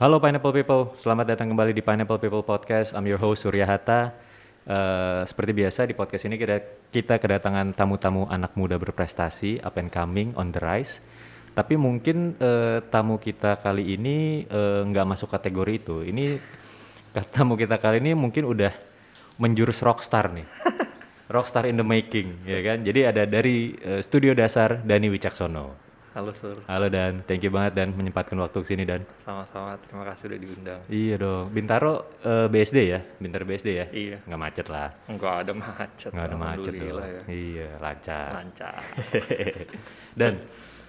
[0.00, 2.96] Halo Pineapple People, selamat datang kembali di Pineapple People Podcast.
[2.96, 4.16] I'm your host Surya Hatta.
[4.64, 6.56] Uh, seperti biasa di podcast ini kita,
[6.88, 11.04] kita kedatangan tamu-tamu anak muda berprestasi, up and coming, on the rise.
[11.52, 16.00] Tapi mungkin uh, tamu kita kali ini uh, nggak masuk kategori itu.
[16.00, 16.40] Ini
[17.36, 18.72] tamu kita kali ini mungkin udah
[19.36, 20.48] menjurus rockstar nih.
[21.36, 22.80] rockstar in the making, ya kan?
[22.88, 25.89] Jadi ada dari uh, studio dasar Dani Wicaksono.
[26.10, 26.58] Halo Sur.
[26.66, 29.06] Halo Dan, thank you banget dan menyempatkan waktu ke sini Dan.
[29.22, 30.80] Sama-sama, terima kasih udah diundang.
[30.90, 33.86] Iya dong, Bintaro uh, BSD ya, Bintaro BSD ya.
[33.94, 34.18] Iya.
[34.26, 34.90] Nggak macet lah.
[35.06, 36.10] Nggak ada macet.
[36.10, 36.86] Nggak ada macet tuh.
[36.90, 37.20] Ya.
[37.30, 38.28] Iya, lancar.
[38.42, 38.82] Lancar.
[40.18, 40.32] dan,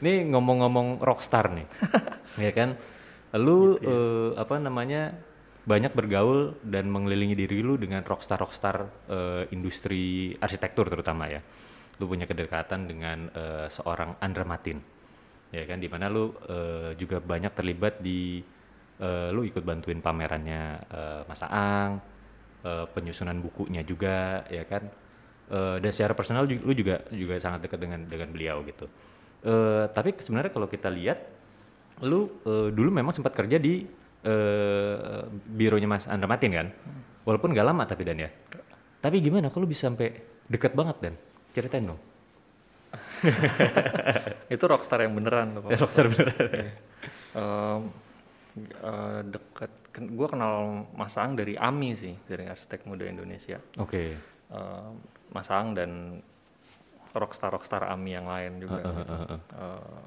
[0.01, 1.67] ini ngomong-ngomong rockstar nih,
[2.49, 2.69] ya kan?
[3.37, 3.93] Lu gitu ya.
[3.93, 5.13] uh, apa namanya
[5.69, 11.45] banyak bergaul dan mengelilingi diri lu dengan rockstar-rockstar uh, industri arsitektur terutama ya.
[12.01, 15.00] Lu punya kedekatan dengan uh, seorang Andra Matin
[15.51, 18.39] ya kan di mana lu uh, juga banyak terlibat di
[19.03, 21.99] uh, lu ikut bantuin pamerannya uh, Mas Aang
[22.63, 24.87] uh, penyusunan bukunya juga ya kan?
[25.51, 28.87] Uh, dan secara personal juga, lu juga juga sangat dekat dengan dengan beliau gitu.
[29.43, 31.19] Uh, tapi sebenarnya kalau kita lihat
[32.07, 33.83] lu uh, dulu memang sempat kerja di
[34.23, 36.67] uh, bironya Mas Andra Matin kan?
[37.27, 38.31] Walaupun gak lama tapi dan ya.
[39.03, 40.09] Tapi gimana kalau bisa sampai
[40.47, 41.13] deket banget dan?
[41.51, 42.10] Ceritain dong
[44.53, 45.69] itu rockstar yang beneran loh.
[45.69, 46.75] rockstar beneran.
[47.37, 47.81] um,
[48.83, 53.59] uh, deket, gue kenal Mas Ang dari AMI sih, dari Arsitek Muda Indonesia.
[53.79, 53.89] Oke.
[53.89, 54.09] Okay.
[54.51, 54.91] Uh,
[55.31, 55.91] Mas Ang dan
[57.11, 58.79] rockstar rockstar AMI yang lain juga.
[58.81, 59.13] Uh, uh, gitu.
[59.13, 59.41] uh, uh.
[59.51, 60.01] Uh,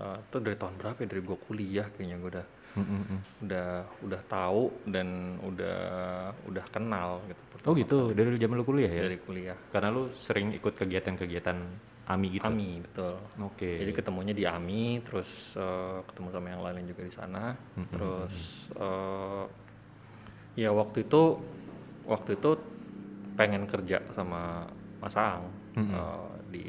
[0.00, 1.08] uh, itu dari tahun berapa ya?
[1.08, 3.18] Dari gue kuliah kayaknya gue udah mm -hmm.
[3.44, 3.68] udah
[4.06, 5.78] udah tahu dan udah
[6.46, 7.42] udah kenal gitu.
[7.68, 9.02] Oh gitu, dari zaman lu kuliah ya?
[9.04, 9.58] Dari kuliah.
[9.68, 11.58] Karena lu sering ikut kegiatan-kegiatan
[12.10, 12.46] AMI gitu.
[12.46, 13.14] AMI betul.
[13.14, 13.54] Oke.
[13.54, 13.74] Okay.
[13.86, 17.44] Jadi ketemunya di AMI, terus uh, ketemu sama yang lain juga di sana.
[17.54, 17.90] Mm-hmm.
[17.94, 18.34] Terus
[18.74, 19.44] uh,
[20.58, 21.22] ya waktu itu
[22.10, 22.50] waktu itu
[23.38, 24.66] pengen kerja sama
[25.00, 25.48] Mas Ang
[25.78, 25.94] mm-hmm.
[25.94, 26.66] uh, di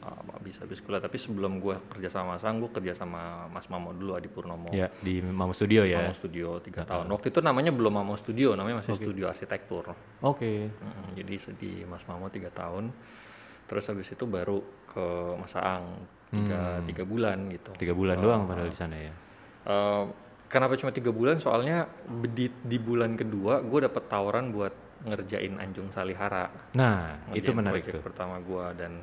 [0.00, 1.04] uh, habis habis kuliah.
[1.04, 4.72] Tapi sebelum gue kerja sama Mas Ang, gue kerja sama Mas Mamo dulu Adi Purnomo.
[4.72, 6.00] Ya di Mamo Studio ya.
[6.00, 7.12] Mamo Studio tiga tahun.
[7.12, 9.04] Waktu itu namanya belum Mamo Studio, namanya masih okay.
[9.04, 9.84] Studio Arsitektur.
[9.92, 10.00] Oke.
[10.24, 10.58] Okay.
[10.72, 11.12] Mm-hmm.
[11.20, 12.90] Jadi di Mas Mamo tiga tahun
[13.68, 15.06] terus habis itu baru ke
[15.36, 15.84] Masaang
[16.28, 16.86] tiga hmm.
[16.88, 17.70] tiga bulan gitu.
[17.76, 19.12] Tiga bulan uh, doang padahal di sana ya?
[19.68, 20.04] uh,
[20.48, 21.36] kenapa cuma tiga bulan?
[21.38, 21.86] Soalnya
[22.32, 24.72] di, di bulan kedua gue dapet tawaran buat
[25.06, 26.50] ngerjain Anjung Salihara.
[26.74, 28.02] Nah itu menarik tuh.
[28.02, 28.98] pertama gue dan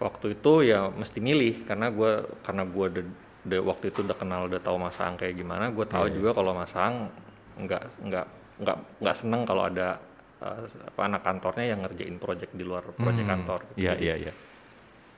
[0.00, 2.12] waktu itu ya mesti milih karena gue
[2.46, 3.02] karena gue de,
[3.44, 5.72] de, waktu itu udah kenal udah tahu Masaang kayak gimana.
[5.74, 6.14] Gue tahu yeah.
[6.14, 7.10] juga kalau Masaang
[7.58, 8.26] nggak nggak
[8.60, 9.98] nggak nggak seneng kalau ada
[10.40, 13.32] uh, apa anak kantornya yang ngerjain project di luar project hmm.
[13.36, 13.60] kantor.
[13.72, 13.78] Gitu.
[13.86, 14.32] Iya iya iya.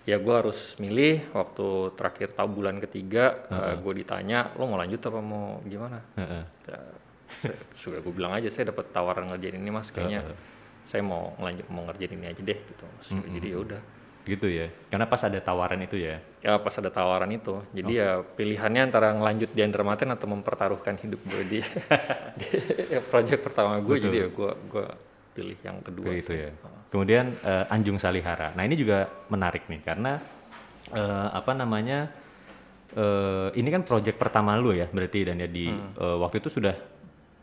[0.02, 3.66] Ya gue harus milih waktu terakhir tahu bulan ketiga uh -uh.
[3.70, 6.02] uh, gue ditanya lo mau lanjut apa mau gimana?
[6.18, 6.44] Uh -uh.
[6.66, 6.78] Ya,
[7.74, 10.38] sudah gue bilang aja saya dapat tawaran ngerjain ini mas kayaknya uh -uh.
[10.90, 12.84] saya mau lanjut mau ngerjain ini aja deh gitu.
[12.84, 13.08] Mas.
[13.14, 13.30] Uh -uh.
[13.38, 13.82] Jadi ya udah
[14.22, 18.02] gitu ya karena pas ada tawaran itu ya ya pas ada tawaran itu jadi okay.
[18.06, 21.60] ya pilihannya antara ngelanjut di Andramaten atau mempertaruhkan hidup gue di,
[22.40, 22.48] di
[23.10, 24.86] project pertama gue jadi ya gue gue
[25.32, 26.52] pilih yang kedua itu ya.
[26.92, 28.52] Kemudian uh, Anjung Salihara.
[28.52, 30.20] Nah ini juga menarik nih karena
[30.92, 32.12] uh, apa namanya
[32.94, 35.96] uh, ini kan proyek pertama lu ya berarti dan ya di hmm.
[35.96, 36.76] uh, waktu itu sudah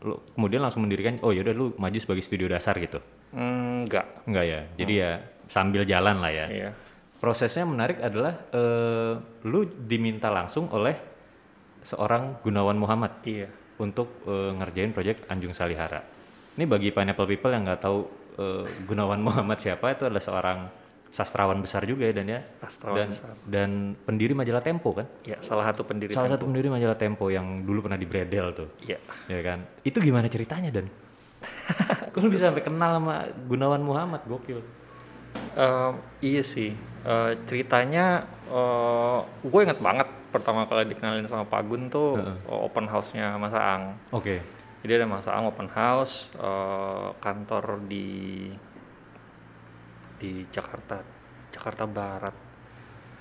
[0.00, 3.02] lu kemudian langsung mendirikan oh yaudah lu maju sebagai studio dasar gitu?
[3.34, 4.06] Hmm, enggak.
[4.24, 4.60] Enggak ya?
[4.78, 5.02] Jadi hmm.
[5.02, 5.10] ya
[5.50, 6.46] sambil jalan lah ya.
[6.48, 6.70] Iya.
[7.20, 10.96] prosesnya menarik adalah uh, lu diminta langsung oleh
[11.84, 13.44] seorang Gunawan Muhammad iya.
[13.76, 16.00] untuk uh, ngerjain proyek Anjung Salihara
[16.60, 18.04] ini bagi pineapple people yang nggak tahu
[18.36, 20.58] uh, Gunawan Muhammad siapa itu adalah seorang
[21.10, 22.40] sastrawan besar juga ya dan ya.
[22.62, 23.34] Sastrawan dan, besar.
[23.48, 23.70] dan
[24.04, 25.08] pendiri majalah Tempo kan?
[25.26, 26.36] Ya salah satu pendiri salah Tempo.
[26.38, 28.68] satu pendiri majalah Tempo yang dulu pernah di Bredel tuh.
[28.84, 29.00] Ya.
[29.26, 29.66] Ya kan?
[29.82, 30.86] Itu gimana ceritanya dan?
[32.12, 34.22] Kok bisa sampai kenal sama Gunawan Muhammad?
[34.28, 34.60] Gokil.
[35.56, 36.76] Uh, iya sih.
[37.02, 42.70] Uh, ceritanya uh, gue inget banget pertama kali dikenalin sama Pak Gun tuh uh -uh.
[42.70, 43.98] open house-nya Mas Aang.
[44.14, 44.38] Oke.
[44.38, 48.48] okay jadi ada Mas Aang open house uh, kantor di
[50.20, 51.00] di Jakarta
[51.52, 52.36] Jakarta Barat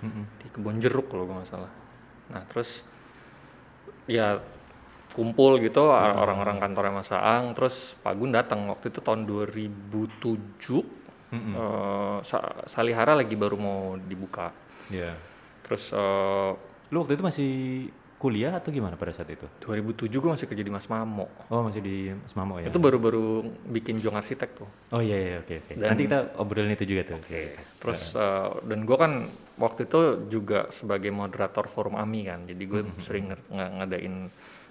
[0.03, 0.23] mm-hmm.
[0.43, 1.71] di Kebon Jeruk kalau gue nggak salah
[2.29, 2.83] nah terus
[4.07, 4.39] ya
[5.11, 6.21] kumpul gitu mm-hmm.
[6.23, 9.99] orang-orang kantornya Mas Aang terus Pak Gun datang waktu itu tahun 2007
[11.31, 11.53] mm-hmm.
[11.55, 12.19] uh,
[12.67, 14.55] Salihara lagi baru mau dibuka
[14.91, 15.15] yeah.
[15.65, 16.55] terus uh,
[16.89, 17.51] lu waktu itu masih
[18.19, 19.47] kuliah atau gimana pada saat itu?
[19.63, 21.31] 2007 gue masih kerja di Mas Mamo.
[21.47, 22.67] Oh masih di Mas Mamo ya?
[22.67, 24.67] Itu baru-baru bikin Jong Arsitek tuh.
[24.91, 25.73] Oh iya iya oke oke.
[25.79, 27.17] Nanti kita obrolin itu juga tuh.
[27.23, 27.31] Oke.
[27.31, 27.45] Okay.
[27.79, 29.25] Terus uh, dan gue kan
[29.55, 33.01] waktu itu juga sebagai moderator forum AMI kan, jadi gue mm -hmm.
[33.01, 34.15] sering ng ngadain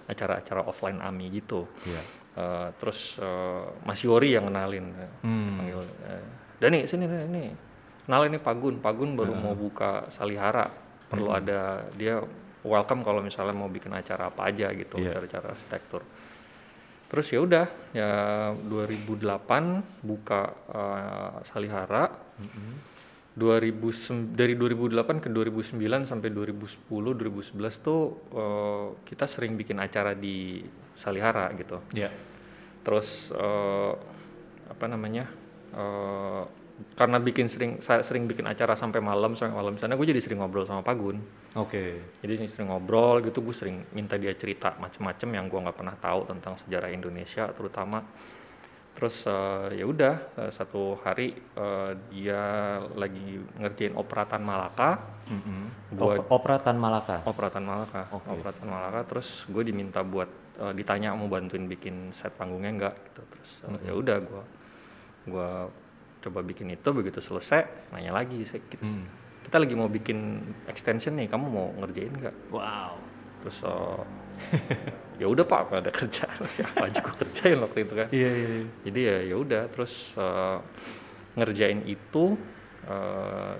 [0.09, 2.01] acara-acara offline AMI gitu Iya.
[2.39, 5.59] Eh, terus eh, Mas Yori yang kenalin Hmm.
[5.59, 6.23] panggil eh,
[6.61, 7.43] Dani sini nih ini
[8.07, 10.71] kenalin nih Pagun Pagun baru mau buka Salihara
[11.09, 12.21] perlu ada dia
[12.61, 15.15] welcome kalau misalnya mau bikin acara apa aja gitu Iya.
[15.15, 16.01] acara-acara arsitektur
[17.09, 18.11] terus ya udah ya
[18.53, 22.05] 2008 buka eh, Salihara
[23.33, 30.59] 2000 dari 2008 ke 2009 sampai 2010 2011 tuh eh, kita sering bikin acara di
[30.93, 32.11] Salihara gitu Iya.
[32.83, 33.93] terus eh,
[34.69, 35.25] apa namanya
[35.71, 36.43] eh,
[36.93, 40.37] karena bikin sering saya sering bikin acara sampai malam sampai malam sana gue jadi sering
[40.37, 41.19] ngobrol sama Pagun
[41.53, 41.99] Oke.
[42.19, 46.23] jadi sering ngobrol gitu gue sering minta dia cerita macem-macem yang gue nggak pernah tahu
[46.25, 48.03] tentang sejarah Indonesia terutama
[48.91, 52.41] terus eh, ya udah eh, satu hari eh, dia
[52.93, 55.93] lagi ngerjain operatan Malaka Mm-mm.
[55.93, 57.23] Gua- Op- Operatan Malaka.
[57.23, 58.27] operatan Malaka Oke.
[58.29, 60.27] operatan Malaka terus gue diminta buat
[60.57, 64.43] eh, ditanya mau bantuin bikin set panggungnya enggak gitu terus eh, ya udah gue
[65.27, 65.67] gua
[66.19, 69.07] coba bikin itu begitu selesai nanya lagi saya gitu, Hmm.
[69.41, 70.19] kita lagi mau bikin
[70.65, 72.99] extension nih kamu mau ngerjain nggak Wow.
[73.39, 74.01] terus eh,
[75.19, 78.29] ya udah pak apa ada kerjaan Ya, apa aja gue kerjain waktu itu kan Iya
[78.29, 78.49] iya.
[78.53, 78.65] iya.
[78.83, 80.57] jadi ya ya udah terus eh,
[81.35, 82.35] ngerjain itu
[82.85, 83.55] eh,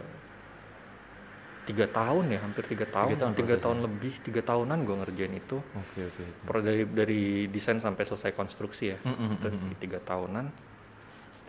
[1.63, 5.57] tiga tahun ya hampir tiga tahun tahun tiga tahun lebih tiga tahunan gue ngerjain itu
[5.61, 6.23] Oke oke.
[6.43, 9.77] Pro- dari dari desain sampai selesai konstruksi ya Mm-mm, Itu mm-mm.
[9.77, 10.49] tiga tahunan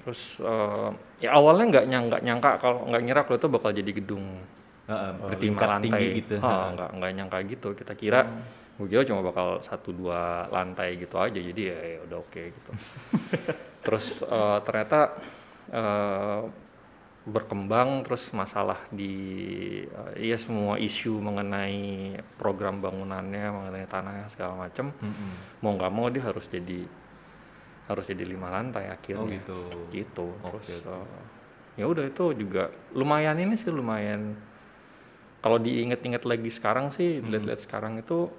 [0.04, 0.90] terus eh,
[1.24, 4.26] ya awalnya nggak nyangka nyangka kalau nggak ngira kalau itu bakal jadi gedung
[4.90, 5.84] lima bertingkat lantai.
[5.86, 6.34] tinggi gitu.
[6.42, 7.68] Ah, nggak nggak nyangka gitu.
[7.78, 8.20] Kita kira
[8.80, 11.38] gue kira cuma bakal satu dua lantai gitu aja.
[11.38, 12.70] Jadi ya, ya udah oke gitu.
[13.86, 15.14] Terus eh, ternyata
[15.70, 16.42] eh,
[17.20, 19.12] berkembang terus masalah di
[19.84, 25.60] eh, ya semua isu mengenai program bangunannya mengenai tanahnya segala macam Mm-mm.
[25.60, 26.88] mau nggak mau dia harus jadi
[27.90, 29.58] harus jadi lima lantai akhirnya Oh gitu.
[29.90, 30.94] gitu terus oke.
[30.94, 31.24] eh,
[31.74, 34.38] ya udah itu juga lumayan ini sih lumayan
[35.40, 37.28] kalau diinget-inget lagi sekarang sih Hmm.
[37.28, 38.30] lihat-lihat sekarang itu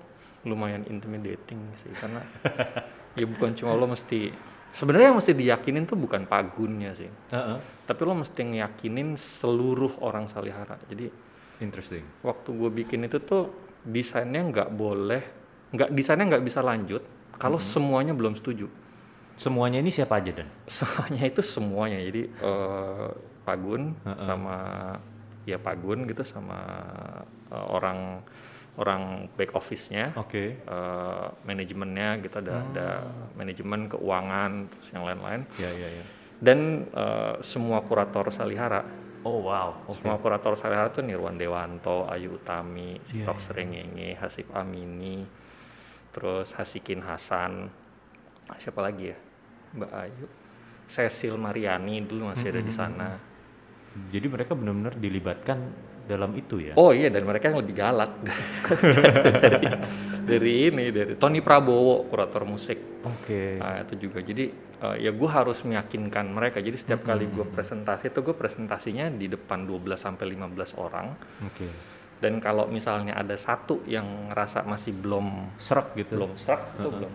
[0.44, 2.24] lumayan intimidating sih karena
[3.20, 4.32] ya bukan cuma lo mesti
[4.72, 7.58] sebenarnya yang mesti diyakinin tuh bukan pagunnya sih Heeh.
[7.84, 11.12] tapi lo mesti ngeyakinin seluruh orang Salihara jadi
[11.60, 12.02] Interesting.
[12.22, 13.52] waktu gue bikin itu tuh
[13.84, 15.24] desainnya nggak boleh
[15.70, 17.04] nggak desainnya nggak bisa lanjut
[17.36, 17.68] kalau Hmm.
[17.68, 18.66] semuanya belum setuju
[19.36, 20.48] Semuanya ini siapa aja dan?
[20.70, 23.10] semuanya itu semuanya jadi eh,
[23.42, 24.22] Pagun Heeh.
[24.22, 24.58] sama
[25.44, 26.60] ya Pagun gitu sama
[27.50, 28.22] eh, orang
[28.80, 30.62] orang back office-nya Oke.
[30.62, 33.36] eh, manajemennya gitu ada ada Hmm.
[33.36, 36.04] manajemen keuangan terus yang lain-lain Ya ya ya.
[36.40, 38.86] dan eh, semua kurator Salihara
[39.22, 39.86] Oh wow.
[39.86, 40.02] Oke.
[40.02, 43.46] semua kurator Salihara tuh Nirwan Dewanto, Ayu Utami, Sitok iya.
[43.46, 45.22] Serengenge, Hasif Amini,
[46.10, 47.70] terus Hasikin Hasan,
[48.60, 49.18] siapa lagi ya?
[49.72, 50.26] Mbak Ayu,
[50.88, 53.10] Cecil Mariani dulu masih ada di sana.
[54.12, 55.60] Jadi mereka benar-benar dilibatkan
[56.02, 56.74] dalam itu ya?
[56.76, 58.12] Oh iya dan mereka yang lebih galak
[59.44, 59.68] dari,
[60.28, 63.04] dari ini dari Tony Prabowo kurator musik.
[63.04, 63.56] Oke.
[63.60, 66.60] Nah, itu juga jadi eh, ya gue harus meyakinkan mereka.
[66.60, 71.08] Jadi setiap kali gue presentasi itu gue presentasinya di depan 12 sampai 15 orang.
[71.48, 71.68] Oke.
[72.22, 76.22] dan kalau misalnya ada satu yang ngerasa masih belum Serak gitu.
[76.22, 77.10] belum serak itu belum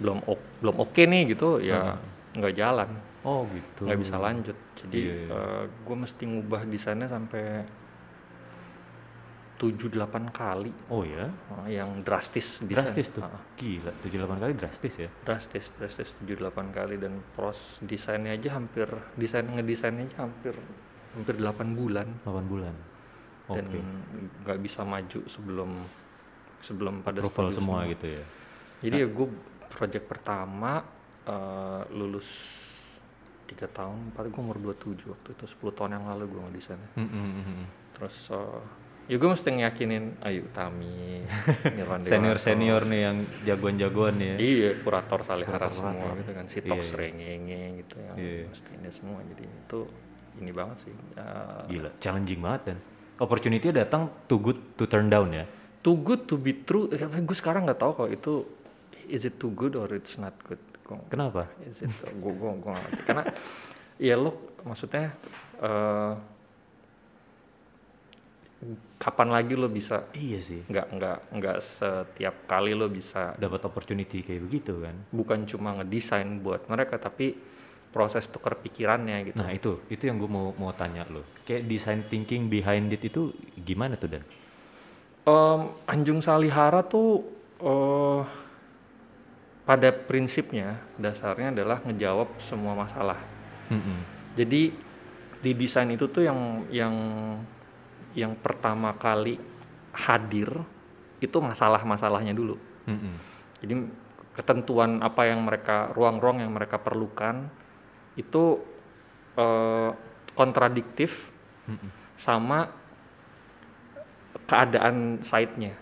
[0.00, 1.94] belum ok- belum oke nih gitu ya
[2.32, 2.90] nggak jalan
[3.20, 3.84] Oh gitu.
[3.84, 5.40] nggak bisa lanjut jadi Iya, iya.
[5.68, 7.68] gue mesti ngubah desainnya sampai
[9.56, 9.92] 7-8
[10.32, 11.28] kali Oh ya.
[11.68, 12.80] eh, yang drastis desain.
[12.80, 13.20] Drastis tuh.
[13.20, 15.08] Ah, Gila, 7-8 kali drastis ya.
[15.20, 20.56] drastis drastis 7-8 kali dan pros desainnya aja hampir desain ngedesainnya aja hampir
[21.12, 21.44] hampir 8
[21.76, 22.72] bulan 8 bulan.
[23.50, 23.58] Oke.
[23.58, 23.66] dan
[24.40, 25.70] nggak bisa maju sebelum
[26.62, 28.24] sebelum pada Approval setuju semua gitu ya.
[28.80, 29.28] Jadi ya gue
[29.70, 30.82] project pertama
[31.24, 32.28] eh, lulus
[33.46, 36.90] tiga tahun, empat gue umur 27 waktu itu 10 tahun yang lalu gue ngedesainnya.
[36.94, 37.64] Mm, mm, mm, mm.
[37.94, 38.62] Terus eh,
[39.06, 41.26] ya gue mesti ngeyakinin Ayu Tami,
[41.66, 42.10] Nirwan Dewanto.
[42.10, 44.34] Senior-senior nih yang jagoan-jagoan ya.
[44.38, 46.18] Iya, kurator Salihara Kurator semua kurator.
[46.22, 46.86] gitu kan, si Iya, Tok iya.
[46.86, 48.42] Serengenge gitu yang Iya.
[48.46, 49.18] mesti ini semua.
[49.26, 49.80] Jadi itu
[50.38, 50.92] ini banget sih.
[50.94, 52.78] Eh, Gila, challenging banget dan
[53.18, 55.42] opportunity datang too good to turn down ya.
[55.80, 56.86] too good to be true.
[56.92, 58.44] gue sekarang nggak tahu kalau itu
[59.10, 60.62] is it too good or it's not good.
[60.82, 61.50] Gua- Kenapa?
[61.62, 62.50] Is it gue gue
[63.04, 63.22] karena
[63.96, 64.30] ya lo
[64.62, 65.10] maksudnya
[65.60, 66.14] eh,
[69.00, 70.60] kapan lagi lo bisa Iya sih.
[70.62, 74.96] nggak nggak nggak setiap kali lo bisa Dapat opportunity kayak begitu kan.
[75.08, 77.32] bukan cuma ngedesain buat mereka tapi
[77.90, 79.34] proses tukar pikirannya gitu.
[79.34, 81.26] Nah itu, itu yang gue mau mau tanya lo.
[81.42, 84.22] Kayak design thinking behind it itu gimana tuh dan?
[85.20, 87.24] Em, Anjung Salihara tuh
[87.58, 88.22] eh
[89.70, 93.22] pada prinsipnya dasarnya adalah ngejawab semua masalah.
[93.70, 94.02] Mm-mm.
[94.34, 94.74] Jadi
[95.38, 96.94] di desain itu tuh yang yang
[98.18, 99.38] yang pertama kali
[99.94, 100.50] hadir
[101.22, 102.58] itu masalah-masalahnya dulu.
[102.90, 103.14] Mm-mm.
[103.62, 103.74] Jadi
[104.34, 107.46] ketentuan apa yang mereka ruang-ruang yang mereka perlukan
[108.18, 108.58] itu
[109.38, 109.90] eh,
[110.34, 111.30] kontradiktif
[111.70, 112.18] Mm-mm.
[112.18, 112.74] sama
[114.50, 115.78] keadaan site-nya.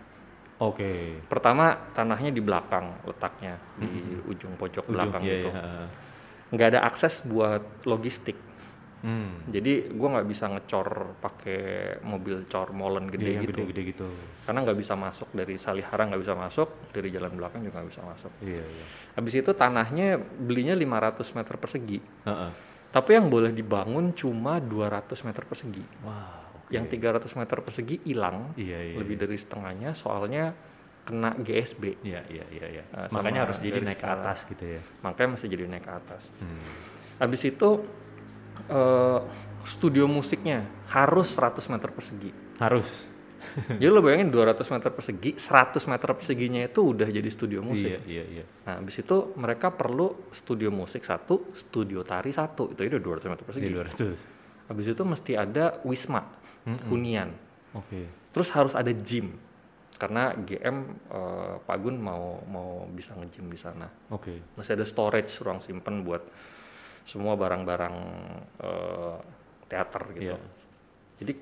[0.58, 1.22] Oke.
[1.30, 5.48] Pertama tanahnya di belakang letaknya di ujung pojok Ujung, belakang iya, itu.
[5.54, 5.86] iya.
[6.50, 8.34] Nggak ada akses buat logistik.
[8.98, 9.46] Hmm.
[9.46, 11.60] Jadi gua nggak bisa ngecor pakai
[12.02, 13.62] mobil cor molen Iya, gede yang gitu.
[13.62, 14.08] gede-gede gitu.
[14.42, 18.02] Karena nggak bisa masuk dari Salihara nggak bisa masuk, dari jalan belakang juga nggak bisa
[18.02, 18.32] masuk.
[18.42, 18.84] Iya, iya.
[19.14, 21.98] Habis itu tanahnya belinya 500 meter persegi.
[22.26, 22.50] Heeh.
[22.88, 25.84] Tapi yang boleh dibangun cuma 200 meter persegi.
[26.02, 26.37] Wah, oke.
[26.68, 28.96] Yang 300 meter persegi hilang, Iya, iya.
[29.00, 30.52] lebih dari setengahnya soalnya
[31.08, 32.04] kena GSB.
[32.04, 32.84] Iya, iya, iya, iya.
[33.08, 34.80] Sama Makanya harus jadi naik ke atas gitu ya.
[35.00, 36.22] Makanya masih jadi naik ke atas.
[36.36, 36.60] Hmm.
[37.16, 37.68] Habis itu
[38.68, 39.20] eh,
[39.64, 42.30] studio musiknya harus 100 meter persegi.
[42.60, 42.88] Harus.
[43.80, 47.90] Jadi lo bayangin 200 meter persegi, 100 meter perseginya itu udah jadi studio musik.
[47.90, 48.44] Iya, iya, iya.
[48.68, 52.76] Nah, habis itu mereka perlu studio musik satu, studio tari satu.
[52.76, 53.68] Itu udah 200 meter persegi.
[53.72, 54.68] 200.
[54.68, 56.28] Habis itu mesti ada wisma,
[56.90, 57.30] hunian.
[57.72, 58.08] Oke.
[58.34, 59.36] Terus harus ada gym.
[59.98, 60.76] Karena GM
[61.10, 63.90] eh, Pak Gun mau mau bisa nge-gym di sana.
[64.14, 64.54] Oke.
[64.54, 66.22] Masih ada storage ruang simpen buat
[67.08, 67.96] semua barang-barang
[68.62, 69.16] eh,
[69.66, 70.34] teater gitu.
[70.34, 70.38] Iya.
[71.18, 71.32] Jadi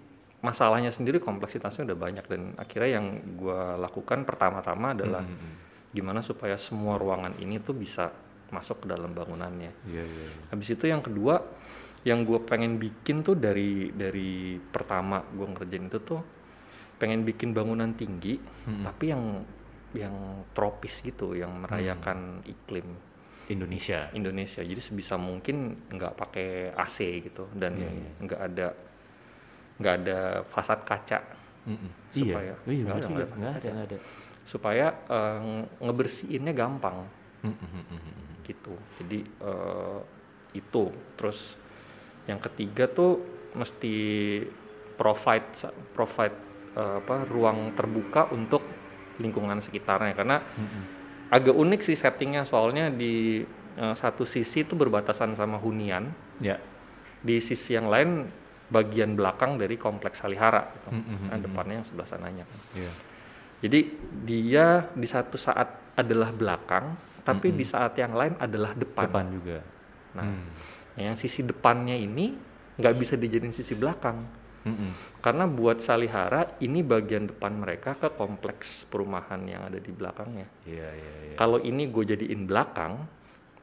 [0.40, 5.90] masalahnya sendiri kompleksitasnya udah banyak dan akhirnya yang gua lakukan pertama-tama adalah Mm-mm.
[5.90, 8.12] gimana supaya semua ruangan ini tuh bisa
[8.54, 9.72] masuk ke dalam bangunannya.
[9.90, 10.26] Iya, iya.
[10.30, 10.46] iya.
[10.54, 11.42] Habis itu yang kedua
[12.06, 16.22] yang gue pengen bikin tuh dari dari pertama gue ngerjain itu tuh
[16.96, 18.86] pengen bikin bangunan tinggi Mm-mm.
[18.86, 19.42] tapi yang
[19.90, 20.14] yang
[20.54, 22.94] tropis gitu yang merayakan iklim
[23.46, 24.10] Indonesia.
[24.10, 27.90] Indonesia jadi sebisa mungkin nggak pakai AC gitu dan iya.
[28.22, 28.68] nggak ada
[29.76, 30.18] nggak ada
[30.50, 31.20] fasad kaca.
[32.10, 34.00] Supaya- iya, iya, nggak ada, nggak
[34.46, 37.02] supaya eh, nge- ngebersihinnya gampang
[37.42, 37.82] Mm-mm.
[38.46, 40.00] gitu jadi eh,
[40.54, 40.84] itu
[41.18, 41.58] terus
[42.26, 43.22] yang ketiga tuh
[43.54, 43.94] mesti
[44.94, 45.46] provide
[45.92, 46.36] provide
[46.74, 48.62] eh, apa ruang terbuka untuk
[49.16, 50.82] lingkungan sekitarnya karena Mm-mm.
[51.32, 53.40] agak unik sih settingnya soalnya di
[53.76, 56.60] eh, satu sisi itu berbatasan sama hunian Ya.
[57.24, 58.28] di sisi yang lain
[58.68, 60.90] bagian belakang dari kompleks Salihara gitu.
[60.92, 61.30] Mm-mm.
[61.32, 62.44] Nah, depannya yang sebelah sananya.
[62.74, 62.92] Iya.
[63.62, 63.80] Jadi
[64.26, 66.92] dia di satu saat adalah belakang,
[67.24, 69.06] tapi di saat yang lain adalah depan.
[69.08, 69.58] Depan juga.
[70.12, 70.24] Nah,
[70.96, 71.04] Hmm.
[71.04, 72.32] yang sisi depannya ini
[72.76, 74.20] nggak bisa dijadiin sisi belakang,
[74.64, 75.20] Mm-mm.
[75.20, 80.44] karena buat Salihara ini bagian depan mereka ke kompleks perumahan yang ada di belakangnya.
[80.64, 81.36] Iya, iya, iya.
[81.36, 83.00] Kalau ini gue jadiin belakang,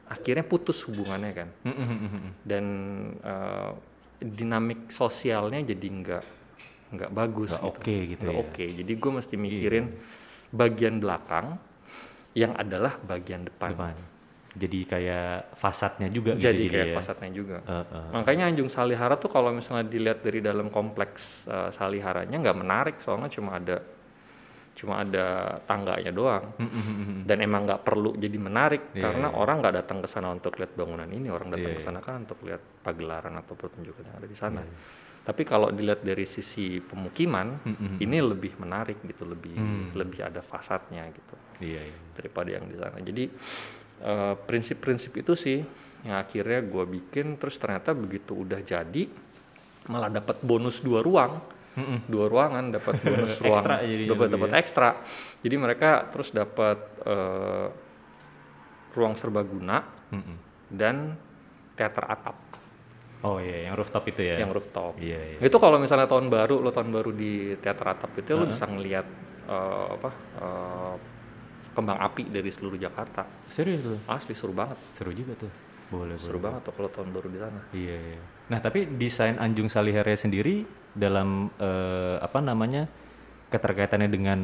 [0.06, 2.42] akhirnya putus hubungannya kan, Mm-mm.
[2.42, 2.64] dan
[3.22, 3.70] eh,
[4.18, 6.24] dinamik sosialnya jadi nggak
[6.94, 7.70] nggak bagus Nggak gitu.
[7.74, 8.42] oke gitu Nggak ya.
[8.46, 9.84] oke jadi gue mesti mikirin
[10.50, 11.58] bagian belakang
[12.34, 13.94] yang adalah bagian depan, Depan.
[14.54, 16.94] Jadi kayak fasadnya juga gitu jadi kayak ya.
[16.94, 18.08] fasadnya juga Eh, eh.
[18.12, 23.26] makanya Anjung Salihara tuh kalau misalnya dilihat dari dalam kompleks eh, Saliharanya nggak menarik soalnya
[23.28, 23.82] cuma ada
[24.74, 25.26] cuma ada
[25.62, 27.22] tangganya doang Mm-mm.
[27.22, 30.74] dan emang nggak perlu jadi menarik Iya, karena orang nggak datang ke sana untuk lihat
[30.74, 31.88] bangunan ini orang datang Iya, ke iya.
[31.88, 34.74] sana kan untuk lihat pagelaran atau pertunjukan yang ada di sana Iya,
[35.24, 37.62] tapi kalau dilihat dari sisi pemukiman
[37.96, 39.94] ini lebih menarik gitu lebih Hmm.
[39.94, 41.98] lebih ada fasadnya gitu Iya, iya.
[42.12, 43.24] daripada yang di sana jadi
[44.04, 45.58] eh, prinsip-prinsip itu sih
[46.04, 49.08] yang akhirnya gue bikin terus ternyata begitu udah jadi
[49.88, 51.40] malah dapat bonus dua ruang
[51.74, 52.06] Mm-mm.
[52.06, 53.64] dua ruangan dapat bonus ruang
[54.06, 54.56] dapat dapat ya.
[54.60, 54.88] ekstra
[55.40, 57.68] jadi mereka terus dapat eh,
[58.94, 59.82] ruang serbaguna
[60.12, 60.36] Mm-mm.
[60.70, 61.16] dan
[61.74, 62.36] teater atap
[63.24, 64.36] Oh iya, yang rooftop itu ya.
[64.36, 65.38] yang rooftop Iya, iya.
[65.40, 69.06] itu kalau misalnya tahun baru lo tahun baru di teater atap itu lo bisa ngelihat
[69.48, 70.10] eh, apa
[70.44, 70.94] eh,
[71.74, 73.98] kembang api dari seluruh Jakarta Serius lu?
[74.06, 75.52] asli seru banget Seru juga tuh.
[75.90, 76.44] Boleh, seru boleh.
[76.48, 78.20] banget tuh kalau tahun baru di sana Iya, iya.
[78.44, 82.86] Nah, tapi desain Anjung Salihara sendiri dalam eh, apa namanya
[83.48, 84.38] keterkaitannya dengan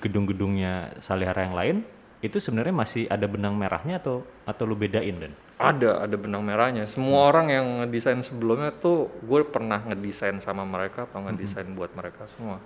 [0.00, 1.76] gedung-gedungnya Salihara yang lain
[2.20, 5.32] itu sebenarnya masih ada benang merahnya atau atau lu bedain dan?
[5.54, 11.06] ada ada benang merahnya semua orang yang ngedesain sebelumnya tuh gue pernah ngedesain sama mereka
[11.06, 12.58] atau ngedesain buat mereka semua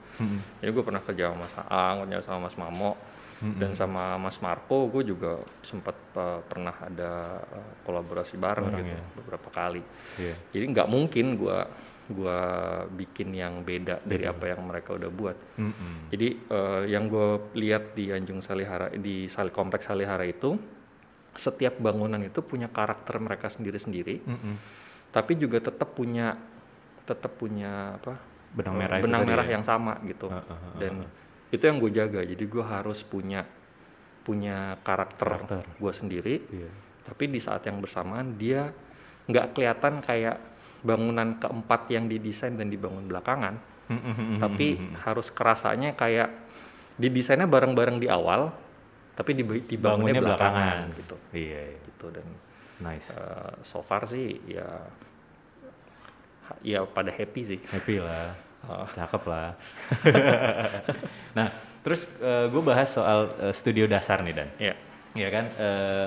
[0.65, 2.97] jadi gue pernah kerja sama Mas Aang kerja sama Mas Mamo
[3.39, 8.95] dan sama Mas Marco gue juga sempat uh, pernah ada uh, kolaborasi bareng Bareng gitu
[8.95, 9.03] ya.
[9.15, 9.83] beberapa kali
[10.19, 10.35] Iya.
[10.51, 11.59] jadi nggak mungkin gue
[12.09, 12.39] gua
[12.89, 16.09] bikin yang beda dari apa yang mereka udah buat Mm-mm.
[16.09, 20.57] jadi eh, yang gue lihat di Anjung Salihara di Sal kompleks Salihara itu
[21.37, 24.55] setiap bangunan itu punya karakter mereka sendiri-sendiri, Mm-mm.
[25.13, 26.35] tapi juga tetap punya
[27.05, 28.19] tetap punya apa
[28.49, 29.61] Benang eh, merah benang merah ya?
[29.61, 30.33] yang sama gitu.
[30.33, 31.05] Ah, ah, ah, Dan
[31.49, 32.21] itu yang gue jaga.
[32.21, 33.45] Jadi gue harus punya
[34.21, 35.65] punya karakter, Karakter.
[35.65, 36.69] gue sendiri, Iya.
[37.03, 38.69] tapi di saat yang bersamaan dia
[39.25, 40.37] nggak kelihatan kayak
[40.79, 43.57] bangunan keempat yang didesain dan dibangun belakangan,
[43.89, 44.37] Mm-mm.
[44.37, 46.29] tapi harus kerasanya kayak
[46.95, 48.53] didesainnya bareng-bareng di awal,
[49.17, 50.99] tapi dibangunnya Bangunnya belakangan, belakangan.
[51.01, 51.17] gitu.
[51.33, 51.79] Iya, iya.
[51.89, 52.27] Gitu dan
[52.79, 53.09] nice.
[53.09, 54.69] eh, so far sih ya
[56.61, 57.61] ya pada happy sih.
[57.65, 58.37] Happy lah.
[58.69, 58.89] Ah.
[58.93, 59.57] Cakep lah.
[61.39, 61.49] nah,
[61.81, 62.05] terus
[62.53, 64.49] gue bahas soal eh, studio dasar nih Dan.
[64.61, 64.75] Ya.
[65.17, 65.45] Iya kan?
[65.57, 66.07] eh,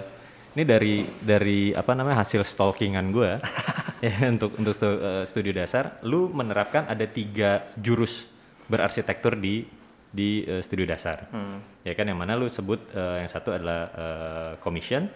[0.51, 3.39] ini dari dari apa namanya hasil stalkingan gue
[4.06, 8.27] ya untuk untuk stu- eh, studio dasar, lu menerapkan ada tiga jurus
[8.68, 9.63] berarsitektur di
[10.12, 11.32] di eh, studio dasar.
[11.32, 11.63] Hmm.
[11.88, 15.08] Ya kan yang mana lu sebut eh, yang satu adalah eh, commission,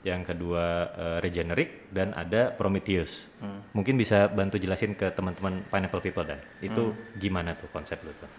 [0.00, 0.64] yang kedua
[0.96, 3.28] eh, regenerate dan ada Prometheus.
[3.40, 3.60] Hmm.
[3.76, 8.30] Mungkin bisa bantu jelasin ke teman-teman pineapple people dan itu gimana tuh konsep lu tuh?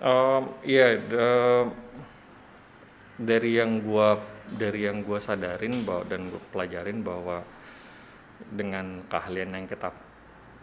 [0.00, 1.70] Um, Iya, the-
[3.20, 4.16] dari yang gua
[4.48, 7.44] dari yang gua sadarin bahwa dan gua pelajarin bahwa
[8.48, 9.92] dengan keahlian yang kita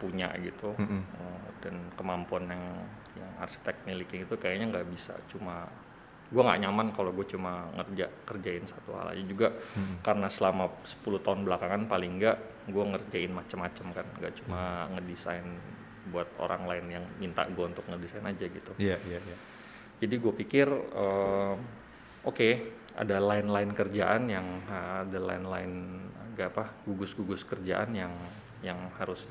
[0.01, 2.65] punya gitu uh, dan kemampuan yang
[3.17, 5.69] yang arsitek miliki itu kayaknya nggak bisa cuma
[6.27, 9.47] gua nggak nyaman kalau gue cuma ngerja kerjain satu hal aja juga.
[10.03, 12.37] Karena selama 10 tahun belakangan paling nggak
[12.71, 14.07] gua ngerjain macam-macam kan.
[14.19, 15.47] Nggak cuma ngedesain
[16.07, 18.71] buat orang lain yang minta gua untuk ngedesain aja gitu.
[18.79, 19.37] Iya iya iya.
[19.97, 21.55] jadi gue pikir eh,
[22.21, 22.49] oke
[22.97, 25.75] ada line-line kerjaan yang eh, ada line-line
[26.37, 28.13] agak apa gugus-gugus kerjaan yang
[28.61, 29.25] yang harus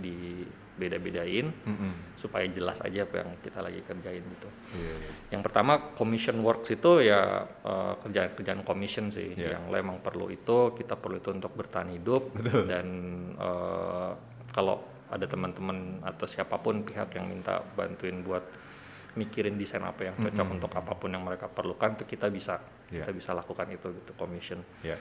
[0.77, 2.21] dibeda-bedain Mm-mm.
[2.21, 4.49] supaya jelas aja apa yang kita lagi kerjain gitu.
[4.77, 5.11] Iya, iya.
[5.33, 9.57] Yang pertama commission works itu ya eh, kerjaan-kerjaan commission sih Iya.
[9.57, 12.29] yang lo emang perlu itu kita perlu itu untuk bertahan hidup
[12.69, 12.87] dan
[13.35, 14.11] eh,
[14.53, 18.45] kalau ada teman-teman atau siapa pun pihak yang minta bantuin buat
[19.17, 23.03] mikirin desain apa yang cocok untuk apa pun yang mereka perlukan tuh kita bisa Iya.
[23.03, 24.61] kita bisa lakukan itu gitu commission.
[24.85, 25.01] Iya.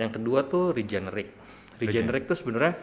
[0.00, 1.36] Yang kedua tuh regenerate.
[1.76, 2.74] Regenerate tuh sebenarnya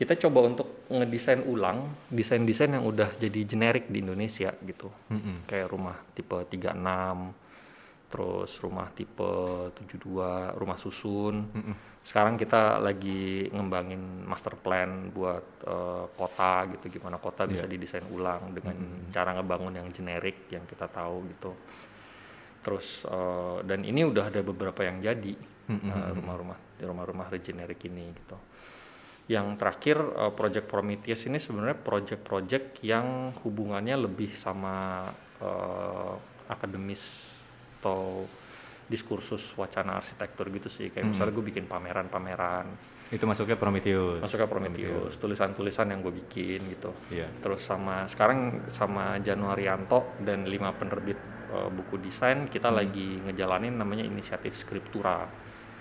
[0.00, 4.88] kita coba untuk ngedesain ulang desain-desain yang udah jadi generik di Indonesia gitu.
[5.12, 5.44] Mm-mm.
[5.44, 6.72] Kayak rumah tipe 36,
[8.08, 9.32] terus rumah tipe
[9.76, 11.52] 72, rumah susun.
[12.00, 18.56] Sekarang kita lagi ngembangin master plan buat eh, kota gitu, gimana kota bisa didesain ulang
[18.56, 21.52] dengan cara ngebangun yang generik yang kita tahu gitu.
[22.64, 25.36] Terus eh, dan ini udah ada beberapa yang jadi
[25.68, 28.40] eh, rumah-rumah rumah-rumah regenerik ini gitu.
[29.30, 35.06] Yang terakhir eh, project Prometheus ini sebenarnya project-project yang hubungannya lebih sama
[35.38, 36.14] eh,
[36.50, 37.30] akademis
[37.78, 38.26] atau
[38.90, 40.90] diskursus wacana arsitektur gitu sih.
[40.90, 42.66] Kayak misalnya gue bikin pameran-pameran,
[43.14, 44.18] Itu masuknya Prometheus.
[44.18, 46.90] masuknya Prometheus, tulisan-tulisan yang gue bikin gitu.
[47.14, 47.30] Iya.
[47.38, 51.16] Terus sama sekarang sama Januarianto dan lima penerbit
[51.54, 55.22] eh, buku desain kita lagi ngejalanin namanya inisiatif Skriptura.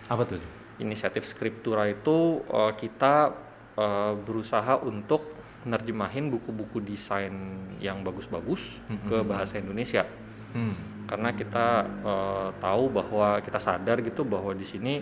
[0.06, 0.59] Apa tuh?
[0.80, 3.36] Inisiatif Skriptura itu eh, kita
[3.76, 5.38] eh, berusaha untuk
[5.68, 7.36] nerjemahin buku-buku desain
[7.84, 8.80] yang bagus-bagus
[9.12, 10.08] ke bahasa Indonesia.
[10.56, 11.04] Hmm.
[11.04, 14.96] Karena kita eh, tahu bahwa kita sadar gitu bahwa di sini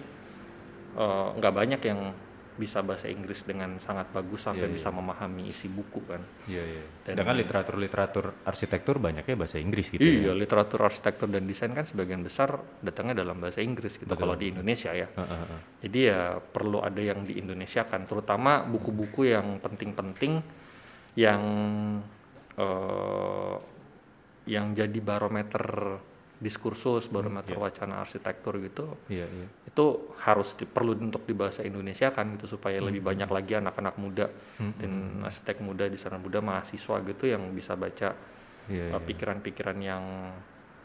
[0.98, 2.10] nggak banyak yang
[2.58, 4.78] bisa bahasa Inggris dengan sangat bagus sampai Iya, iya.
[4.82, 6.22] bisa memahami isi buku kan.
[6.50, 6.84] Iya iya.
[7.06, 10.02] Dan- Sedangkan literatur-literatur arsitektur banyaknya bahasa Inggris gitu.
[10.02, 10.34] Iya, ya.
[10.34, 14.26] literatur arsitektur dan desain kan sebagian besar datangnya dalam bahasa Inggris gitu Betul.
[14.26, 15.06] kalau di Indonesia ya.
[15.08, 15.60] Heeh, heeh.
[15.86, 20.42] Jadi ya perlu ada yang di Indonesia kan, terutama buku-buku yang penting-penting
[21.16, 21.42] yang
[22.58, 23.56] eh,
[24.48, 25.64] yang jadi barometer
[26.38, 28.94] diskursus, barometer wacana arsitektur gitu.
[29.10, 29.48] Iya iya.
[29.66, 33.96] Itu harus di- perlu untuk di bahasa Indonesia kan gitu supaya lebih banyak lagi anak-anak
[33.98, 34.30] muda
[34.78, 34.92] dan
[35.26, 38.14] arsitek muda di sana muda mahasiswa gitu yang bisa baca
[38.68, 39.00] Iya eh, iya.
[39.00, 40.04] pikiran-pikiran yang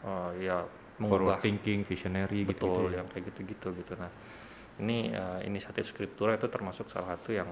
[0.01, 0.57] eh, ya
[0.93, 2.53] Forward mengubah thinking, visionary gitu.
[2.69, 4.09] betul yang kayak gitu-gitu gitu nah
[4.79, 7.49] ini eh, inisiatif skriptura itu termasuk salah satu yang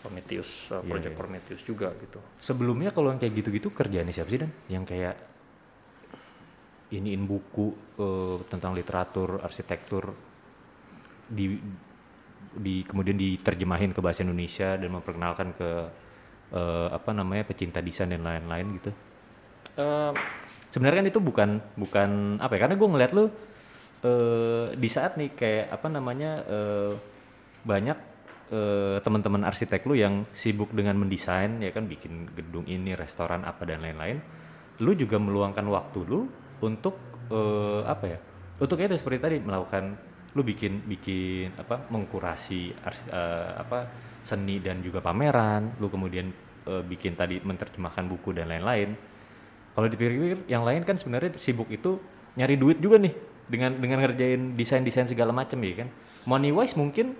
[0.00, 1.18] Prometheus Iya, project iya.
[1.20, 4.50] Prometheus juga gitu Sebelumnya kalau yang kayak gitu-gitu kerjaannya siapa sih dan?
[4.70, 5.14] Yang kayak
[6.90, 10.10] iniin buku eh, tentang literatur arsitektur
[11.30, 11.54] di
[12.50, 15.70] di kemudian diterjemahin ke bahasa Indonesia dan memperkenalkan ke
[16.54, 18.90] eh, apa namanya pecinta desain dan lain-lain gitu.
[19.78, 20.14] Eh,
[20.70, 22.60] Sebenarnya kan itu bukan bukan apa ya?
[22.62, 23.24] Karena gue ngeliat lu
[24.06, 26.92] eh, di saat nih kayak apa namanya eh,
[27.66, 27.98] banyak
[28.54, 33.66] eh, teman-teman arsitek lu yang sibuk dengan mendesain ya kan bikin gedung ini, restoran apa
[33.66, 34.22] dan lain-lain.
[34.78, 36.30] Lu juga meluangkan waktu lu
[36.62, 36.96] untuk
[37.32, 38.18] eh, apa ya?
[38.60, 42.70] Untuk itu seperti tadi melakukan lu bikin bikin apa mengkurasi
[43.10, 43.90] eh, apa
[44.22, 46.30] seni dan juga pameran lu kemudian
[46.70, 48.94] eh, bikin tadi menerjemahkan buku dan lain-lain
[49.74, 51.98] kalau dipikir-pikir yang lain kan sebenarnya sibuk itu
[52.38, 53.14] nyari duit juga nih
[53.50, 55.88] dengan dengan ngerjain desain-desain segala macam ya kan
[56.30, 57.18] money wise mungkin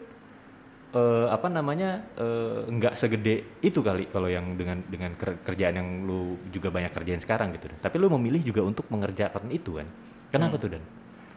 [0.90, 5.88] eh, apa namanya eh, nggak segede itu kali kalau yang dengan dengan ker- kerjaan yang
[6.02, 9.86] lu juga banyak kerjain sekarang gitu tapi lu memilih juga untuk mengerjakan itu kan?
[10.30, 10.82] Kenapa tuh dan?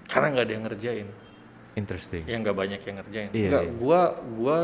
[0.06, 1.08] Karena nggak ada yang ngerjain.
[1.74, 2.24] Interesting.
[2.30, 3.30] Ya nggak banyak yang ngerjain.
[3.34, 3.74] Iya, nggak iya.
[3.82, 4.02] gua
[4.38, 4.58] gua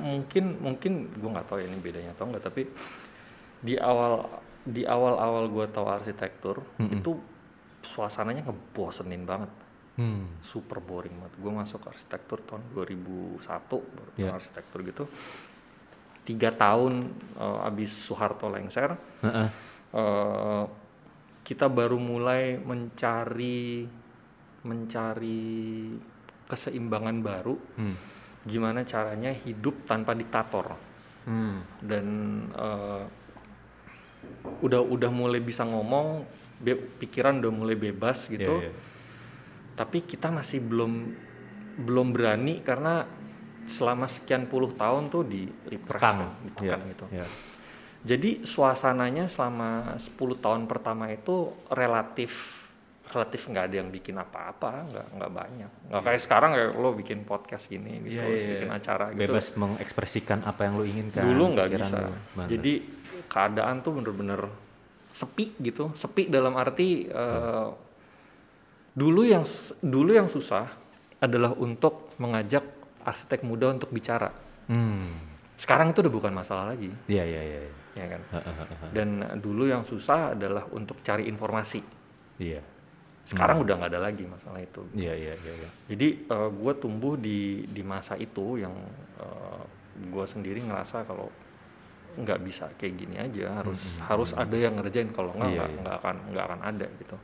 [0.00, 2.62] mungkin mungkin gua nggak tahu ya ini bedanya atau enggak tapi
[3.60, 4.24] di awal
[4.64, 7.20] di awal awal gua tahu arsitektur itu
[7.84, 9.52] suasananya ngebosenin banget
[9.96, 10.40] hmm.
[10.40, 14.30] super boring banget gue masuk arsitektur tahun 2001 baru Iya.
[14.32, 15.04] arsitektur gitu
[16.24, 19.48] tiga tahun eh, abis Soeharto lengser Heeh.
[19.92, 20.64] eh,
[21.42, 23.84] kita baru mulai mencari
[24.64, 25.92] mencari
[26.44, 27.96] keseimbangan baru Hmm.
[28.42, 30.76] gimana caranya hidup tanpa diktator
[31.24, 31.56] Hmm.
[31.80, 32.06] dan
[32.50, 33.04] eh,
[34.60, 36.24] udah udah mulai bisa ngomong
[36.98, 38.72] pikiran udah mulai bebas gitu Iya, iya.
[39.74, 40.92] Tapi kita masih belum
[41.74, 43.02] belum berani karena
[43.66, 47.04] selama sekian puluh tahun tuh di repress kan, ditekan Iya, gitu.
[47.10, 47.26] iya.
[48.04, 52.52] Jadi suasananya selama 10 tahun pertama itu relatif
[53.08, 55.70] relatif nggak ada yang bikin apa-apa, nggak nggak banyak.
[55.88, 58.76] Nggak kayak sekarang kayak lo bikin podcast gini gitu, Iya, terus iya, bikin iya.
[58.76, 59.20] acara gitu.
[59.24, 61.98] bebas mengekspresikan apa yang lu inginkan Dulu nggak bisa.
[62.36, 62.48] Bener.
[62.52, 62.72] Jadi
[63.24, 64.40] keadaan tuh bener-bener
[65.08, 65.94] sepi gitu.
[65.96, 67.66] Sepi dalam arti eh,
[68.94, 69.42] dulu yang
[69.82, 70.70] dulu yang susah
[71.18, 72.62] adalah untuk mengajak
[73.02, 74.30] arsitek muda untuk bicara.
[74.70, 75.34] hmm.
[75.54, 77.72] Sekarang itu udah bukan masalah lagi, iya iya iya iya.
[77.94, 78.20] ya kan?
[78.90, 81.78] Dan dulu yang susah adalah untuk cari informasi.
[82.42, 82.58] iya
[83.24, 84.82] Sekarang udah nggak ada lagi masalah itu.
[84.98, 85.70] iya iya iya iya.
[85.94, 88.74] Jadi gue tumbuh di di masa itu yang
[89.94, 91.30] gue sendiri ngerasa kalau
[92.14, 95.80] nggak bisa kayak gini aja harus harus ada yang ngerjain kalau nggak Iya, nggak iya.
[95.82, 97.16] nggak akan nggak akan ada gitu.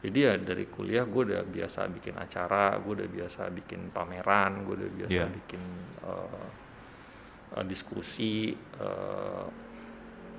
[0.00, 4.74] Jadi ya dari kuliah gue udah biasa bikin acara, gue udah biasa bikin pameran, gue
[4.80, 5.26] udah biasa Iya.
[5.28, 5.62] bikin
[6.00, 6.46] eh,
[7.60, 9.44] eh, diskusi, eh,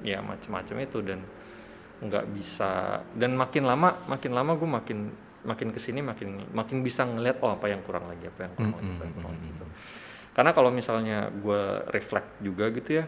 [0.01, 1.21] ya macam-macam itu dan
[2.01, 4.99] nggak bisa dan makin lama makin lama gue makin
[5.45, 8.73] makin ke sini makin makin bisa ngeliat oh apa yang kurang lagi apa yang kurang
[8.73, 9.65] lagi apa yang kurang lagi gitu.
[10.31, 11.61] Karena kalau misalnya gue
[11.93, 13.05] reflect juga gitu ya,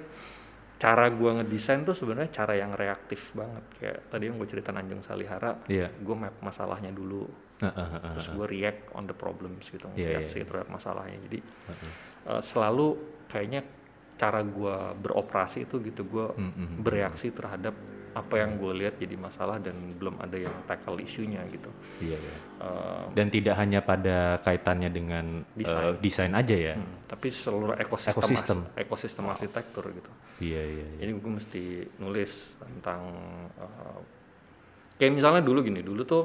[0.83, 4.99] cara gue ngedesain tuh sebenarnya cara yang reaktif banget kayak tadi yang gue cerita Anjung
[4.99, 5.87] Salihara, Iya.
[5.87, 7.23] gue map masalahnya dulu,
[7.63, 8.11] Heeh, heeh, heeh.
[8.19, 11.17] terus gue react on the problems gitu, Iya, reaksi iya, terhadap masalahnya.
[11.23, 11.39] Jadi
[12.27, 12.87] eh, selalu
[13.31, 13.63] kayaknya
[14.19, 16.77] cara gue beroperasi itu gitu gue hmm, hmm.
[16.83, 17.73] bereaksi terhadap
[18.13, 21.69] apa yang gue lihat jadi masalah dan belum ada yang tackle isunya gitu.
[21.99, 25.99] iya iya Eh, dan tidak hanya pada kaitannya dengan Desain.
[25.99, 28.59] desain aja ya hmm, tapi seluruh ekosistem Ekosistem.
[28.63, 30.11] ars- ekosistem arsitektur gitu.
[30.39, 31.63] iya iya iya Jadi gue mesti
[31.97, 33.01] nulis tentang
[33.53, 33.99] eh,
[34.95, 36.23] kayak misalnya dulu gini, dulu tuh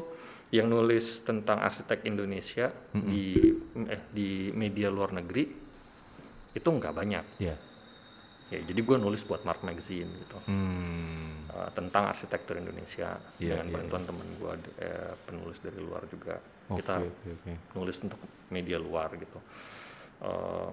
[0.49, 3.37] yang nulis tentang arsitek Indonesia di
[3.85, 5.45] eh di media luar negeri
[6.51, 7.25] itu nggak banyak.
[7.39, 7.57] iya
[8.49, 10.41] Ya, jadi gue nulis buat Mark Magazine gitu.
[10.47, 11.28] hmm.
[11.59, 16.39] Eh, tentang arsitektur Indonesia Iya, dengan iya, bantuan teman gue eh, penulis dari luar juga.
[16.69, 17.53] Oke kita oke oke.
[17.75, 18.21] nulis untuk
[18.55, 19.39] media luar gitu.
[20.23, 20.69] Eh,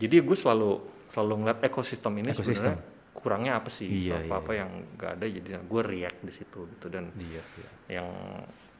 [0.00, 0.70] jadi gue selalu
[1.10, 2.78] selalu ngeliat ekosistem ini Ekosistem.
[2.78, 3.88] sebenarnya kurangnya apa sih?
[4.08, 4.60] Iya, apa apa iya.
[4.64, 6.86] yang nggak ada jadi gue react di situ gitu.
[6.88, 7.68] Dan iya iya.
[8.00, 8.08] yang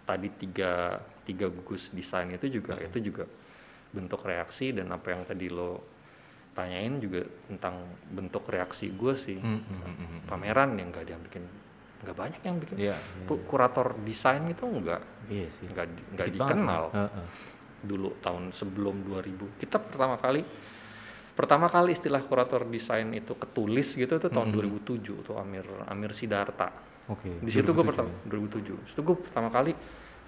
[0.06, 2.88] tadi tiga tiga gugus desain itu juga Iya.
[2.90, 3.24] itu juga
[3.90, 5.82] bentuk reaksi dan apa yang tadi lo
[6.50, 9.38] tanyain juga tentang bentuk reaksi gue sih.
[9.38, 10.20] Hmm, hmm, hmm, hmm.
[10.26, 11.44] pameran yang nggak ada yang bikin
[12.00, 12.76] nggak banyak yang bikin.
[12.80, 12.96] Iya
[13.28, 15.66] Ku- kurator desain itu nggak iya sih.
[15.68, 16.84] nggak di- nggak dikenal.
[16.90, 17.08] kan?
[17.08, 17.28] Heeh.
[17.80, 20.44] dulu tahun sebelum 2000 kita pertama kali
[21.32, 26.68] pertama kali istilah kurator desain itu ketulis gitu itu tahun 2007 tuh Amir Amir Sidarta.
[27.08, 29.72] Oke di situ gue 2007 pertama 2007 itu gue pertama kali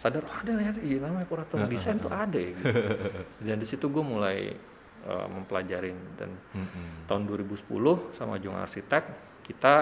[0.01, 2.65] sadar oh, ada ya iya, namanya kurator desain tuh ada ya gitu.
[3.47, 4.57] dan di situ gue mulai
[5.05, 7.07] uh, mempelajarin dan Hmm, hmm.
[7.07, 7.69] tahun 2010
[8.15, 9.05] sama Jong Arsitek
[9.43, 9.75] kita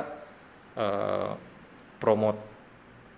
[0.76, 1.32] uh,
[1.96, 2.40] promote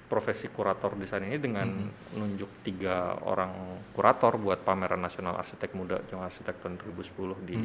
[0.09, 1.65] profesi kurator desain ini dengan
[2.13, 3.49] nunjuk tiga orang
[3.97, 7.57] kurator buat pameran nasional arsitek muda Jong Arsitek tahun 2010 di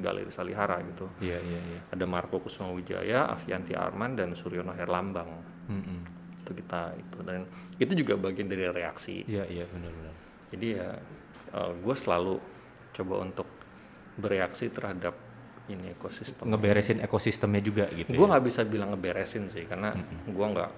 [0.00, 1.12] Galeri Salihara gitu.
[1.20, 5.28] iya iya iya Ada Marco Kusuma Wijaya, Avianti Arman dan Suryono Herlambang.
[5.68, 6.00] Hmm, hmm.
[6.40, 7.44] Itu kita itu dan
[7.76, 9.28] itu juga bagian dari reaksi.
[9.28, 10.14] iya iya benar benar
[10.48, 10.96] Jadi ya
[11.76, 12.40] gue selalu
[12.96, 13.44] coba untuk
[14.14, 15.14] bereaksi terhadap
[15.64, 16.42] ini ekosistem.
[16.44, 18.28] ngeberesin ekosistemnya juga gitu gue ya?
[18.28, 19.94] nggak bisa bilang ngeberesin sih karena
[20.26, 20.70] gue nggak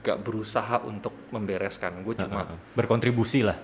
[0.00, 3.56] nggak berusaha untuk membereskan gue cuma berkontribusi lah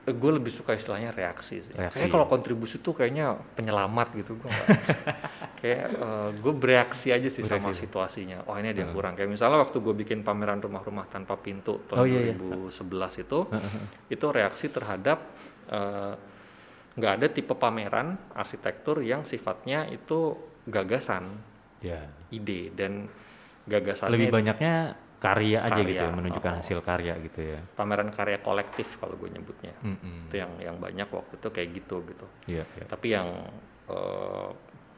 [0.00, 1.70] gue lebih suka istilahnya reaksi sih.
[1.70, 2.14] Reaksi, Kayaknya ya.
[2.16, 4.50] kalau kontribusi tuh kayaknya penyelamat gitu gue
[5.60, 5.86] kayak
[6.34, 7.84] gue bereaksi aja sih sama Bereaksi.
[7.84, 8.48] situasinya.
[8.48, 9.14] Oh ini ada yang kurang.
[9.14, 12.34] Kayak misalnya waktu gue bikin pameran rumah-rumah tanpa pintu tahun Oh, iya, iya.
[12.34, 13.38] 2011 itu,
[14.08, 15.18] itu reaksi terhadap
[15.68, 16.14] eh,
[16.90, 20.34] nggak ada tipe pameran arsitektur yang sifatnya itu
[20.66, 21.38] gagasan,
[21.80, 22.04] Ya.
[22.28, 23.08] ide dan
[23.64, 24.74] gagasannya Lebih banyaknya
[25.16, 26.58] karya aja gitu ya, Karya, menunjukkan oh.
[26.60, 27.60] hasil karya gitu ya.
[27.76, 29.72] pameran karya kolektif kalau gue nyebutnya.
[29.80, 30.28] Mm-mm.
[30.28, 32.26] Itu yang yang banyak waktu itu kayak gitu gitu.
[32.48, 32.84] Iya, iya.
[32.88, 33.28] tapi yang
[33.86, 34.48] eh,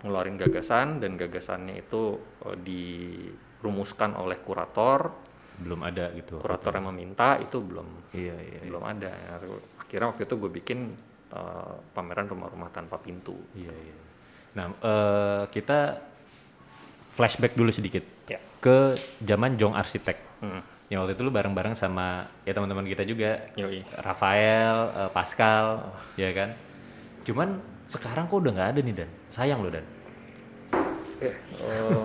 [0.03, 5.11] ngeluarin gagasan dan gagasannya itu eh, dirumuskan oleh kurator
[5.53, 6.41] Belum ada gitu.
[6.41, 8.59] kurator yang meminta itu belum Iya, iya.
[8.59, 8.67] iya.
[8.67, 9.11] belum ada
[9.79, 10.79] akhirnya waktu itu gue bikin
[11.33, 13.97] eh, pameran rumah-rumah tanpa pintu Iya, iya.
[14.53, 15.97] Nah, eh, kita
[17.13, 20.17] flashback dulu sedikit ya ke zaman Jong Arsitek.
[20.41, 20.63] Hmm.
[20.93, 23.81] Yang waktu itu lu bareng-bareng sama ya teman-teman kita juga, Yoi.
[23.97, 25.89] Rafael, eh, Pascal,
[26.21, 26.53] ya kan.
[27.25, 29.11] Cuman sekarang kok udah nggak ada nih Dan.
[29.33, 29.85] Sayang lo Dan.
[31.23, 32.03] Eh,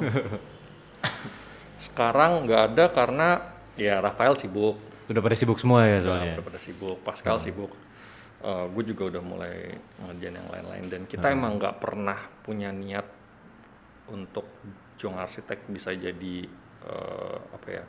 [1.87, 3.27] sekarang nggak ada karena
[3.73, 6.35] ya Rafael sibuk Udah pada sibuk semua ya soalnya.
[6.37, 7.71] udah pada sibuk Pascal sibuk
[8.39, 9.55] gue juga udah mulai
[9.99, 10.83] ngerjain yang lain-lain.
[10.87, 13.05] Dan kita emang nggak pernah punya niat
[14.07, 14.45] untuk
[14.95, 16.35] Jong Arsitek bisa jadi
[16.83, 17.83] eh, apa ya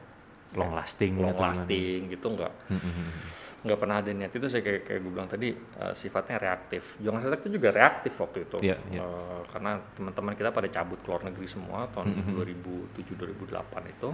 [0.50, 1.52] Long lasting long atau gimana?
[1.54, 2.52] lasting gitu nggak.
[2.68, 3.12] Hmm, hmm, hmm.
[3.58, 6.82] nggak pernah ada niat itu saya kayak kayak gue bilang tadi eh, sifatnya reaktif.
[6.98, 8.56] Jong Arsitek itu juga reaktif waktu itu.
[8.64, 9.00] Iya, iya.
[9.04, 14.08] Eh, karena teman-teman kita pada cabut ke luar negeri semua tahun Hmm, 2007 2008 itu.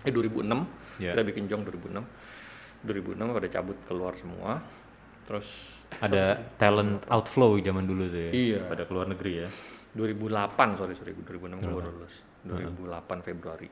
[0.00, 0.62] Eh 2006
[1.02, 1.12] Iya.
[1.12, 2.06] kita bikin Jong 2006
[2.78, 4.62] 2006 pada cabut keluar semua
[5.28, 8.30] terus Ada talent outflow zaman dulu tuh ya.
[8.30, 8.60] Iya.
[8.64, 9.48] Pada keluar negeri ya.
[9.90, 12.92] 2008 sorry sorry 2006 gue baru lulus 2008
[13.24, 13.68] Februari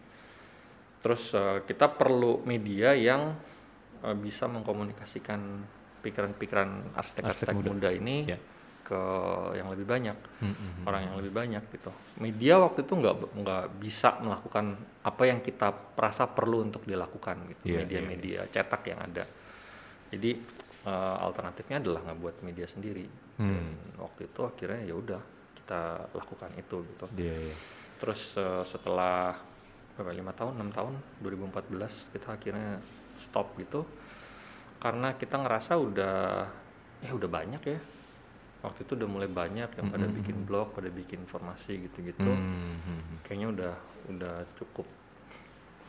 [0.98, 3.36] terus eh, kita perlu media yang
[4.00, 5.40] eh, bisa mengkomunikasikan
[6.00, 7.70] pikiran-pikiran arsitek-arsitek Arsitek muda.
[7.70, 7.90] muda.
[7.90, 8.38] ini Ya.
[8.82, 9.02] ke
[9.54, 13.64] yang lebih banyak Hmm, hmm, orang yang lebih banyak gitu media waktu itu nggak nggak
[13.76, 14.64] bisa melakukan
[15.02, 19.26] apa yang kita perasa perlu untuk dilakukan gitu Iya, media-media cetak yang ada
[20.06, 20.38] jadi
[20.86, 24.00] eh, alternatifnya adalah ngebuat media sendiri dan Hmm.
[24.00, 25.20] waktu itu akhirnya ya udah
[25.56, 27.56] kita lakukan itu gitu Iya, iya.
[27.98, 29.36] terus eh, setelah
[29.92, 31.72] berapa lima tahun enam tahun 2014
[32.12, 32.80] kita akhirnya
[33.18, 33.84] stop gitu
[34.76, 36.16] karena kita ngerasa udah
[37.00, 37.80] ya udah banyak ya
[38.60, 43.00] waktu itu udah mulai banyak yang pada bikin blog pada bikin informasi gitu-gitu Hmm, hmm,
[43.02, 43.16] hmm.
[43.20, 43.74] kayaknya udah
[44.06, 44.86] udah cukup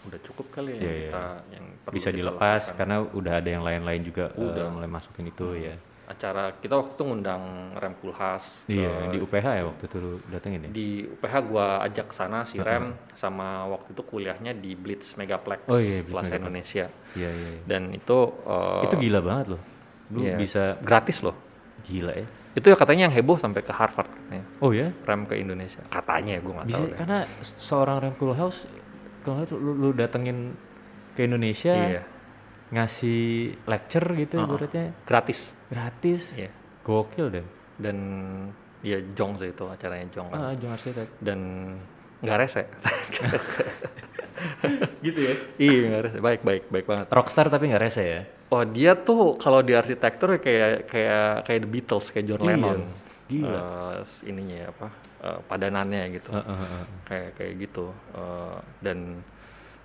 [0.07, 1.01] udah cukup kali ya yang iya.
[1.03, 2.77] kita yang perlu Bisa kita dilepas lakukan.
[2.77, 4.65] karena udah ada yang lain-lain juga eh, Udah.
[4.69, 5.75] mulai masukin itu ya.
[6.07, 7.43] acara kita waktu itu ngundang
[7.75, 10.69] Rem Pulhas ke- Iya, di UPH ya waktu itu datengin ya.
[10.71, 15.75] di UPH gua ajak sana si Rem sama waktu itu kuliahnya di Blitz Megaplex Oh
[15.75, 16.41] iya, Blitz Plaza Megaplex.
[16.41, 17.47] Indonesia Iya, iya.
[17.51, 17.61] iya.
[17.65, 19.61] dan itu eh, itu gila banget loh.
[20.07, 21.35] Lu iya, bisa gratis loh
[21.83, 22.27] gila ya.
[22.55, 24.47] itu ya katanya yang heboh sampai ke Harvard katanya.
[24.57, 24.87] Oh ya?
[25.03, 28.63] Rem ke Indonesia katanya ya gue nggak tahu karena seorang Rem House
[29.29, 30.55] kalau lu, lu datengin
[31.13, 32.03] ke Indonesia iya
[32.67, 33.19] ngasih
[33.63, 34.47] lecture gitu Uh-uh.
[34.49, 36.21] ibaratnya gratis gratis.
[36.33, 37.45] iya Gokil deh.
[37.77, 37.97] dan
[38.79, 41.07] ya Jong sih itu acaranya Jong kan Ah, Jong Arsitek.
[41.17, 41.39] dan
[42.23, 42.63] nggak rese
[44.99, 45.33] gitu ya.
[45.57, 48.21] iya nggak rese baik baik baik banget Rockstar tapi nggak rese ya.
[48.47, 52.79] oh dia tuh kalau di arsitektur kayak kayak kayak The Beatles kayak John Iya, Lennon
[53.27, 53.53] gila.
[53.53, 54.87] Eh, s- ininya ya apa
[55.19, 56.85] eh, padanannya gitu Heeh, heeh, heeh.
[57.03, 59.21] kayak kayak gitu Eh, dan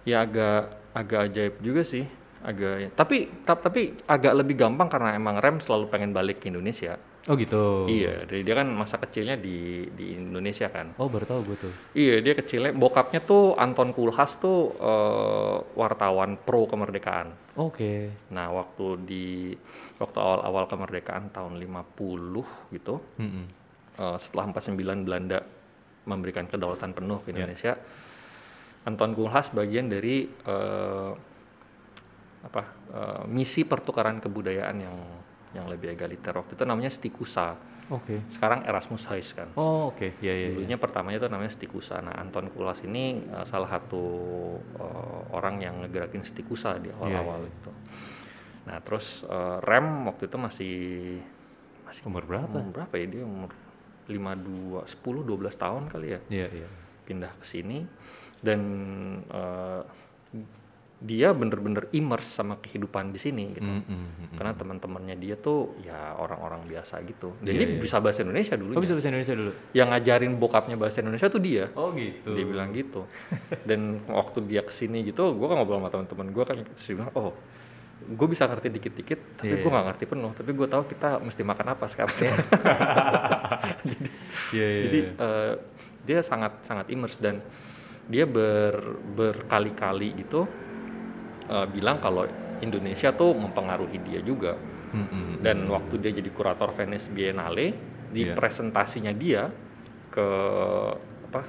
[0.02, 0.60] ya agak
[0.92, 2.04] agak ajaib juga sih
[2.42, 6.98] agak tapi tap- tapi agak lebih gampang karena emang Rem selalu pengen balik ke Indonesia
[7.30, 7.86] Oh gitu.
[7.86, 11.72] iya dari dia kan masa kecilnya di di Indonesia kan Oh baru tahu gue tuh.
[11.94, 18.10] iya dia kecilnya bokapnya tuh Anton Kulhas tuh eh, wartawan pro kemerdekaan Oke.
[18.28, 19.26] nah waktu di
[19.96, 22.42] waktu awal-awal kemerdekaan tahun 50
[22.74, 23.61] gitu Mm-mm.
[23.98, 25.42] Eh, setelah 49 Belanda
[26.02, 27.42] memberikan kedaulatan penuh ke Ya.
[27.42, 27.72] Indonesia,
[28.82, 31.12] Anton Kulhas bagian dari eh,
[32.42, 34.96] apa eh, misi pertukaran kebudayaan yang
[35.52, 37.54] yang lebih egaliter waktu itu namanya Stikusa.
[37.92, 38.24] Oke.
[38.32, 39.48] Sekarang Erasmus High kan.
[39.54, 40.16] Oh oke.
[40.24, 40.48] Iya iya.
[40.48, 40.56] iya.
[40.56, 42.00] Dulunya pertamanya itu namanya Stikusa.
[42.00, 44.04] Nah, Anton Kulhas ini eh, salah satu
[44.80, 47.52] eh, orang yang ngegerakin Stikusa di awal-awal iya.
[47.52, 47.70] itu.
[48.64, 50.74] Nah, terus eh, Rem waktu itu masih
[51.84, 52.48] masih Umur berapa?
[52.48, 53.52] umur berapa ya dia umur
[54.04, 56.68] 52 10 12 tahun kali ya Iya iya.
[57.02, 57.84] pindah ke sini
[58.38, 58.60] dan
[59.26, 59.82] eh,
[60.98, 64.36] dia bener-bener immerse sama kehidupan di sini gitu Mm, mm, mm.
[64.38, 67.78] karena teman-temannya dia tuh ya orang-orang biasa gitu dan Iya, dia iya.
[67.80, 69.50] bisa bahasa Indonesia dulu Oh bisa bahasa Indonesia dulu.
[69.72, 72.30] yang ngajarin bokapnya bahasa Indonesia tuh dia Oh gitu.
[72.32, 73.02] dia bilang gitu
[73.68, 77.10] dan waktu dia ke sini gitu gue kan ngobrol sama teman-teman gue kan dia bilang
[77.12, 77.34] oh
[78.02, 79.74] gue bisa ngerti dikit-dikit tapi Iya, gue iya.
[79.74, 82.14] nggak ngerti penuh tapi gue tahu kita mesti makan apa sekarang
[83.90, 84.08] jadi
[84.52, 85.52] Iya, iya, jadi eh,
[86.02, 87.38] dia sangat sangat immerse dan
[88.10, 90.46] dia ber berkali-kali gitu
[91.48, 92.26] eh, bilang kalau
[92.62, 94.54] Indonesia tuh mempengaruhi dia juga.
[94.92, 97.72] Hmm, hmm, dan waktu dia jadi kurator Venice Biennale
[98.12, 98.36] di Iya.
[98.36, 99.48] presentasinya dia
[100.12, 100.28] ke
[101.32, 101.42] apa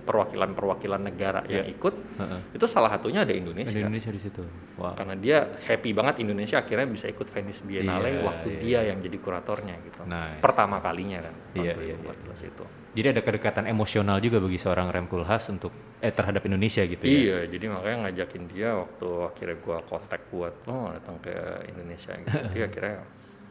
[0.00, 1.74] perwakilan-perwakilan negara yang Iya.
[1.74, 2.40] ikut Heeh.
[2.54, 4.42] itu salah satunya ada Ada Indonesia Indonesia di situ.
[4.74, 4.94] Wow.
[4.94, 8.60] karena dia happy banget Indonesia akhirnya bisa ikut Venice Biennale Iya, waktu iya.
[8.60, 13.06] dia yang jadi kuratornya gitu Nah, pertama kalinya kan Iya, tahun iya, 2014 itu Jadi
[13.08, 17.10] ada kedekatan emosional juga bagi seorang Rem Koolhaas untuk eh terhadap Indonesia gitu ya.
[17.12, 21.34] iya jadi makanya ngajakin dia waktu akhirnya gua kontak buat oh datang ke
[21.68, 22.98] Indonesia gitu dia akhirnya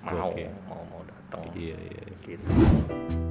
[0.02, 0.50] mau Oke.
[0.66, 2.02] mau mau datang Iya, iya.
[2.02, 2.16] iya.
[2.26, 3.29] gitu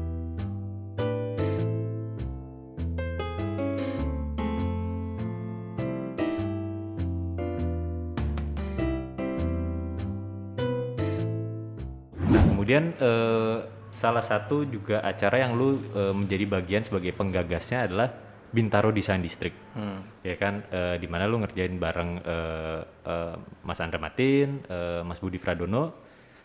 [12.69, 13.57] kemudian eh,
[13.97, 18.13] salah satu juga acara yang lu eh, menjadi bagian sebagai penggagasnya adalah
[18.53, 19.57] Bintaro Design District.
[19.73, 20.21] hmm.
[20.21, 25.17] Ya kan eh, di mana lu ngerjain bareng eh, eh, Mas Andra Matin, eh, Mas
[25.17, 25.97] Budi Pradono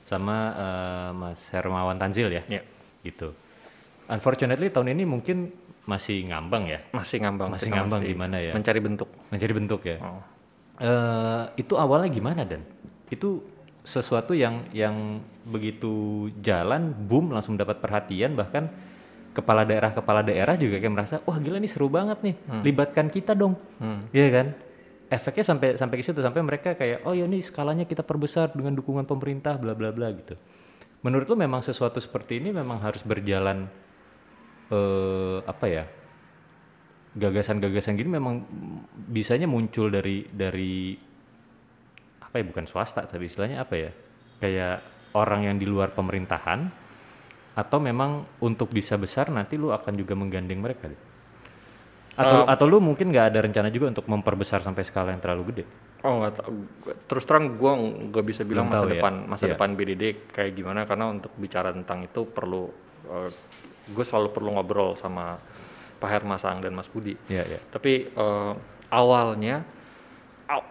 [0.08, 2.44] sama eh, Mas Hermawan Tanzil ya.
[2.48, 2.64] ya
[3.04, 3.36] Gitu.
[4.08, 5.52] Unfortunately tahun ini mungkin
[5.84, 6.80] masih ngambang ya.
[6.96, 8.56] masih ngambang Masih kita ngambang gimana ya?
[8.56, 10.00] mencari bentuk Mencari bentuk ya.
[10.00, 10.24] oh.
[10.80, 12.64] Eh, itu awalnya gimana dan
[13.12, 13.44] itu
[13.84, 18.72] sesuatu yang yang begitu jalan boom langsung dapat perhatian bahkan
[19.36, 23.36] kepala daerah kepala daerah juga kayak merasa wah gila nih seru banget nih libatkan kita
[23.36, 23.60] dong.
[23.84, 24.00] Hmm.
[24.16, 24.48] Iya kan?
[25.12, 28.74] Efeknya sampai sampai ke situ sampai mereka kayak oh ya nih skalanya kita perbesar dengan
[28.74, 30.40] dukungan pemerintah bla bla bla gitu.
[31.04, 33.68] Menurut lu memang sesuatu seperti ini memang harus berjalan
[34.72, 35.84] eh apa ya
[37.14, 38.42] gagasan-gagasan gini memang
[39.12, 40.98] bisanya muncul dari dari
[42.34, 43.92] apa ya bukan swasta tapi istilahnya apa ya
[44.42, 44.82] kayak
[45.14, 46.66] orang yang di luar pemerintahan
[47.54, 50.98] atau memang untuk bisa besar nanti lu akan juga menggandeng mereka deh?
[52.14, 55.54] atau Um, atau lu mungkin nggak ada rencana juga untuk memperbesar sampai skala yang terlalu
[55.54, 55.66] gede
[56.02, 56.52] Oh nggak tahu.
[56.82, 57.72] Gua- Terus terang gue
[58.10, 58.98] nggak bisa bilang masa ya?
[58.98, 59.54] depan masa Iya.
[59.54, 62.66] depan BDD kayak gimana karena untuk bicara tentang itu perlu
[63.86, 65.38] gue selalu perlu ngobrol sama
[66.00, 67.14] Pak Hermasang dan Mas Budi.
[67.30, 68.52] ya ya Tapi eh,
[68.90, 69.82] awalnya aw-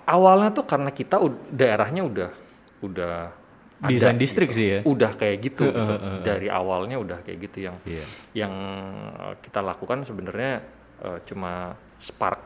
[0.04, 1.16] awalnya tuh karena kita
[1.48, 2.30] daerahnya udah
[2.82, 3.16] udah
[3.82, 4.58] Desain distrik gitu.
[4.62, 4.80] sih ya?
[4.86, 5.90] Udah kayak gitu, Heeh, gitu.
[5.90, 6.22] heeh, heeh.
[6.22, 8.52] dari awalnya udah kayak gitu yang iya yang
[9.18, 10.62] eh, kita lakukan sebenarnya
[11.02, 12.38] eh, cuma spark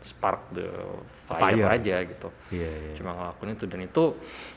[0.00, 0.64] spark the
[1.26, 1.66] fire, Fire.
[1.76, 4.04] aja gitu iya iya cuma ngelakuin itu dan itu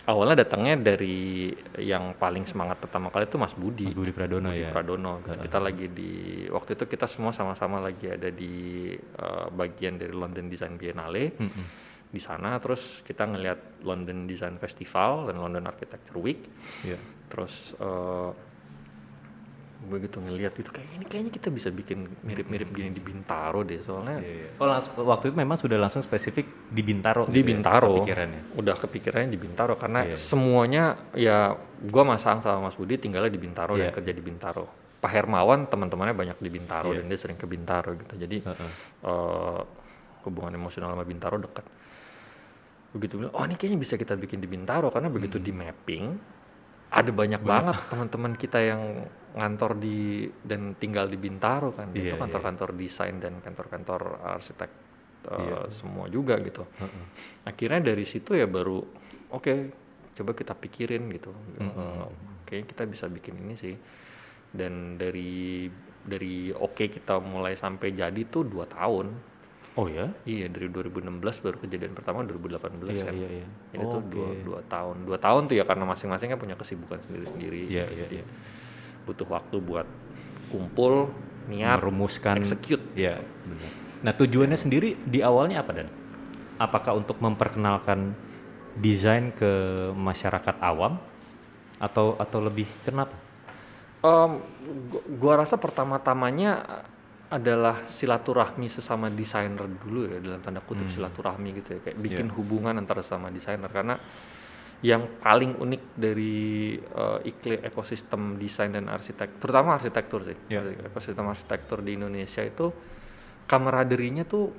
[0.06, 1.50] awalnya datangnya dari
[1.82, 5.42] yang paling semangat pertama kali itu Mas Budi Mas Budi Pradono Budi ya Pradono gitu.
[5.42, 6.12] kita lagi di
[6.48, 11.66] waktu itu kita semua sama-sama lagi ada di eh, bagian dari London Design Biennale Mm-mm.
[12.10, 16.42] Di sana terus kita ngelihat London Design Festival dan London Architecture Week
[16.82, 18.32] iya terus eh,
[19.80, 24.20] begitu ngelihat itu kayak ini kayaknya kita bisa bikin mirip-mirip gini di Bintaro deh soalnya
[24.20, 24.50] Iya, iya.
[24.58, 27.24] Oh, langsung, waktu itu memang sudah langsung spesifik di Bintaro.
[27.24, 28.42] di gitu ya, Bintaro Pikirannya.
[28.60, 30.18] udah kepikirannya di Bintaro karena Iya.
[30.20, 30.84] semuanya
[31.16, 33.88] ya gua masang sama Mas Budi tinggalnya di Bintaro Iya.
[33.88, 34.66] dan kerja di Bintaro
[35.00, 37.00] Pak Hermawan teman-temannya banyak di Bintaro Iya.
[37.00, 38.72] dan dia sering ke Bintaro gitu jadi Heeh.
[39.00, 39.62] eh,
[40.20, 41.64] hubungan emosional sama Bintaro dekat
[42.90, 45.46] begitu bilang oh ini kayaknya bisa kita bikin di Bintaro karena begitu Hmm.
[45.46, 46.06] di mapping
[46.90, 52.16] ada banyak banget teman-teman kita yang ngantor di dan tinggal di Bintaro kan Iya, itu
[52.16, 52.20] iya.
[52.20, 54.72] kantor-kantor desain dan kantor-kantor arsitek
[55.22, 55.70] Iya.
[55.70, 57.04] semua juga gitu Heeh.
[57.46, 58.82] akhirnya dari situ ya baru
[59.30, 59.54] oke
[60.16, 61.70] coba kita pikirin gitu Mm-mm.
[61.70, 62.10] Eh,
[62.44, 63.76] kayaknya kita bisa bikin ini sih
[64.50, 65.70] dan dari
[66.02, 69.14] dari oke kita mulai sampai jadi tuh dua tahun
[69.78, 70.10] Oh ya?
[70.26, 73.46] iya dari 2016 baru kejadian pertama 2018 Iya, kan iya, iya.
[73.72, 74.10] Jadi tuh Oke.
[74.12, 78.06] dua, dua tahun dua tahun tuh ya karena masing-masing kan punya kesibukan sendiri-sendiri Iya, iya,
[78.22, 78.24] iya.
[79.06, 79.88] butuh waktu buat
[80.50, 81.14] kumpul
[81.48, 82.42] niat Merumuskan.
[82.42, 83.70] execute Iya, benar.
[84.00, 85.88] Nah, tujuannya sendiri di awalnya apa dan?
[86.56, 88.16] Apakah untuk memperkenalkan
[88.80, 89.52] desain ke
[89.92, 91.00] masyarakat awam
[91.80, 93.12] atau atau lebih kenapa?
[94.00, 94.40] Em,
[94.88, 96.64] gua, gua rasa pertama-tamanya
[97.30, 102.36] adalah silaturahmi sesama desainer dulu ya dalam tanda kutip silaturahmi gitu ya kayak bikin Iya.
[102.36, 104.02] hubungan antara sama desainer karena
[104.82, 106.38] yang paling unik dari
[106.76, 110.90] eh, iklim ekosistem desain dan arsitek terutama arsitektur sih Iya.
[110.90, 112.74] ekosistem arsitektur di Indonesia itu
[113.46, 114.50] kameraderinya tuh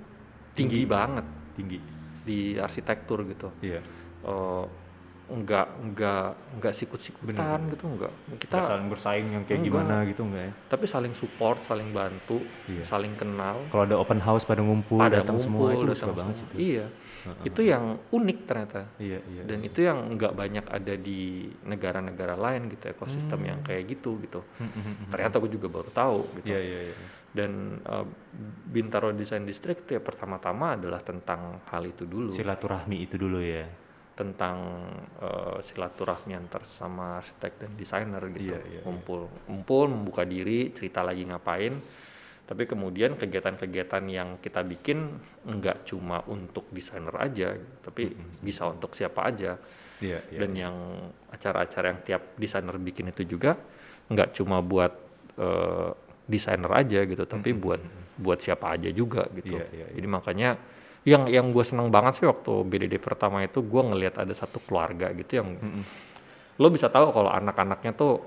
[0.52, 1.78] tinggi, banget Tinggi.
[2.22, 3.80] di arsitektur gitu Iya.
[4.22, 4.64] Eh,
[5.30, 6.26] nggak nggak
[6.58, 8.12] nggak sikut-sikutan gitu nggak.
[8.42, 9.70] Kita Nggak saling bersaing yang kayak Enggak.
[9.70, 10.52] gimana gitu enggak ya?
[10.66, 12.82] Tapi saling support saling bantu Iya.
[12.82, 13.62] saling kenal.
[13.70, 16.46] Kalau ada open house pada ngumpul pada datang semua itu ngumpul, suka datang banget sih
[16.58, 16.86] iya.
[17.46, 18.80] Itu yang unik ternyata.
[18.98, 23.86] Iya iya dan itu yang nggak banyak ada di negara-negara lain gitu ekosistem yang kayak
[23.86, 24.42] gitu gitu.
[25.08, 26.50] Ternyata gue juga baru tahu gitu.
[26.50, 26.96] Iya iya iya.
[27.30, 28.02] Dan uh,
[28.66, 32.34] Bintaro Design District ya pertama-tama adalah tentang hal itu dulu.
[32.34, 33.70] Silaturahmi itu dulu ya
[34.20, 34.84] tentang
[35.24, 38.52] uh, silaturahmi antar sama arsitek dan desainer gitu.
[38.52, 38.84] Iya.
[38.84, 41.80] ngumpul ngumpul membuka diri cerita lagi ngapain.
[42.44, 45.16] Tapi kemudian kegiatan-kegiatan yang kita bikin
[45.48, 48.12] nggak cuma untuk desainer aja tapi
[48.44, 49.56] bisa untuk siapa aja.
[50.04, 50.76] Iya iya dan yang
[51.32, 53.56] acara-acara yang tiap desainer bikin itu juga
[54.10, 54.92] nggak cuma buat
[55.38, 55.90] eh,
[56.26, 57.80] desainer aja gitu tapi buat
[58.18, 59.56] buat siapa aja juga gitu.
[59.56, 59.94] Iya, iya, iya.
[59.96, 60.50] jadi makanya
[61.02, 65.08] yang yang gue seneng banget sih waktu BDD pertama itu gue ngelihat ada satu keluarga
[65.12, 65.56] gitu yang
[66.56, 68.20] lo bisa tahu kalau anak-anaknya tuh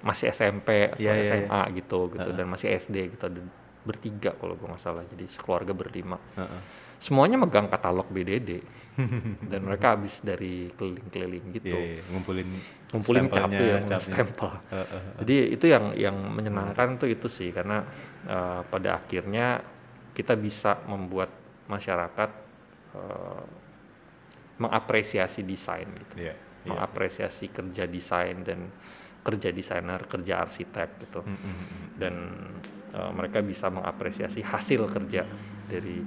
[0.00, 3.42] masih SMP atau Iya, iya, SMA gitu gitu dan masih SD gitu ada
[3.82, 6.60] bertiga kalau gue nggak salah jadi keluarga berlima Heeh.
[6.98, 8.62] semuanya megang katalog BDD
[9.50, 12.48] dan mereka habis dari keliling-keliling gitu Iya, iya, ngumpulin
[12.86, 14.06] ngumpulin cap stempelnya, tuh yang capnya.
[14.06, 14.50] stempel.
[14.70, 15.02] Heeh.
[15.26, 17.82] Jadi itu yang yang menyenangkan tuh itu sih karena
[18.24, 19.58] eh, pada akhirnya
[20.14, 21.28] kita bisa membuat
[21.66, 22.30] masyarakat
[22.94, 23.44] eh,
[24.56, 26.68] mengapresiasi desain gitu, Iya, iya.
[26.72, 28.72] mengapresiasi kerja desain dan
[29.20, 31.86] kerja desainer, kerja arsitek gitu, Mm, mm, mm.
[32.00, 32.14] dan
[32.94, 35.26] eh, mereka bisa mengapresiasi hasil kerja
[35.66, 36.00] dari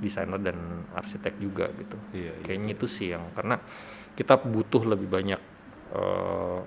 [0.00, 0.56] desainer dan
[0.96, 2.44] arsitek juga gitu Iya, iya.
[2.46, 3.60] kayaknya itu sih yang karena
[4.16, 5.40] kita butuh lebih banyak
[5.92, 6.60] eh,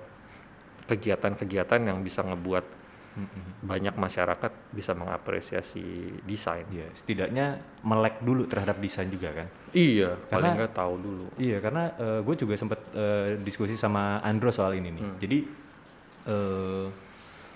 [0.84, 2.83] kegiatan-kegiatan yang bisa ngebuat
[3.14, 3.52] Mm, mm.
[3.62, 6.66] banyak masyarakat bisa mengapresiasi desain.
[6.66, 9.46] Iya, setidaknya melek dulu terhadap desain juga kan.
[9.70, 11.26] Iya, Karena- paling nggak tahu dulu.
[11.38, 11.82] Iya, karena
[12.26, 15.02] gue juga sempat eh, diskusi sama Andro soal ini nih.
[15.06, 15.16] Hmm.
[15.22, 15.38] Jadi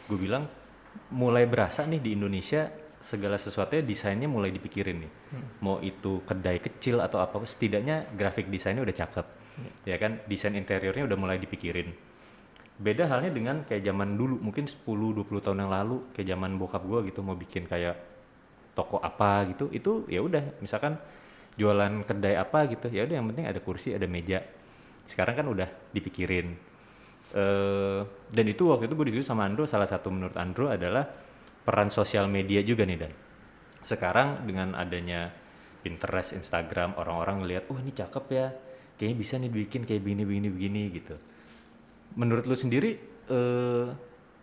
[0.09, 0.47] gue bilang
[1.13, 5.13] mulai berasa nih di Indonesia segala sesuatunya desainnya mulai dipikirin nih.
[5.35, 5.47] Hmm.
[5.63, 9.27] Mau itu kedai kecil atau apa, setidaknya grafik desainnya udah cakep.
[9.59, 9.71] Hmm.
[9.87, 11.95] Ya kan, desain interiornya udah mulai dipikirin.
[12.79, 17.11] Beda halnya dengan kayak zaman dulu, mungkin 10-20 tahun yang lalu, kayak zaman bokap gue
[17.11, 17.99] gitu mau bikin kayak
[18.79, 20.95] toko apa gitu, itu ya udah misalkan
[21.59, 24.47] jualan kedai apa gitu, ya udah yang penting ada kursi, ada meja.
[25.11, 26.55] Sekarang kan udah dipikirin.
[27.35, 28.01] Eh
[28.31, 31.03] dan itu waktu itu gue diskusi sama Andro, salah satu menurut Andro adalah
[31.66, 33.12] peran sosial media juga nih dan
[33.83, 35.35] sekarang dengan adanya
[35.83, 38.47] Pinterest, Instagram, orang-orang ngelihat, oh ini cakep ya,
[38.99, 41.16] kayaknya bisa nih bikin kayak begini, begini, begini gitu.
[42.17, 42.97] Menurut lu sendiri,
[43.29, 43.87] eh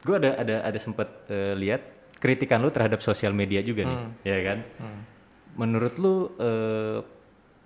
[0.05, 1.81] gue ada ada ada sempet eh, lihat
[2.21, 4.11] kritikan lu terhadap sosial media juga nih, Hmm.
[4.21, 4.59] ya kan?
[4.77, 5.01] Hmm.
[5.57, 6.99] Menurut lu eh,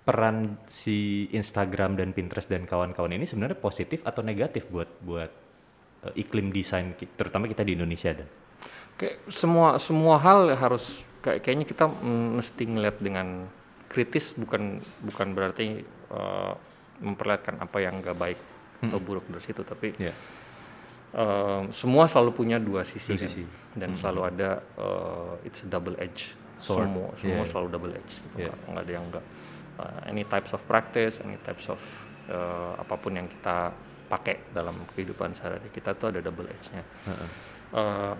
[0.00, 5.30] peran si Instagram dan Pinterest dan kawan-kawan ini sebenarnya positif atau negatif buat buat
[6.08, 8.28] eh, iklim desain terutama kita di Indonesia dan?
[8.96, 11.84] Kayak semua semua hal harus kayak kayaknya kita
[12.40, 13.48] mesti ngeliat dengan
[13.86, 16.52] kritis bukan bukan berarti eh,
[17.00, 18.38] memperlihatkan apa yang nggak baik
[18.80, 20.14] atau buruk dari situ tapi Ya.
[21.12, 23.28] eh, semua selalu punya dua sisi, Dua kan.
[23.28, 23.42] sisi.
[23.74, 26.84] dan selalu ada eh, it's a double edge Sword.
[26.86, 27.48] semua semua Yeah.
[27.48, 28.36] selalu double edge gitu.
[28.40, 28.52] Yeah.
[28.52, 29.24] nggak nggak ada yang enggak
[30.04, 31.80] any types of practice any types of
[32.28, 33.72] eh, apa pun yang kita
[34.06, 37.28] pakai dalam kehidupan sehari-hari kita tuh ada double edge-nya Heeh.
[37.72, 38.14] uh,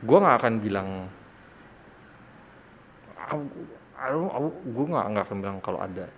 [0.00, 0.88] gue nggak akan bilang
[4.66, 6.08] gue nggak nggak akan bilang kalau ada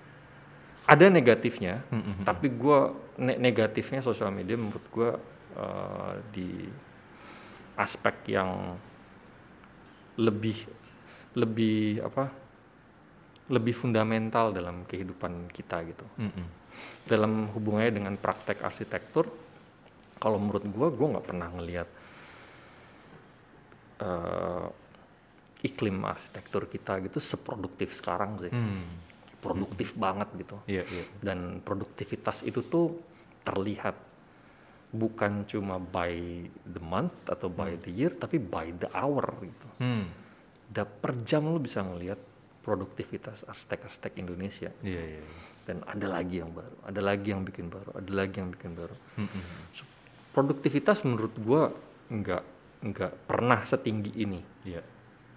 [0.89, 2.25] ada negatifnya Mm-mm.
[2.25, 2.79] tapi gue
[3.21, 5.11] negatifnya sosial media menurut gue
[5.61, 6.65] uh, di
[7.77, 8.75] aspek yang
[10.19, 10.67] lebih
[11.39, 12.27] lebih apa
[13.49, 16.47] lebih fundamental dalam kehidupan kita gitu Mm-mm.
[17.07, 19.31] dalam hubungannya dengan praktek arsitektur
[20.19, 21.89] kalau menurut gua gua nggak pernah ngelihat
[24.03, 24.67] eh,
[25.63, 29.08] iklim arsitektur kita gitu seproduktif sekarang sih Hmm.
[29.39, 31.05] Produktif banget gitu Iya, iya.
[31.21, 32.99] dan produktivitas itu tuh
[33.43, 33.95] terlihat
[34.89, 36.17] bukan cuma by
[36.65, 40.09] the month atau by the year tapi by the hour gitu Hmm.
[40.67, 42.17] da per jam lo bisa ngelihat
[42.61, 45.21] produktivitas arsitek-arsitek Indonesia Iya, iya.
[45.21, 45.41] iya.
[45.65, 48.97] dan ada lagi yang baru, ada lagi yang bikin baru, ada lagi yang bikin baru.
[49.17, 49.45] Mm-mm.
[49.71, 49.85] So,
[50.33, 51.69] produktivitas menurut gua
[52.09, 52.45] nggak
[52.89, 54.81] nggak pernah setinggi ini Iya.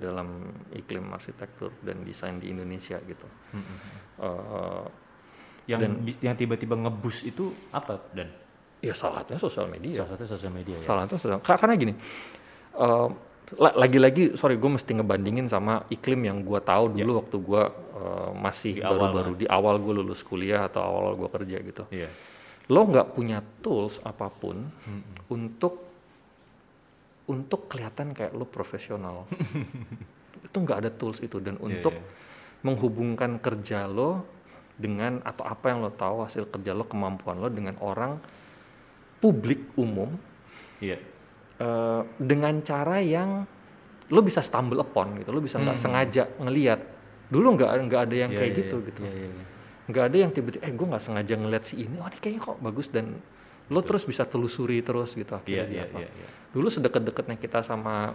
[0.02, 0.41] Dalam
[0.72, 3.28] iklim arsitektur dan desain di Indonesia gitu.
[3.54, 3.78] Mm-mm.
[4.20, 4.86] Eh,
[5.70, 8.34] Yang Dan- yang tiba-tiba ngebus itu apa dan?
[8.82, 10.02] ya salah satunya sosial media.
[10.02, 10.84] Salah satu sosial media ya.
[10.84, 11.38] Salah satu sosial.
[11.39, 11.93] ka- Karena gini,
[13.54, 18.32] la- lagi-lagi sorry gue mesti ngebandingin sama iklim yang gua tahu dulu waktu gua eh,
[18.34, 21.84] masih Di awal baru-baru di awal gue lulus kuliah atau awal gue kerja gitu.
[21.89, 22.10] Iya.
[22.68, 24.64] lo nggak punya tools apa pun
[25.28, 25.91] untuk
[27.32, 29.24] untuk kelihatan kayak lo profesional
[30.48, 32.04] itu nggak ada tools itu dan Iya, untuk iya.
[32.62, 34.28] menghubungkan kerja lo
[34.76, 38.20] dengan atau apa yang lo tahu hasil kerja lo kemampuan lo dengan orang
[39.18, 40.12] publik umum
[40.80, 40.98] Iya.
[41.58, 43.46] eh, dengan cara yang
[44.10, 46.80] lo bisa stumble upon gitu lo bisa nggak sengaja ngelihat
[47.30, 48.88] dulu nggak nggak ada yang Iya, kayak iya, gitu iya.
[48.90, 49.46] gitu Iya, iya, iya.
[49.88, 52.58] nggak ada yang tiba-tiba eh gue nggak sengaja ngeliat si ini oh ini kayaknya kok
[52.60, 53.06] bagus dan
[53.72, 55.97] lo terus bisa telusuri terus gitu akhirnya dia iya, apa.
[55.97, 56.28] iya, iya.
[56.51, 58.11] dulu sedekat-dekatnya kita sama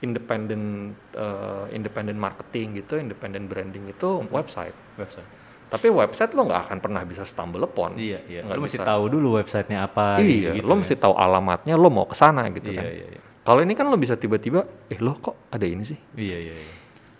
[0.00, 0.66] independent
[1.12, 5.28] eh, independent marketing gitu independent branding itu website Website.
[5.66, 8.40] tapi website lo nggak akan pernah bisa stumble upon Iya, iya.
[8.46, 10.20] Lu mesti tahu dulu websitenya apa.
[10.20, 10.80] iya gitu lo kan.
[10.80, 13.20] mesti tahu alamatnya lo mau ke sana gitu Iya, kan iya, iya.
[13.42, 16.72] kalau ini kan lo bisa tiba-tiba eh lo kok ada ini sih Iya, iya, iya.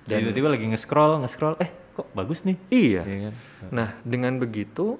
[0.06, 2.54] Dan- Dan tiba-tiba lagi nge-scroll, nge-scroll, eh kok bagus nih.
[2.70, 3.34] iya Iya kan?
[3.68, 4.94] Nah, dengan begitu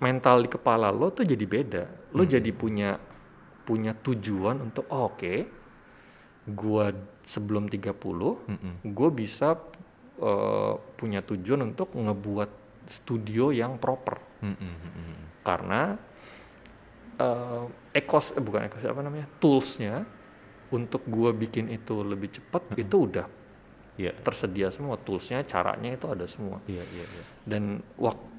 [0.00, 1.84] mental di kepala lo tuh jadi beda.
[2.16, 2.32] Lo Hmm.
[2.32, 2.90] jadi punya
[3.62, 5.34] punya tujuan untuk oh, oke,
[6.50, 6.90] gua
[7.22, 7.94] sebelum 30
[8.50, 8.74] Mm-mm.
[8.82, 9.54] gue bisa
[10.18, 12.50] eh, punya tujuan untuk ngebuat
[12.90, 15.46] studio yang proper mm-mm.
[15.46, 15.94] karena
[17.14, 20.02] eh, ekos eh, bukan ekos apa namanya toolsnya
[20.70, 22.82] untuk gua bikin itu lebih cepat Hmm.
[22.82, 23.26] itu udah
[24.00, 27.24] Iya, tersedia semua toolsnya caranya itu ada semua iya, iya, iya.
[27.44, 28.29] dan waktu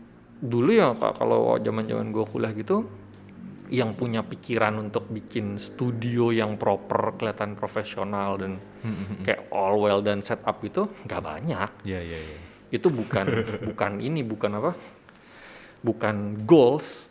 [0.42, 2.90] dulu ya Kak, kalau zaman zaman gue kuliah gitu
[3.72, 8.60] yang punya pikiran untuk bikin studio yang proper kelihatan profesional dan
[9.24, 11.70] kayak all well dan setup itu nggak banyak.
[11.88, 12.38] Iya, iya, iya.
[12.74, 13.26] itu bukan
[13.72, 14.72] bukan ini bukan apa
[15.80, 17.08] bukan goals.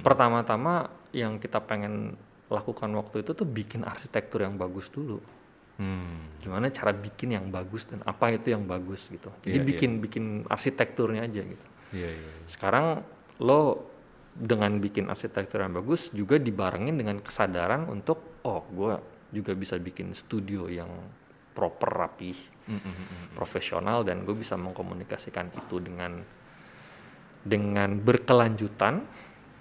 [0.00, 2.16] Pertama-tama yang kita pengen
[2.48, 5.20] lakukan waktu itu tuh bikin arsitektur yang bagus dulu.
[5.80, 6.36] Hmm.
[6.44, 9.32] gimana cara bikin yang bagus dan apa itu yang bagus gitu.
[9.40, 9.64] Jadi Iya, iya.
[9.64, 12.32] bikin bikin arsitekturnya aja gitu Iya, iya.
[12.46, 13.02] sekarang
[13.42, 13.90] lo
[14.30, 18.94] dengan bikin arsitektur yang bagus juga dibarengin dengan kesadaran untuk oh gue
[19.34, 20.90] juga bisa bikin studio yang
[21.50, 22.38] proper rapih
[22.70, 23.24] Mm-mm, mm-mm.
[23.34, 26.22] profesional dan gue bisa mengkomunikasikan itu dengan
[27.42, 29.02] dengan berkelanjutan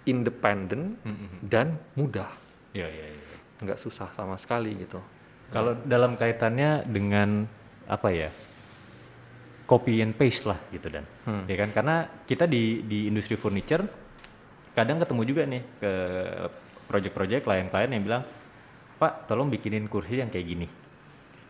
[0.05, 1.43] independen Mm-mm.
[1.43, 2.29] dan mudah
[2.69, 3.37] Iya, iya, iya.
[3.65, 5.01] nggak susah sama sekali gitu
[5.49, 7.49] Kalau dalam kaitannya dengan
[7.89, 8.29] apa ya?
[9.69, 11.05] Copy and paste lah gitu dan.
[11.29, 11.45] Hmm.
[11.45, 13.85] Ya kan karena kita di di industri furniture
[14.73, 15.91] kadang ketemu juga nih ke
[16.89, 18.23] project-project klien-klien yang bilang,
[18.97, 20.67] "Pak, tolong bikinin kursi yang kayak gini."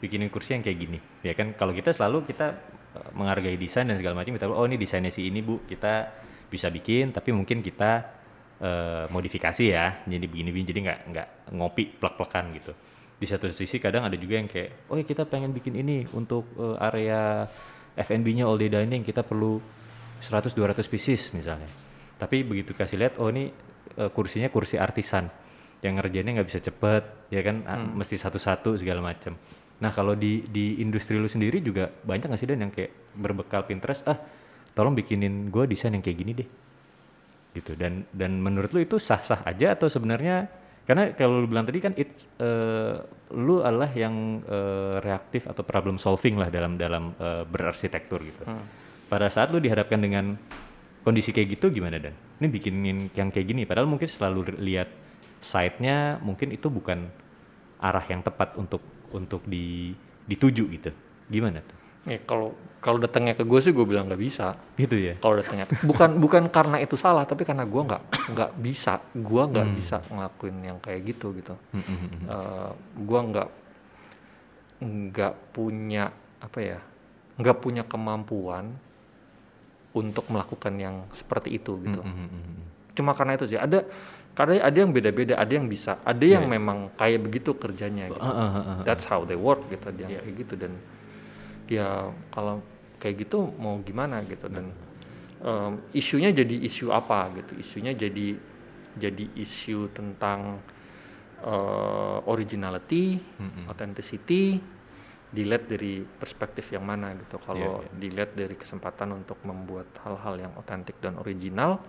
[0.03, 0.99] Bikinin kursi yang kayak gini.
[1.23, 2.59] Ya kan kalau kita selalu kita
[2.99, 5.63] eh, menghargai desain dan segala macam kita oh ini desainnya si ini, Bu.
[5.63, 6.11] Kita
[6.51, 7.91] bisa bikin tapi mungkin kita
[8.59, 10.03] eh, modifikasi ya.
[10.03, 12.75] Jadi begini-begini jadi nggak nggak ngopi plek-plekan gitu
[13.19, 16.47] di satu sisi kadang ada juga yang kayak oh ya kita pengen bikin ini untuk
[16.55, 17.43] eh, area
[17.99, 19.59] F&B-nya all day dining kita perlu
[20.23, 21.67] 100 200 pieces misalnya.
[22.19, 23.51] Tapi begitu kasih lihat oh ini
[23.99, 25.27] eh, kursinya kursi artisan.
[25.79, 27.63] Yang ngerjainnya nggak bisa cepet ya kan?
[27.63, 29.35] Ah, mesti satu-satu segala macam
[29.79, 33.63] nah kalau di di industri lu sendiri juga banyak nggak sih dan yang kayak berbekal
[33.63, 34.19] Pinterest ah
[34.75, 36.49] tolong bikinin gue desain yang kayak gini deh.
[37.55, 37.73] Gitu.
[37.79, 40.51] Dan dan menurut lu itu sah-sah aja atau sebenarnya
[40.89, 42.97] karena kalau lu bilang tadi kan it's eh,
[43.37, 48.41] lu adalah yang eh, reaktif atau problem solving lah dalam dalam eh, berarsitektur gitu.
[49.05, 50.33] Pada saat lu dihadapkan dengan
[51.05, 52.17] kondisi kayak gitu gimana dan?
[52.41, 54.89] Ini bikinin yang kayak gini padahal mungkin selalu lihat
[55.45, 57.05] site-nya mungkin itu bukan
[57.77, 58.81] arah yang tepat untuk
[59.13, 59.93] untuk di
[60.25, 60.89] dituju gitu.
[61.29, 61.77] Gimana tuh?
[62.07, 64.55] ya kalau kalau datangnya ke gue sih gue bilang nggak bisa.
[64.75, 65.13] Gitu ya.
[65.19, 65.67] kalau datangnya.
[65.83, 68.01] Bukan bukan karena itu salah tapi karena gue nggak
[68.31, 69.03] nggak bisa.
[69.11, 69.75] Gue nggak Hmm.
[69.75, 71.55] bisa ngelakuin yang kayak gitu gitu.
[71.71, 72.25] Mm, mm, mm, mm.
[72.27, 73.49] Eh, gue nggak
[74.79, 76.07] nggak punya
[76.39, 76.79] apa ya
[77.35, 78.71] nggak punya kemampuan
[79.91, 81.99] untuk melakukan yang seperti itu gitu.
[82.95, 83.57] Cuma karena itu sih.
[83.57, 83.83] Ada
[84.31, 85.99] kadang ada yang beda-beda ada yang bisa.
[86.03, 88.19] Ada yang memang kayak begitu kerjanya gitu.
[88.19, 88.83] Ah, ah, ah, ah.
[88.83, 89.83] that's how they work gitu.
[89.91, 90.19] Dia Iya.
[90.23, 90.53] kayak gitu.
[90.55, 90.79] Dan
[91.69, 92.59] ya kalau
[92.97, 94.73] kayak gitu mau gimana gitu dan
[95.39, 97.55] em, isunya jadi isu apa gitu?
[97.55, 98.35] Isunya jadi
[98.97, 100.59] jadi isu tentang
[101.39, 103.15] eh, originality
[103.69, 104.59] authenticity
[105.29, 107.37] dilihat dari perspektif yang mana gitu.
[107.37, 107.91] Kalau Iya, iya.
[108.01, 111.79] dilihat dari kesempatan untuk membuat hal-hal yang otentik dan original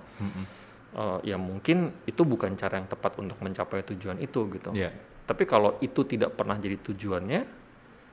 [0.93, 4.70] eh, ya mungkin itu bukan cara yang tepat untuk mencapai tujuan itu gitu.
[4.70, 4.93] Iya.
[5.24, 7.60] tapi kalau itu tidak pernah jadi tujuannya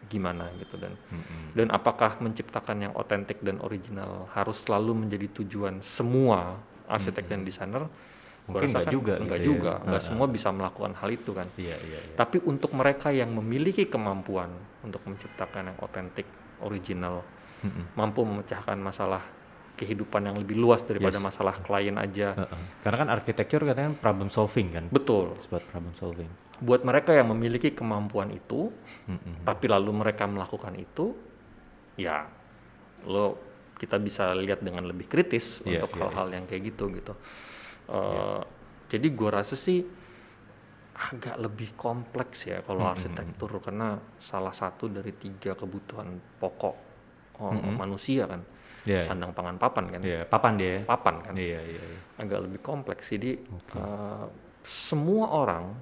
[0.05, 1.47] gimana gitu dan Mm, mm.
[1.53, 7.89] dan apakah menciptakan yang otentik dan original harus selalu menjadi tujuan semua arsitek dan desainer
[8.47, 9.47] Mungkin nggak kan juga nggak gitu ya.
[9.51, 12.15] juga nggak Ah, semua bisa melakukan hal itu kan Iya, iya, iya.
[12.15, 14.47] tapi untuk mereka yang memiliki kemampuan
[14.79, 16.27] untuk menciptakan yang otentik
[16.61, 17.27] original
[17.57, 17.85] Mm, mm.
[17.93, 19.19] mampu memecahkan masalah
[19.75, 21.25] kehidupan yang lebih luas daripada Yes.
[21.25, 22.61] masalah klien aja Heeh.
[22.81, 24.85] Karena kan architecture katanya problem solving kan.
[24.87, 26.29] betul about problem solving.
[26.57, 28.73] Buat mereka yang memiliki kemampuan itu
[29.05, 29.45] Mm-mm.
[29.45, 31.13] tapi lalu mereka melakukan itu
[31.95, 32.25] ya
[33.05, 33.37] lo
[33.77, 37.13] kita bisa lihat dengan lebih kritis Iya, untuk iya, hal-hal yang kayak gitu gitu
[37.87, 38.41] Eh,
[38.91, 39.79] jadi gua rasa sih
[40.97, 46.75] agak lebih kompleks ya kalau arsitektur karena salah satu dari tiga kebutuhan pokok
[47.39, 48.41] oh, manusia kan
[48.83, 49.03] Iya.
[49.03, 50.79] sandang pangan papan kan Iya, papan dia.
[50.83, 51.99] papan kan Iya, iya, iya.
[52.19, 53.11] agak lebih kompleks.
[53.11, 53.35] Jadi
[53.75, 54.27] uh,
[54.63, 55.75] semua orang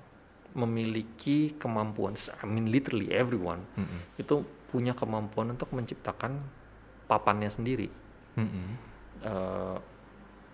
[0.55, 4.15] memiliki kemampuan, I mean literally everyone Mm-mm.
[4.15, 4.41] itu
[4.71, 6.39] punya kemampuan untuk menciptakan
[7.05, 7.91] papannya sendiri.
[8.39, 8.65] Mm-mm.
[9.19, 9.77] Uh,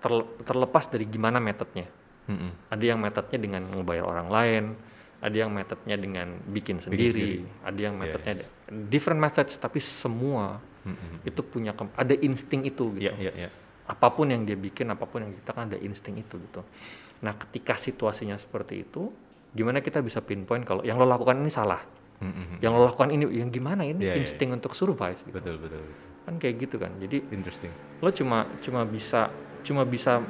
[0.01, 1.85] terle- terlepas dari gimana metodenya.
[2.25, 2.73] Mm-mm.
[2.73, 4.63] Ada yang metodenya dengan ngebayar orang lain,
[5.21, 8.41] ada yang metodenya dengan bikin sendiri, ada yang metodenya
[8.89, 11.21] different methods, tapi semua Mm-mm.
[11.21, 13.49] itu punya ada insting itu gitu Iya, iya, iya.
[13.85, 16.65] apa pun yang dia bikin, apa pun yang kita kan ada insting itu gitu.
[17.21, 19.13] Nah, ketika situasinya seperti itu,
[19.51, 21.83] gimana kita bisa pinpoint kalau yang lo lakukan ini salah,
[22.23, 22.63] Mm-mm.
[22.63, 25.35] yang lo lakukan ini yang gimana ini Iya, iya, insting untuk survive gitu.
[25.35, 25.83] Betul, betul.
[26.23, 26.95] Kan kayak gitu kan.
[26.97, 27.73] Jadi Interesting.
[27.99, 29.27] lo cuma cuma bisa
[29.61, 30.23] cuma bisa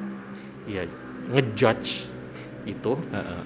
[0.66, 0.84] ya
[1.30, 2.10] ngejudge
[2.66, 3.44] itu Heeh.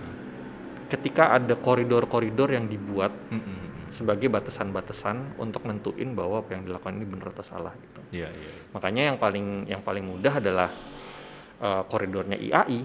[0.87, 3.91] ketika ada koridor-koridor yang dibuat Mm-mm.
[3.91, 7.99] sebagai batasan-batasan untuk nentuin bahwa apa yang dilakukan ini benar atau salah gitu.
[8.15, 8.51] Iya, iya.
[8.71, 10.69] Makanya yang paling yang paling mudah adalah
[11.59, 12.79] eh, koridornya IAI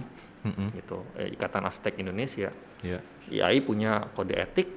[0.47, 0.69] Mm-mm.
[0.75, 2.51] gitu, eh, Ikatan Arsitek Indonesia.
[2.81, 2.99] Iya.
[3.31, 4.69] IAI punya kode etik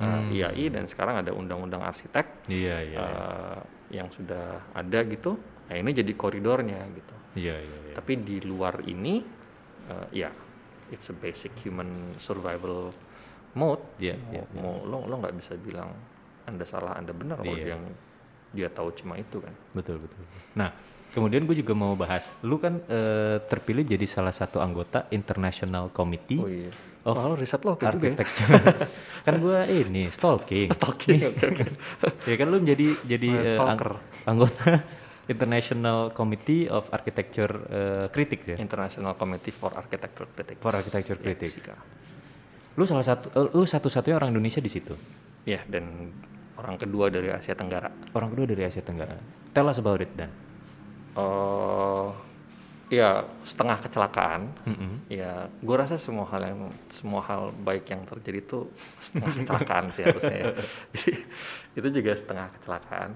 [0.00, 2.98] eh, IAI dan sekarang ada undang-undang arsitek Iya, iya.
[2.98, 3.00] iya.
[3.00, 3.58] eh,
[3.92, 5.36] yang sudah ada gitu.
[5.68, 7.14] Nah, ini jadi koridornya gitu.
[7.38, 7.94] Iya, iya, iya.
[7.96, 9.22] Tapi di luar ini
[9.88, 10.30] eh, ya
[10.90, 12.92] it's a basic human survival
[13.54, 13.84] mode.
[13.96, 15.92] Iya, mau, iya, mau lo lo nggak bisa bilang
[16.44, 17.78] Anda salah, Anda benar kalau Iya.
[17.78, 17.82] yang
[18.52, 19.54] dia tahu cuma itu kan.
[19.72, 20.20] Betul, betul.
[20.52, 20.74] Nah,
[21.14, 26.40] kemudian gue juga mau bahas, lu kan eh, terpilih jadi salah satu anggota International Committee
[26.40, 26.68] Oh iya.
[27.02, 28.14] Wah, lo riset lo kayak juga ya.
[28.14, 28.48] Architecture.
[29.26, 30.68] kan gue ini stalking.
[30.78, 31.64] Stalking, oke oke.
[32.30, 34.86] ya kan lu jadi jadi Oh, eh, ang- anggota
[35.24, 38.56] International Committee of Architecture eh, Critics ya.
[38.56, 40.58] International Committee for Architecture Critics.
[40.58, 41.54] For Architecture Ya, Critics.
[41.56, 41.74] SICA.
[42.74, 44.94] Lu salah satu eh, lu satu-satunya orang Indonesia di situ.
[45.42, 46.10] Ya, dan
[46.54, 47.90] orang kedua dari Asia Tenggara.
[48.12, 49.18] Orang kedua dari Asia Tenggara.
[49.50, 50.30] Tell us about it dan.
[51.12, 52.08] eh
[52.92, 54.52] ya setengah kecelakaan.
[54.68, 54.92] Mm-mm.
[55.08, 56.60] Ya, gue rasa semua hal yang
[56.92, 58.68] semua hal baik yang terjadi itu
[59.00, 60.36] setengah kecelakaan sih harusnya.
[60.36, 60.46] ya.
[60.92, 61.12] Jadi,
[61.80, 63.10] itu juga setengah kecelakaan.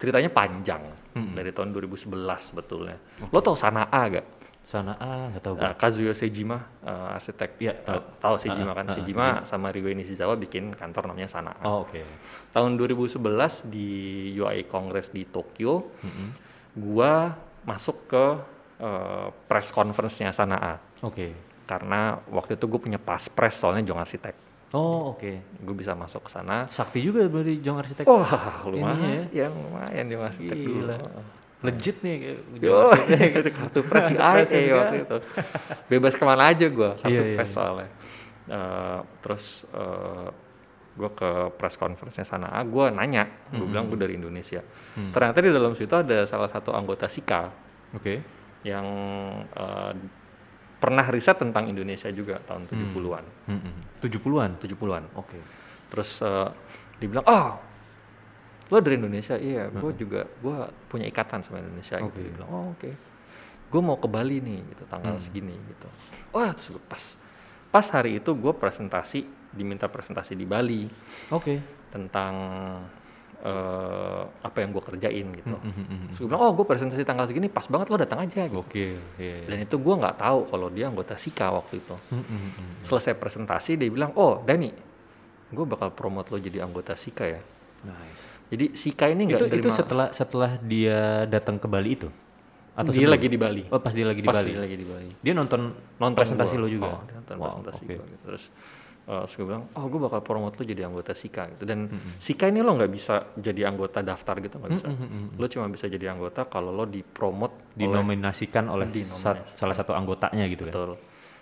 [0.00, 2.08] Ceritanya panjang dari tahun 2011
[2.40, 2.96] sebetulnya.
[3.28, 4.26] Lo tau Sanaa gak?
[4.60, 5.66] Sana ah nggak tahu gue.
[5.66, 7.58] Uh, Kazuyo Sejima, uh, arsitek.
[7.58, 8.00] Iya, tahu.
[8.22, 8.84] tahu Sejima Ah, kan?
[8.86, 11.58] ah, ah, Sejima sama Ryuei Nishizawa bikin kantor namanya Sanaa.
[11.66, 12.00] Oh oke.
[12.54, 13.88] Tahun 2011 di
[14.38, 15.90] UI Congress di Tokyo,
[16.72, 17.34] gua
[17.66, 18.24] masuk ke
[18.80, 20.80] uh, press conference-nya Sanaa.
[21.04, 21.32] Oke.
[21.68, 24.34] Karena waktu itu gue punya pas press soalnya Jong Arsitek.
[24.70, 25.32] Oh oke.
[25.62, 26.66] Gue bisa masuk ke sana.
[26.70, 28.04] Sakti juga dari Jong Arsitek.
[28.06, 30.78] Wah, lumayan Ininya ya, lumayan Jong Arsitek dulu.
[30.82, 30.98] Gila.
[31.60, 32.16] Legit nih
[32.58, 33.30] Yo, Arsitek.
[33.44, 34.74] itu kartu press Kartu IA press juga.
[34.80, 35.16] waktu itu.
[35.86, 37.56] Bebas ke mana aja gue, kartu Iya, iya, press iya.
[37.56, 37.88] soalnya.
[38.50, 39.44] Eh, terus
[40.90, 43.24] gue ke press conference-nya sana, ah, gue nanya,
[43.54, 44.60] gue bilang gue dari Indonesia.
[44.98, 45.14] Hmm.
[45.14, 48.39] Ternyata di dalam situ ada salah satu anggota SIKA Oke.
[48.66, 48.86] Yang
[49.44, 49.92] eh,
[50.80, 52.92] pernah riset tentang Indonesia juga tahun Hmm.
[52.96, 53.24] 70-an.
[53.52, 53.74] Mm-mm.
[54.00, 54.50] 70-an.
[54.56, 55.04] 70-an.
[55.16, 55.38] Oke.
[55.92, 56.48] Terus eh,
[57.00, 57.50] dibilang, oh
[58.70, 59.34] lo dari Indonesia?
[59.34, 60.56] Iya, gue juga, gue
[60.86, 62.06] punya ikatan sama Indonesia gitu.
[62.06, 62.22] Oke.
[62.22, 62.90] Dia bilang, oh oke.
[63.70, 65.88] Gue mau ke Bali nih, gitu, tanggal segini gitu.
[66.34, 67.02] Wah, terus gua pas.
[67.70, 70.86] Pas hari itu gue presentasi, diminta presentasi di Bali
[71.30, 71.58] Oke.
[71.90, 72.34] tentang
[73.40, 75.56] eh, apa yang gue kerjain gitu.
[75.56, 76.08] Mm-mm.
[76.08, 78.60] Terus gue bilang, oh gue presentasi tanggal segini, pas banget lo datang aja gitu.
[78.60, 79.00] Oke.
[79.16, 79.34] Iya.
[79.36, 79.36] iya.
[79.46, 82.84] Dan itu gue nggak tahu kalau dia anggota SIKA waktu itu Mm-mm.
[82.84, 84.70] selesai presentasi dia bilang oh Dani
[85.50, 87.42] gue bakal promote lo jadi anggota Sika ya
[87.82, 88.22] Nice.
[88.48, 92.06] jadi Sika ini nggak Itu itu setelah setelah dia datang ke Bali itu?
[92.70, 93.12] Atau dia sebelum?
[93.12, 94.46] lagi di Bali Oh, pas dia lagi di pas Bali.
[94.46, 96.62] dia lagi di Bali Dia nonton nonton presentasi gua.
[96.62, 96.86] lo juga.
[96.88, 97.90] oh, dia nonton Wow, presentasi oke.
[97.90, 98.22] gua gitu.
[98.22, 98.44] terus
[99.02, 102.44] eh, terus gue bilang oh gue bakal promote lo jadi anggota Sika gitu dan Sika
[102.44, 104.86] ini lo nggak bisa jadi anggota daftar gitu nggak bisa
[105.32, 109.46] lo cuma bisa jadi anggota kalau lo dipromote oleh Dinominasikan oleh Dinominasikan.
[109.46, 110.72] sa- salah satu anggotanya gitu kan.
[110.72, 110.90] betul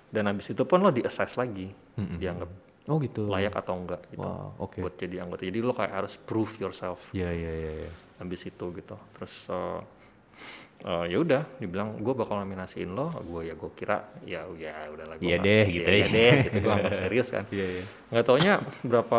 [0.09, 2.17] dan habis itu pun lo di assess lagi Mm-mm.
[2.17, 2.51] dianggap
[2.89, 3.29] Oh gitu.
[3.29, 4.81] layak atau enggak gitu Wow, oke.
[4.81, 7.73] buat jadi anggota jadi lo kayak harus prove yourself Iya iya iya.
[7.85, 7.91] iya.
[8.17, 9.81] habis itu gitu terus eh,
[10.81, 15.17] eh, ya udah dibilang gue bakal nominasiin lo gue ya gue kira ya ya udahlah
[15.17, 16.09] gua Iya deh, gitu iya ya.
[16.09, 17.85] deh gitu gue anggap serius kan Iya iya.
[18.09, 18.53] nggak taunya
[18.83, 19.17] berapa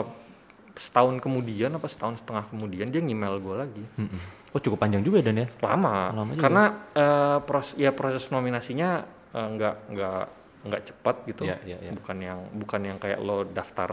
[0.74, 4.22] setahun kemudian apa setahun setengah kemudian dia ngemail gue lagi Mm-mm.
[4.50, 5.48] Oh cukup panjang juga dan ya?
[5.62, 6.42] lama, Lama juga.
[6.42, 10.24] karena eh, pros ya proses nominasinya eh, nggak nggak
[10.60, 11.92] nggak cepat gitu Iya, iya, iya.
[11.92, 13.92] bukan yang bukan yang kayak lo daftar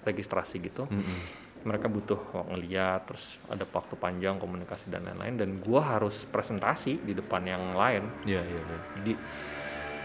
[0.00, 1.18] registrasi gitu Mm-mm.
[1.60, 7.12] Mereka butuh ngeliat terus ada waktu panjang komunikasi dan lain-lain dan gua harus presentasi di
[7.12, 8.60] depan yang lain Iya iya.
[8.60, 8.78] iya.
[8.96, 9.12] jadi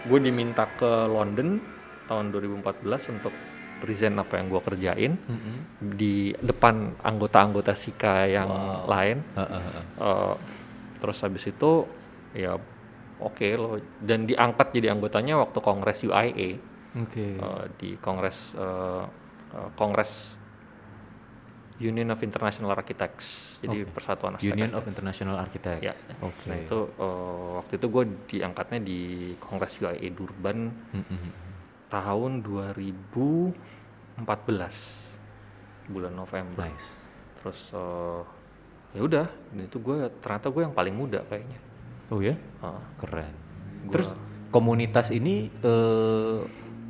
[0.04, 1.56] gue diminta ke London
[2.04, 3.32] tahun 2014 untuk
[3.76, 5.56] present apa yang gua kerjain Mm-mm.
[5.90, 8.84] di depan anggota-anggota Sika yang Wow.
[8.86, 9.80] lain Ha, ha, ha.
[9.80, 10.34] Eh,
[10.96, 11.84] terus habis itu
[12.32, 12.56] ya
[13.16, 16.50] oke loh dan diangkat jadi anggotanya waktu kongres UIA
[16.96, 17.26] Oke.
[17.34, 19.04] eh, di kongres eh,
[19.52, 20.36] eh, kongres
[21.76, 23.90] Union of International Architects jadi Oke.
[23.90, 25.80] persatuan arsitek Union of International Architect.
[25.80, 26.46] ya Oke.
[26.46, 29.00] nah itu eh, waktu itu gue diangkatnya di
[29.38, 31.28] kongres UIA Durban Mm-mm.
[31.88, 34.22] tahun 2014
[35.86, 36.88] bulan November Nice.
[37.36, 38.22] terus eh,
[38.94, 41.58] ya udah dan itu gue ternyata gue yang paling muda kayaknya
[42.12, 42.36] Oh ya?
[42.60, 43.32] Ah, Keren.
[43.82, 44.12] Gua- Terus
[44.50, 46.38] komunitas ini eh,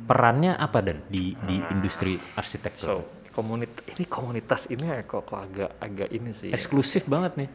[0.05, 2.85] perannya apa dan di di industri arsitektur?
[2.85, 2.95] so
[3.35, 6.55] komunitas ini komunitas ini ya kok, kok agak agak ini sih ya.
[6.55, 7.49] Eksklusif banget nih.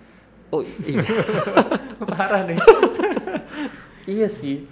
[0.52, 1.00] oh iya
[2.10, 2.58] Parah nih.
[4.20, 4.68] iya sih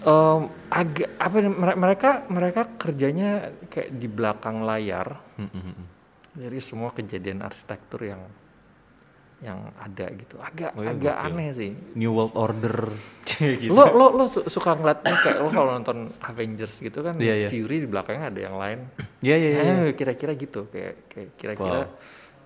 [0.00, 0.40] Em,
[0.72, 5.20] agak apa mere- mereka mereka kerjanya kayak di belakang layar
[6.32, 8.24] jadi semua kejadian arsitektur yang
[9.40, 11.26] yang ada gitu agak Oh iya, agak gokil.
[11.32, 12.76] aneh sih New World Order
[13.56, 13.72] gitu.
[13.72, 17.48] lo lo lo su- suka ngeliatnya kayak lo kalau nonton Avengers gitu kan Iya, iya.
[17.48, 18.78] Fury di belakangnya ada yang lain
[19.24, 19.62] Iya iya iya.
[19.82, 21.88] Eh, kira-kira gitu kayak kayak kira-kira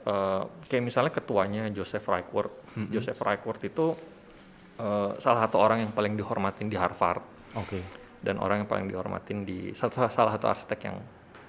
[0.05, 2.55] eh, kayak misalnya ketuanya Joseph Reichert
[2.89, 3.87] Joseph Reichert itu
[4.77, 7.83] eh, salah satu orang yang paling dihormatin di Harvard Oke.
[8.21, 10.97] dan orang yang paling dihormatin di satu salah satu arsitek yang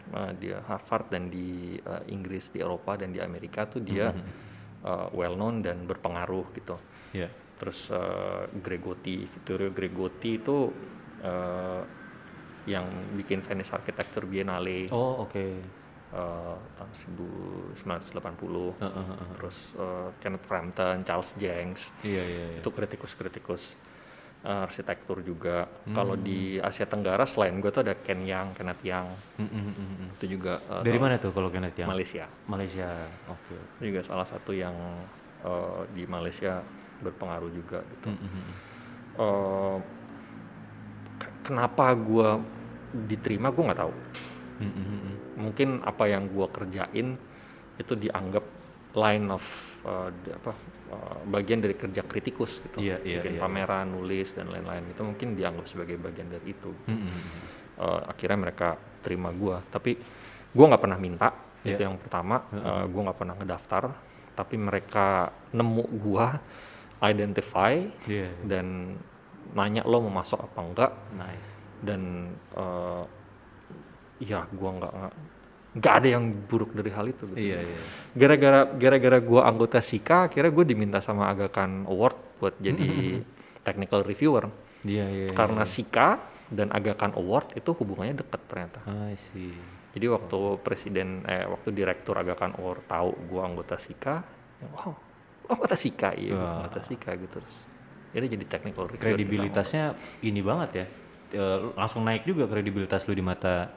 [0.09, 4.09] eh, di Harvard dan di eh, Inggris di Eropa dan di Amerika tuh dia
[4.85, 6.77] eh, well known dan berpengaruh gitu
[7.11, 7.27] Iya.
[7.55, 10.69] terus eh, Gregotti Vittorio Gregotti itu
[11.19, 11.81] eh,
[12.65, 15.37] yang bikin Venice Architecture Biennale Oh oke.
[16.11, 16.91] eh, tahun
[17.75, 18.15] 1980
[18.79, 19.29] Heeh, heeh.
[19.33, 22.59] terus eh, Kenneth Frampton, Charles Jenks Iya iya iya.
[22.59, 23.77] itu kritikus-kritikus
[24.45, 29.43] arsitektur juga kalau di Asia Tenggara selain gue tuh ada Ken Yang, Kenneth Yang Mm,
[29.43, 30.09] mm, mm, mm.
[30.13, 31.89] itu juga eh, Dari mana tuh kalau Kenneth yang?
[31.89, 32.89] Malaysia Malaysia.
[33.25, 33.57] Oke.
[33.75, 34.77] itu juga salah satu yang
[35.41, 36.61] eh, di Malaysia
[36.97, 38.53] berpengaruh juga gitu Mm, mm, mm.
[39.15, 39.77] Eh,
[41.17, 42.29] ke- kenapa gue
[43.03, 43.93] diterima gue nggak tahu
[44.55, 45.15] Mm, mm, mm, mm.
[45.37, 47.07] mungkin apa yang gue kerjain
[47.75, 48.45] itu dianggap
[48.93, 49.43] line of
[49.83, 50.55] uh, di- apa
[50.89, 55.01] uh, bagian dari kerja kritikus gitu Iya, iya, bikin iya, pameran nulis dan lain-lain itu
[55.01, 57.41] mungkin dianggap sebagai bagian dari itu Mm, mm, mm.
[57.75, 58.67] Uh, akhirnya mereka
[59.03, 59.99] terima gue tapi
[60.51, 61.29] gue nggak pernah minta
[61.61, 61.89] itu Iya.
[61.91, 63.83] yang pertama Uh, gue nggak pernah ngedaftar
[64.35, 66.27] tapi mereka nemu gue
[67.01, 67.73] identify
[68.07, 68.27] Iya.
[68.27, 68.29] iya.
[68.43, 68.95] dan
[69.53, 71.49] nanya lo mau masuk apa enggak Nice.
[71.79, 72.01] dan
[72.57, 73.03] eh,
[74.19, 74.93] ya gua nggak
[75.75, 77.37] nggak- ada yang buruk dari hal itu gitu.
[77.37, 77.79] Iya iya.
[78.11, 83.19] gara-gara gara-gara gua anggota Sika akhirnya gue diminta sama Agakan Award buat jadi
[83.61, 84.47] technical reviewer
[84.81, 85.27] Iya iya.
[85.31, 89.51] karena Sika dan Agakan Award itu hubungannya deket ternyata I see.
[89.91, 94.23] jadi waktu presiden eh waktu direktur Agakan Award tahu gua anggota Sika
[94.57, 94.91] ya, wow
[95.45, 96.63] anggota Sika iya Wah.
[96.63, 97.67] anggota Sika gitu terus
[98.09, 100.85] jadi jadi technical reviewer Kredibilitasnya ini banget ya.
[101.27, 103.67] Eh, langsung naik juga kredibilitas lu di mata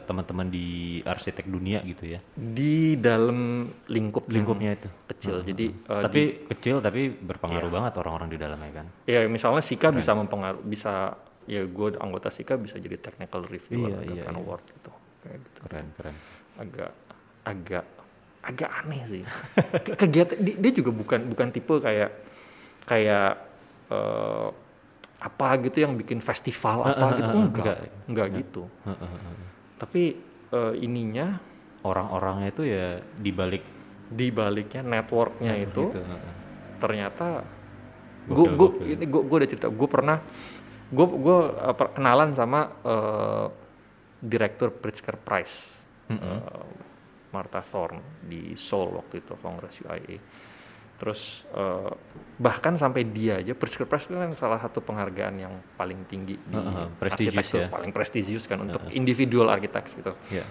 [0.00, 0.66] teman-teman di
[1.00, 2.20] arsitek dunia gitu ya.
[2.32, 3.38] di dalam
[3.84, 4.88] lingkup Lingkupnya itu.
[5.06, 5.42] kecil.
[5.42, 7.74] Jadi eh, tapi di- kecil tapi berpengaruh Iya.
[7.74, 8.86] banget orang-orang di dalamnya kan.
[9.04, 14.00] ya misalnya Sika bisa mempengaruhi bisa ya gue anggota Sika bisa jadi technical reviewer Iya,
[14.10, 14.40] iya, kan iya.
[14.40, 14.90] award gitu.
[15.18, 15.58] Kayak gitu.
[15.62, 16.16] Keren keren.
[16.56, 16.90] Agak
[17.44, 17.84] agak
[18.40, 19.22] agak aneh sih.
[19.84, 22.10] Ke- Kegiatan di- dia juga bukan bukan tipe kayak
[22.84, 23.30] kayak
[23.88, 24.48] eh,
[25.18, 27.78] apa gitu yang bikin festival Eh, apa eh, gitu eh, eh, enggak enggak.
[28.06, 28.62] enggak gitu.
[29.78, 30.02] Tapi
[30.52, 31.48] eh, ininya
[31.78, 33.62] Orang-orangnya itu ya di balik
[34.08, 36.00] di baliknya networknya itu gitu.
[36.80, 37.44] ternyata
[38.26, 38.68] gue gue
[38.98, 39.70] ini gue gue udah cerita.
[39.70, 40.18] Gue pernah
[40.90, 41.38] gue gue
[41.94, 43.46] kenalan sama eh,
[44.18, 45.78] direktur Pritzker Prize
[46.10, 46.42] eh,
[47.30, 50.18] Martha Thorne di Seoul waktu itu kongres UIA
[50.98, 51.90] terus eh,
[52.36, 56.54] bahkan sampai dia aja Pritzker Prize itu kan salah satu penghargaan yang paling tinggi di
[56.54, 57.68] Heeh, prestigious arsitektur ya.
[57.70, 60.42] paling prestisius kan untuk individual architects gitu Ya.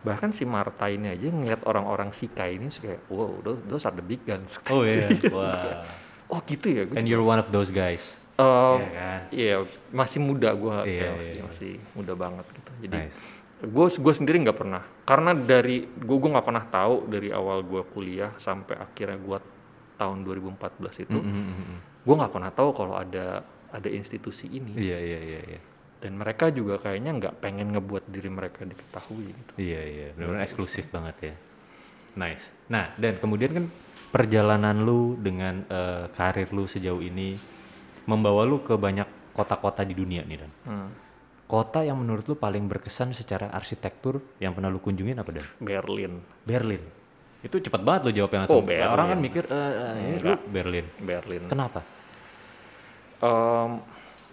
[0.00, 3.92] bahkan si Marta ini aja ngeliat orang-orang Sika ini suka kayak wow those, those are
[3.92, 5.12] the big guns Oh iya.
[5.36, 5.84] Wah.
[6.26, 8.00] oh gitu ya gue And you're one of those guys.
[8.32, 9.20] Eh, Iya kan?
[9.28, 9.56] Iya,
[9.92, 11.42] masih muda gue, Iya, masih, iya.
[11.44, 12.70] masih muda banget gitu.
[12.80, 13.18] Jadi Nice.
[13.62, 17.84] gue gue sendiri nggak pernah karena dari gue gue nggak pernah tahu dari awal gue
[17.86, 19.38] kuliah sampai akhirnya gue
[20.02, 21.78] tahun 2014 itu Mm-mm.
[22.02, 25.60] gue nggak pernah tahu kalau ada ada institusi ini Iya iya iya iya.
[26.02, 30.90] dan mereka juga kayaknya nggak pengen ngebuat diri mereka diketahui gitu Iya iya, benar-benar eksklusif
[30.90, 31.34] banget ya.
[32.12, 32.44] Nice.
[32.68, 33.64] Nah, dan kemudian kan
[34.12, 37.32] perjalanan lu dengan eh, karir lu sejauh ini
[38.04, 40.52] membawa lu ke banyak kota-kota di dunia nih dan.
[40.68, 40.90] Hmm.
[41.48, 45.46] Kota yang menurut lu paling berkesan secara arsitektur yang pernah lu kunjungin apa dan?
[45.60, 46.82] Berlin Berlin.
[47.42, 48.64] Itu cepat banget lo jawabnya Oh, langsung.
[48.70, 49.20] Orang kan Berlin.
[49.20, 50.38] mikir eh, lu Enggak.
[50.46, 50.86] Berlin.
[50.96, 51.80] Berlin Kenapa?
[53.18, 53.70] Em,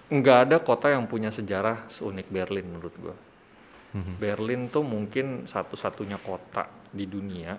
[0.10, 3.16] nggak ada kota yang punya sejarah seunik Berlin menurut gua.
[3.90, 4.14] Mhm.
[4.22, 7.58] Berlin tuh mungkin satu-satunya kota di dunia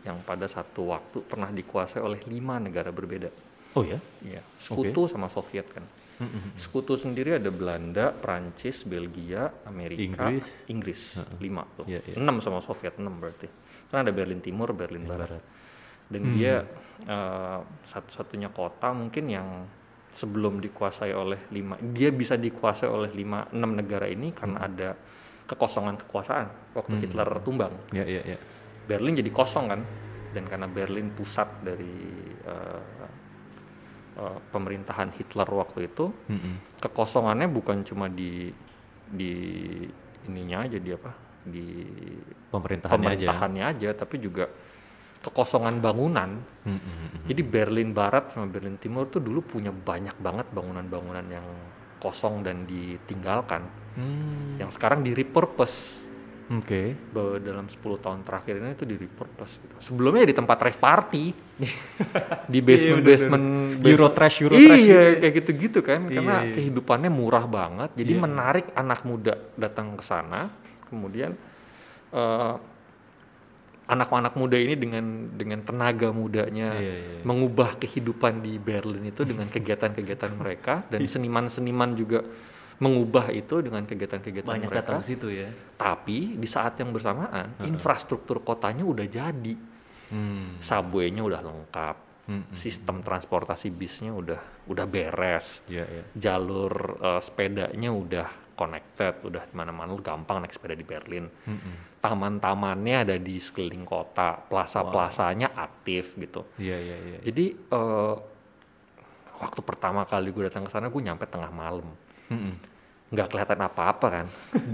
[0.00, 3.28] yang pada satu waktu pernah dikuasai oleh lima negara berbeda.
[3.76, 4.00] Oh ya?
[4.20, 5.84] Iya, sekutu sama Soviet kan.
[6.20, 6.56] Mhm.
[6.56, 10.44] Sekutu sendiri ada Belanda, Prancis, Belgia, Amerika, Inggris.
[10.68, 11.02] Inggris,
[11.40, 11.88] lima tuh.
[11.88, 12.16] Iya, iya.
[12.20, 13.48] Enam sama Soviet enam berarti.
[13.90, 15.28] Kan ada Berlin Timur, Berlin Barat.
[15.36, 15.42] Barat.
[16.10, 16.34] Dan Hmm.
[16.34, 16.54] dia
[17.00, 19.48] eh, satu-satunya kota mungkin yang
[20.12, 24.92] sebelum dikuasai oleh lima, dia bisa dikuasai oleh lima enam negara ini karena ada
[25.48, 27.02] kekosongan kekuasaan waktu Hmm.
[27.02, 27.72] Hitler tumbang.
[27.90, 28.38] Ya ya ya.
[28.84, 29.80] Berlin jadi kosong kan,
[30.30, 31.94] dan karena Berlin pusat dari
[32.44, 32.82] eh,
[34.18, 36.84] eh, pemerintahan Hitler waktu itu, Mhm.
[36.84, 38.52] kekosongannya bukan cuma di
[39.08, 39.32] di
[40.28, 41.10] ininya aja di apa
[41.42, 41.86] di
[42.46, 43.26] Pemerintahannya aja.
[43.26, 43.88] pemerintahannya aja.
[43.94, 44.44] tapi juga
[45.20, 46.30] kekosongan bangunan
[46.62, 47.24] Mhm.
[47.24, 51.44] jadi Berlin Barat sama Berlin Timur tuh dulu punya banyak banget bangunan-bangunan yang
[51.96, 55.98] kosong dan ditinggalkan Hmm, yang sekarang di repurpose
[56.48, 56.94] Oke.
[56.96, 59.74] Be- dalam 10 tahun terakhir ini itu di repurpose gitu.
[59.78, 61.24] sebelumnya di tempat rave party
[62.52, 63.46] di basement basement
[63.84, 66.54] Euro trash, Euro trash iya kayak gitu-gitu kan Iya, karena iya.
[66.54, 68.20] kehidupannya murah banget jadi Iya.
[68.20, 70.48] menarik anak muda datang ke sana
[70.90, 71.32] kemudian
[72.10, 72.54] eh,
[73.86, 77.22] anak-anak muda ini dengan dengan tenaga mudanya Iya, iya, iya.
[77.22, 82.22] mengubah kehidupan di Berlin itu dengan kegiatan-kegiatan mereka dan seniman-seniman juga
[82.80, 85.50] mengubah itu dengan kegiatan-kegiatan Banyak mereka datang ke situ ya.
[85.74, 89.54] tapi di saat yang bersamaan infrastruktur kotanya udah jadi
[90.10, 90.58] Hmm.
[90.58, 96.02] subway-nya udah lengkap Hmm, sistem transportasi bisnya udah udah beres Iya iya.
[96.12, 98.28] jalur eh, sepedanya udah
[98.60, 101.72] connected udah mana-mana lu gampang naik sepeda di Berlin Mhm.
[101.98, 107.18] taman-tamannya ada di sekeliling kota plaza-plasanya aktif gitu Iya iya iya.
[107.22, 108.14] jadi eh,
[109.38, 111.88] waktu pertama kali gue datang ke sana gue nyampe tengah malam
[112.28, 112.68] Mhm.
[113.10, 114.26] nggak kelihatan apa-apa kan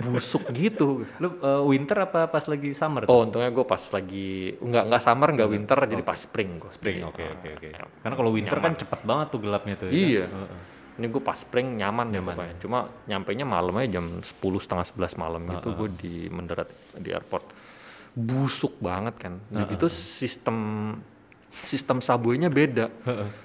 [0.04, 3.02] busuk gitu Lu eh, winter apa pas lagi summer?
[3.02, 3.10] tuh?
[3.10, 6.68] Oh, untungnya gue pas lagi nggak nggak summer nggak winter jadi pas spring gue.
[6.68, 7.00] Spring.
[7.02, 7.68] Oke oke oke.
[7.96, 9.86] Karena kalau winter kan cepet banget tuh gelapnya tuh.
[9.86, 10.04] ya kan?
[10.04, 10.24] Iya.
[10.28, 10.60] Heeh.
[10.96, 12.54] Ini gue pas spring nyaman, ya pokoknya.
[12.56, 17.44] Cuma nyampainya malamnya jam 10 setengah 11 malam itu gue di mendarat di airport.
[18.12, 19.36] Busuk banget kan.
[19.50, 20.56] Jadi itu sistem
[21.56, 22.92] sistem subway-nya beda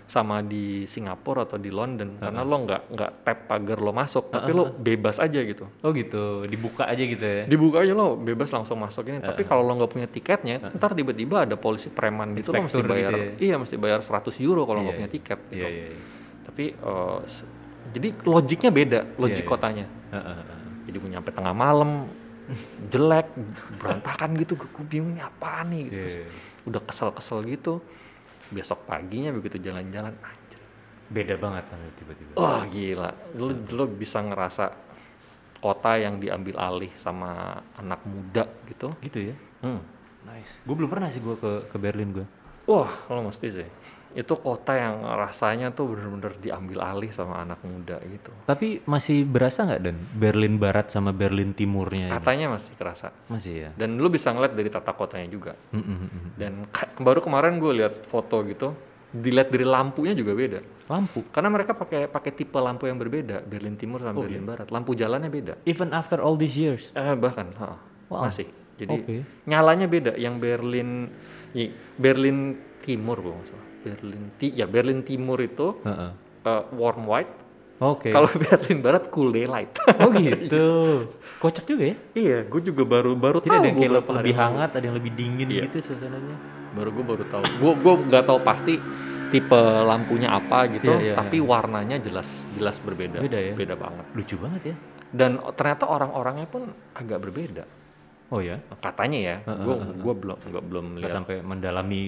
[0.06, 4.52] sama di Singapura atau di London karena lo nggak nggak tap pagar lo masuk tapi
[4.52, 6.44] lo bebas aja gitu Oh gitu.
[6.44, 7.48] Dibuka aja gitu ya.
[7.48, 11.48] dibuka aja lo bebas langsung masuk ini tapi kalau lo nggak punya tiketnya ntar tiba-tiba
[11.48, 14.84] ada polisi preman gitu lo mesti Inspektur bayar gitu iya mesti bayar 100 euro kalau
[14.84, 15.56] nggak Iya, punya tiket gitu.
[15.56, 15.86] Iya iya.
[15.88, 16.00] iya.
[16.62, 16.78] Tapi
[17.26, 17.50] se-
[17.92, 19.50] jadi logiknya beda logik Iya, iya.
[19.50, 20.58] kotanya Heeh, heeh.
[20.86, 22.06] jadi gue nyampe tengah malam
[22.88, 23.28] jelek
[23.76, 25.92] berantakan gitu gue bingung apaan nih gitu.
[25.92, 26.26] Iya, Terus iya.
[26.64, 27.74] udah kesel-kesel gitu
[28.50, 30.60] besok paginya begitu jalan-jalan anjir
[31.08, 32.34] Beda banget tiba-tiba.
[32.36, 34.76] wah gila lu lu bisa ngerasa
[35.58, 37.32] kota yang diambil alih sama
[37.74, 39.36] anak muda gitu Gitu ya.
[39.62, 39.82] hmm.
[40.22, 40.54] Nice.
[40.62, 42.28] Gue belum pernah sih gue ke ke Berlin gue.
[42.64, 43.66] Wah, lo mesti sih.
[44.12, 48.32] Itu kota yang rasanya tuh bener-bener diambil alih sama anak muda gitu.
[48.46, 52.18] Tapi masih berasa nggak dan Berlin Barat sama Berlin Timurnya ini?
[52.20, 53.08] Katanya masih kerasa.
[53.32, 53.70] Masih ya.
[53.76, 55.54] Dan lu bisa ngeliat dari tata kotanya juga.
[55.72, 56.30] Mm, mm, mm, mm.
[56.36, 56.54] Dan
[57.00, 58.76] baru kemarin gue lihat foto gitu,
[59.12, 60.60] dilihat dari lampunya juga beda.
[60.88, 61.24] Lampu.
[61.32, 64.68] Karena mereka pakai pakai tipe lampu yang berbeda, Berlin Timur sama Berlin Barat.
[64.72, 65.54] Lampu jalannya beda.
[65.64, 66.92] Even after all these years.
[66.96, 67.80] Eh bahkan, ha,
[68.12, 68.28] Wow.
[68.28, 68.48] masih.
[68.76, 69.18] Jadi Oke.
[69.48, 70.20] nyalanya beda.
[70.20, 70.90] Yang Berlin,
[71.96, 72.38] Berlin
[72.82, 73.68] Timur gue salah.
[73.82, 76.12] Berlin ti, ya Berlin Timur itu Heeh.
[76.44, 77.34] eh, warm white.
[77.80, 78.10] Oke.
[78.10, 79.74] Kalau Berlin Barat cool daylight.
[79.98, 80.66] Oh gitu.
[81.42, 81.96] Kocak juga ya.
[82.14, 85.12] iya, gue juga baru baru Jadi tahu ada yang kayak lebih hangat, ada yang lebih
[85.12, 85.64] dingin Iya.
[85.66, 86.38] gitu suasananya.
[86.72, 87.44] Baru gue baru tahu.
[87.58, 88.78] Gue gue nggak tahu pasti
[89.30, 93.18] tipe lampunya apa gitu, Iya, iya, tapi warnanya jelas jelas berbeda.
[93.18, 93.54] Beda ya?
[93.56, 94.06] Beda banget.
[94.14, 94.76] Lucu banget ya.
[95.10, 97.64] Dan ternyata orang-orangnya pun agak berbeda.
[98.30, 98.62] Oh ya.
[98.78, 101.16] Katanya ya, gue heeh, gue belum nggak belum Nggak lihat.
[101.18, 102.04] sampai mendalami.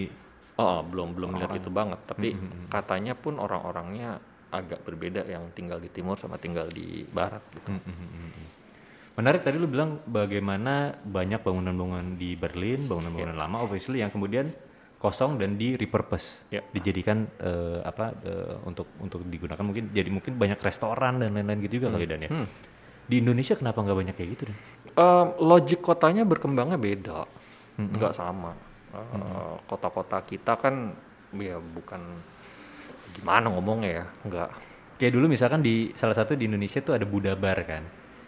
[0.58, 2.00] Oh, oh, belum belum lihat itu banget.
[2.06, 2.68] Tapi Mm, mm, mm.
[2.70, 4.22] katanya pun orang-orangnya
[4.54, 7.74] agak berbeda yang tinggal di timur sama tinggal di barat gitu.
[7.74, 8.48] Mm, mm, mm, mm.
[9.14, 14.50] Menarik tadi lu bilang bagaimana banyak bangunan-bangunan di Berlin, bangunan-bangunan lama obviously yang kemudian
[14.98, 16.62] kosong dan di repurpose, Ya.
[16.74, 21.82] dijadikan eh, apa eh, untuk untuk digunakan mungkin jadi mungkin banyak restoran dan lain-lain gitu
[21.82, 22.30] juga kali dan ya.
[22.30, 22.48] Hmm.
[23.04, 24.58] Di Indonesia kenapa nggak banyak kayak gitu dan?
[24.94, 27.26] Eh, logik kotanya berkembangnya beda,
[27.78, 28.54] nggak sama.
[28.94, 30.94] Eh, Kota-kota kita kan
[31.34, 32.02] ya bukan
[33.18, 34.50] gimana ngomongnya ya, nggak.
[35.02, 37.84] Kayak dulu misalkan di salah satu di Indonesia tuh ada Buddha Bar kan.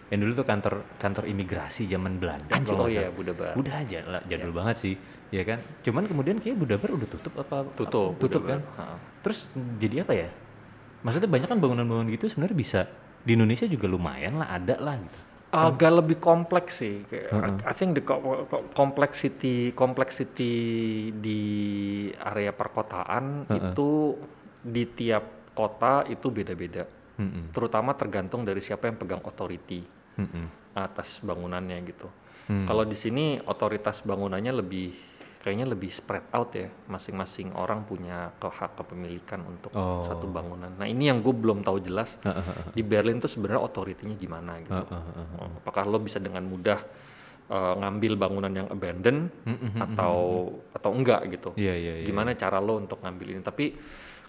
[0.09, 2.49] Yang dulu tuh kantor kantor imigrasi zaman Belanda.
[2.53, 3.13] Anjir, oh iya salah.
[3.13, 3.53] Buddha Bar.
[3.57, 4.93] Udah aja lah, jadul banget sih,
[5.29, 5.61] ya kan.
[5.85, 7.57] Cuman kemudian kayak Buddha Bar udah tutup apa?
[7.73, 8.59] Tutup, tutup Buddha kan.
[8.81, 8.83] Ha.
[9.21, 10.29] Terus jadi apa ya?
[11.05, 12.79] Maksudnya banyak kan bangunan-bangunan gitu sebenarnya bisa
[13.21, 15.19] di Indonesia juga lumayan lah ada lah gitu.
[15.55, 17.07] Agak lebih kompleks sih.
[17.07, 20.53] Kayak, I think the co- co- complexity complexity
[21.15, 21.41] di
[22.11, 24.19] area perkotaan itu
[24.59, 26.83] di tiap kota itu beda-beda.
[27.15, 27.55] Mm-mm.
[27.55, 29.87] Terutama tergantung dari siapa yang pegang authority
[30.19, 30.75] Mm-mm.
[30.75, 32.11] atas bangunannya gitu.
[32.45, 32.67] Hmm.
[32.69, 35.14] Kalau di sini otoritas bangunannya lebih
[35.45, 36.65] kayaknya lebih spread out ya.
[36.89, 40.01] Masing-masing orang punya ke hak kepemilikan untuk Oh.
[40.01, 40.73] satu bangunan.
[40.73, 42.17] Nah ini yang gue belum tahu jelas
[42.73, 44.81] di Berlin tuh sebenarnya otoritinya gimana gitu.
[45.61, 46.81] Apakah lo bisa dengan mudah
[47.53, 49.29] uh, ngambil bangunan yang abandoned
[49.77, 51.53] atau atau enggak gitu?
[51.53, 52.05] Iya iya iya.
[52.09, 53.41] Gimana cara lo untuk ngambil ini?
[53.45, 53.65] Tapi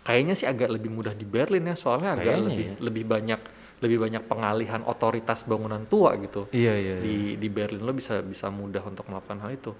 [0.04, 3.40] kayaknya sih agak lebih mudah di Berlin ya, soalnya agak Kayaknya lebih lebih banyak
[3.76, 6.48] lebih banyak pengalihan otoritas bangunan tua gitu.
[6.48, 6.96] Iya iya.
[6.96, 7.04] iya.
[7.04, 9.72] Di di Berlin lo bisa bisa mudah untuk melakukan hal itu.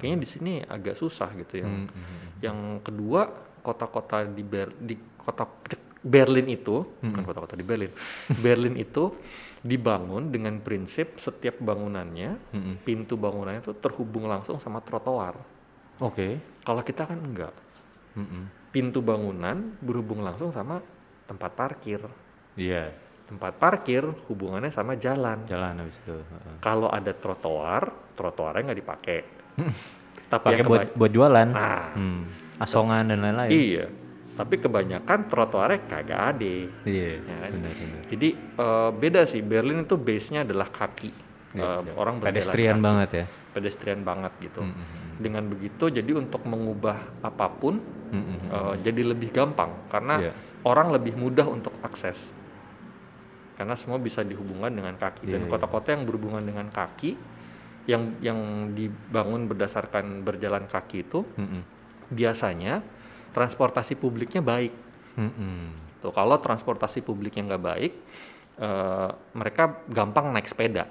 [0.00, 1.68] Kayaknya di sini agak susah gitu ya.
[1.68, 1.86] Hmm,
[2.40, 3.28] Yang kedua,
[3.60, 5.44] kota-kota di Ber di kota
[6.02, 7.92] Berlin itu, bukan kota-kota di Berlin.
[8.42, 9.14] Berlin itu
[9.62, 12.74] dibangun dengan prinsip setiap bangunannya, Mm-mm.
[12.82, 15.38] pintu bangunannya itu terhubung langsung sama trotoar.
[16.02, 16.42] Oke.
[16.66, 17.54] Kalau kita kan enggak.
[18.18, 18.74] Mm-mm.
[18.74, 20.82] Pintu bangunan berhubung langsung sama
[21.30, 22.02] tempat parkir.
[22.58, 22.90] Iya.
[23.32, 25.40] Tempat parkir hubungannya sama jalan.
[25.46, 26.12] Jalan habis itu.
[26.12, 26.54] heeh.
[26.60, 29.18] Kalau ada trotoar, trotoarnya nggak dipakai.
[30.28, 31.48] Tapi Pakai yang buat buat jualan.
[31.48, 32.28] Nah, Hmm.
[32.56, 33.50] Asongan dan lain-lain.
[33.50, 33.86] iya.
[34.32, 36.54] Tapi kebanyakan trotoarnya kagak ada.
[36.84, 37.08] Iya.
[37.18, 37.50] Ya kan?
[37.52, 38.02] Benar benar.
[38.06, 39.40] Jadi eh, beda sih.
[39.40, 41.12] Berlin itu base-nya adalah kaki.
[41.52, 42.84] Iya, Eh, Orang berjalan Pedestrian kaki.
[42.84, 43.24] banget ya.
[43.52, 44.60] Pedestrian banget gitu.
[44.60, 47.76] Hmm, hmm, Dengan begitu, jadi untuk mengubah apa pun
[48.08, 50.32] hmm, hmm, eh, jadi lebih gampang karena Iya.
[50.64, 52.32] orang lebih mudah untuk akses.
[53.56, 55.28] Karena semua bisa dihubungkan dengan kaki.
[55.28, 55.50] Iya, Dan iya.
[55.50, 57.14] kota-kota yang berhubungan dengan kaki,
[57.86, 58.38] yang yang
[58.72, 61.62] dibangun berdasarkan berjalan kaki itu Hmm, hmm.
[62.14, 62.80] biasanya
[63.34, 64.72] transportasi publiknya baik.
[65.18, 65.66] Hmm, hmm.
[66.02, 67.92] Tuh, kalau transportasi publiknya nggak baik,
[68.58, 70.86] eh, mereka gampang naik sepeda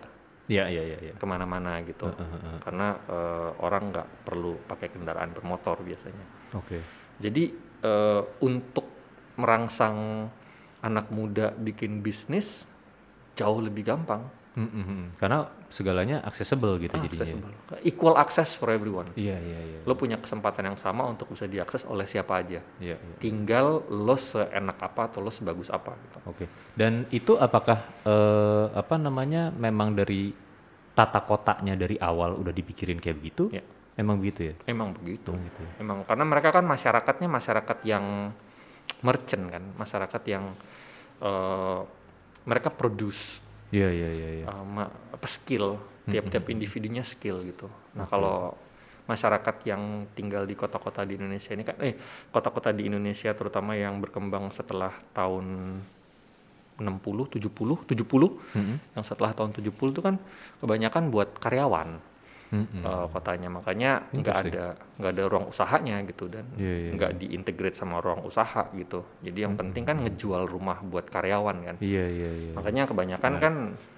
[0.51, 0.97] Iya iya iya.
[0.99, 1.13] iya.
[1.15, 2.11] ke mana-mana gitu.
[2.11, 2.57] Heeh, heeh.
[2.65, 6.25] Karena eh, orang nggak perlu pakai kendaraan bermotor biasanya.
[6.57, 6.79] Oke.
[7.21, 7.43] Jadi
[7.81, 8.87] eh, untuk
[9.39, 10.27] merangsang
[10.81, 12.65] anak muda bikin bisnis
[13.37, 14.25] jauh lebih gampang.
[14.51, 15.15] Hmm, hmm.
[15.15, 17.07] Karena segalanya accessible gitu jadinya.
[17.07, 17.55] Accessible.
[17.87, 19.15] Equal access for everyone.
[19.15, 19.79] Iya iya iya.
[19.87, 22.59] Lo punya kesempatan yang sama untuk bisa diakses oleh siapa aja.
[22.83, 23.15] Iya iya.
[23.15, 26.17] Tinggal lo seenak apa atau lo sebagus apa gitu.
[26.27, 26.45] Oke.
[26.75, 30.35] Dan itu apakah eh, apa namanya memang dari
[30.91, 33.47] tata kotanya dari awal udah dipikirin kayak begitu?
[33.55, 33.63] Ya.
[33.95, 34.55] Emang begitu ya?
[34.67, 35.31] Emang begitu.
[35.31, 35.71] Emang gitu ya?
[35.79, 38.35] Emang karena mereka kan masyarakatnya masyarakat yang
[39.01, 40.53] merchant kan, masyarakat yang
[41.21, 41.81] eh,
[42.45, 43.41] mereka produce
[43.71, 44.29] Iya iya iya.
[44.43, 44.45] iya.
[44.51, 47.71] uh, ma- apa skill tiap-tiap individunya skill gitu.
[47.95, 48.51] Nah kalau
[49.07, 51.95] masyarakat yang tinggal di kota-kota di Indonesia ini kan, eh
[52.35, 55.79] kota-kota di Indonesia terutama yang berkembang setelah tahun
[56.81, 57.95] 60, 70, 70,
[58.57, 58.77] Mm-mm.
[58.97, 60.17] yang setelah tahun 70 itu kan
[60.59, 62.01] kebanyakan buat karyawan
[62.51, 62.83] Mm-mm.
[62.83, 67.79] uh, kotanya, makanya nggak ada nggak ada ruang usahanya gitu dan Iya, iya, nggak diintegrate
[67.79, 69.07] sama ruang usaha gitu.
[69.23, 71.75] Jadi yang penting kan ngejual rumah buat karyawan kan.
[71.79, 72.51] Iya iya iya.
[72.51, 73.53] Makanya kebanyakan kan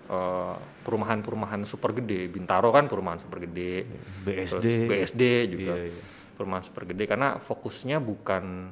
[0.05, 3.89] eh, perumahan-perumahan super gede, Bintaro kan perumahan super gede,
[4.21, 4.85] BSD.
[4.85, 6.03] BSD juga Iya, iya.
[6.37, 8.69] perumahan super gede karena fokusnya bukan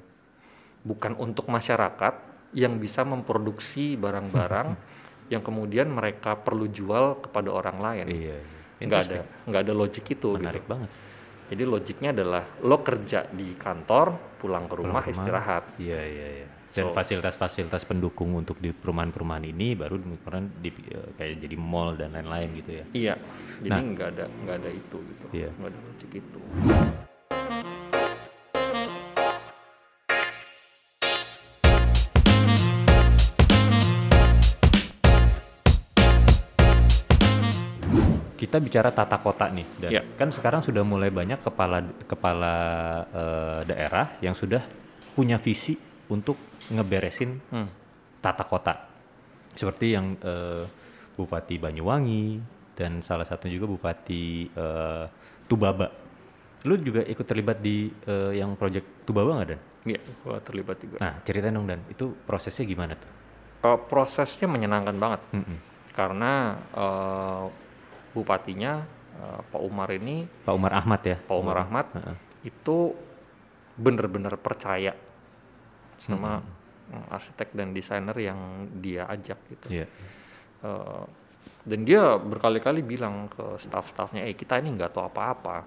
[0.85, 2.13] bukan untuk masyarakat
[2.53, 4.77] yang bisa memproduksi barang-barang
[5.33, 8.07] yang kemudian mereka perlu jual kepada orang lain.
[8.07, 8.60] Iya.
[8.87, 10.71] Nggak ada nggak ada logik itu Menarik gitu.
[10.71, 10.89] banget.
[11.51, 15.11] Jadi logiknya adalah lo kerja di kantor, pulang ke rumah, rumah.
[15.11, 15.63] istirahat.
[15.77, 16.47] Iya iya iya.
[16.71, 21.99] Dan So- fasilitas-fasilitas pendukung untuk di perumahan-perumahan ini baru kemarin di, eh, kayak jadi mall
[21.99, 22.85] dan lain-lain gitu ya.
[22.95, 23.15] Iya.
[23.59, 23.83] Jadi Nah.
[23.91, 25.25] nggak ada nggak ada itu gitu.
[25.35, 25.49] Iya.
[25.59, 26.39] Nggak ada logik itu.
[38.51, 40.01] Kita bicara tata kota nih, dan Iya.
[40.19, 42.55] kan sekarang sudah mulai banyak kepala kepala
[43.07, 44.59] eh, daerah yang sudah
[45.15, 45.71] punya visi
[46.11, 46.35] untuk
[46.67, 47.71] ngeberesin Hmm.
[48.19, 48.75] tata kota,
[49.55, 50.67] seperti yang eh,
[51.15, 52.43] Bupati Banyuwangi,
[52.75, 55.05] dan salah satu juga Bupati eh,
[55.47, 55.87] Tubaba.
[56.67, 59.61] Lu juga ikut terlibat di eh, yang project Tubaba nggak dan?
[59.87, 60.99] Iya, gua terlibat juga.
[60.99, 63.07] Nah ceritain dong dan itu prosesnya gimana tuh?
[63.63, 65.57] Eh, prosesnya menyenangkan banget Mm-mm.
[65.95, 67.43] karena eh,
[68.11, 68.83] bupatinya
[69.17, 71.17] eh, Pak Umar ini, Pak Umar Ahmad ya?
[71.19, 72.15] Pak Umar Ahmad Heeh.
[72.51, 72.95] itu
[73.77, 74.93] benar-benar percaya
[76.01, 76.41] sama
[76.91, 79.67] mm, arsitek dan desainer yang dia ajak gitu.
[79.71, 79.87] Iya.
[80.61, 81.05] Eh,
[81.61, 85.57] dan dia berkali-kali bilang ke staff-staffnya, eh kita ini nggak tahu apa-apa,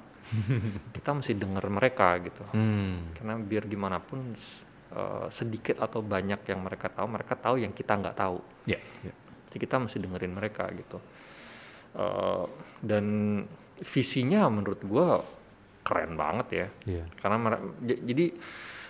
[0.96, 2.42] kita mesti dengar mereka gitu.
[2.50, 3.14] Hmm.
[3.14, 4.34] Karena biar gimana pun
[4.94, 8.38] eh, sedikit atau banyak yang mereka tahu, mereka tahu yang kita nggak tahu.
[8.66, 8.78] Ya.
[9.02, 9.14] ya.
[9.50, 10.98] Jadi kita mesti dengerin mereka gitu.
[11.94, 12.44] Eh,
[12.82, 13.04] dan
[13.80, 15.22] visinya menurut gua
[15.80, 16.66] keren banget ya.
[16.86, 17.04] Iya.
[17.16, 18.34] Karena mere- jadi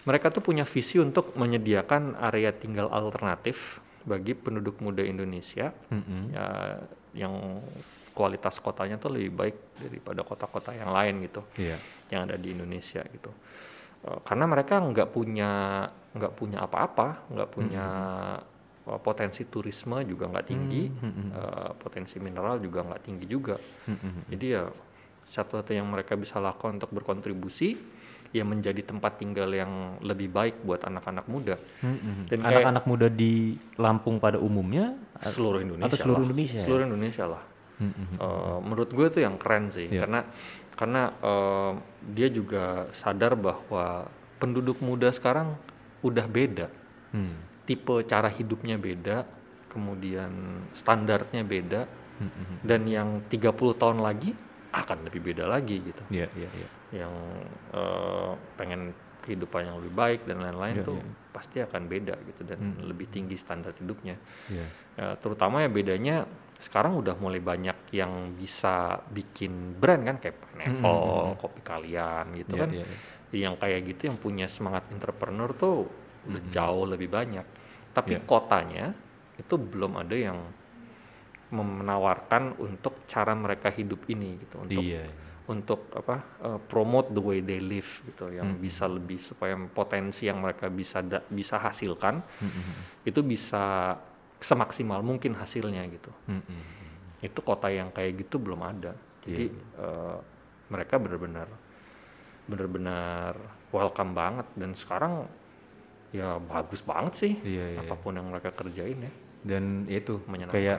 [0.04, 6.28] mereka tuh punya visi untuk menyediakan area tinggal alternatif bagi penduduk muda Indonesia Mm-mm.
[6.30, 6.44] ya
[7.16, 7.64] yang
[8.12, 11.80] kualitas kotanya tuh lebih baik daripada kota-kota yang lain gitu Iya.
[12.08, 13.32] yang ada di Indonesia gitu
[14.04, 15.50] Eh, karena mereka nggak punya
[16.12, 17.84] nggak punya apa-apa nggak punya
[18.36, 18.38] eh,
[18.84, 20.84] potensi turisme juga nggak tinggi
[21.30, 23.56] eh, potensi mineral juga nggak tinggi juga
[23.86, 24.28] Mm-mm.
[24.28, 24.64] jadi ya
[25.26, 27.80] satu-satu yang mereka bisa lakukan untuk berkontribusi
[28.28, 32.26] ya menjadi tempat tinggal yang lebih baik buat anak-anak muda Mm-mm.
[32.26, 36.28] Dan kayak- Anak-anak muda di Lampung pada umumnya seluruh Indonesia seluruh lah.
[36.28, 36.62] Indonesia ya?
[36.62, 37.42] seluruh Indonesia lah
[37.74, 38.06] Mm-mm.
[38.16, 40.04] Eh, menurut gue itu yang keren sih Iya.
[40.04, 40.20] karena
[40.74, 41.72] karena eh,
[42.10, 44.06] dia juga sadar bahwa
[44.36, 45.56] penduduk muda sekarang
[46.00, 46.68] udah beda
[47.10, 47.38] Hmm.
[47.64, 49.24] Tipe cara hidupnya beda
[49.68, 50.32] kemudian
[50.70, 51.82] standarnya beda
[52.14, 52.62] Mm-mm.
[52.62, 54.30] dan yang 30 tahun lagi
[54.70, 56.68] akan lebih beda lagi gitu Iya, iya, iya.
[57.02, 57.14] yang
[57.72, 58.94] eh, pengen
[59.24, 61.12] kehidupan yang lebih baik dan lain-lain Iya, tuh iya.
[61.32, 64.14] pasti akan beda gitu dan lebih tinggi standar hidupnya
[64.46, 64.66] Iya.
[64.94, 66.22] Ya, terutama ya bedanya
[66.54, 72.62] sekarang udah mulai banyak yang bisa bikin brand kan kayak pineapple, kopi kalian gitu Iya,
[72.62, 72.68] kan.
[72.70, 72.98] iya, iya.
[73.34, 75.90] Yang kayak gitu yang punya semangat entrepreneur tuh
[76.24, 77.46] udah jauh lebih banyak.
[77.94, 78.26] Tapi Iya.
[78.26, 78.84] kotanya
[79.34, 80.38] itu belum ada yang
[81.50, 84.58] menawarkan untuk cara mereka hidup ini gitu.
[84.60, 85.06] Untuk Iya.
[85.44, 90.40] untuk apa eh, promote the way they live gitu yang bisa lebih supaya potensi yang
[90.40, 92.24] mereka bisa da- bisa hasilkan
[93.02, 93.92] itu bisa
[94.40, 96.10] semaksimal mungkin hasilnya gitu.
[96.28, 96.82] Mm-mm.
[97.20, 98.92] itu kota yang kayak gitu belum ada.
[99.20, 100.16] Jadi eh,
[100.68, 101.48] mereka benar-benar
[102.44, 103.32] benar-benar
[103.70, 104.44] welcome banget.
[104.52, 105.24] Dan sekarang
[106.14, 107.78] ya bagus banget sih Iya, iya.
[107.80, 109.12] apa pun yang mereka kerjain ya
[109.42, 110.54] Dan itu Menyenangkan.
[110.54, 110.78] kayak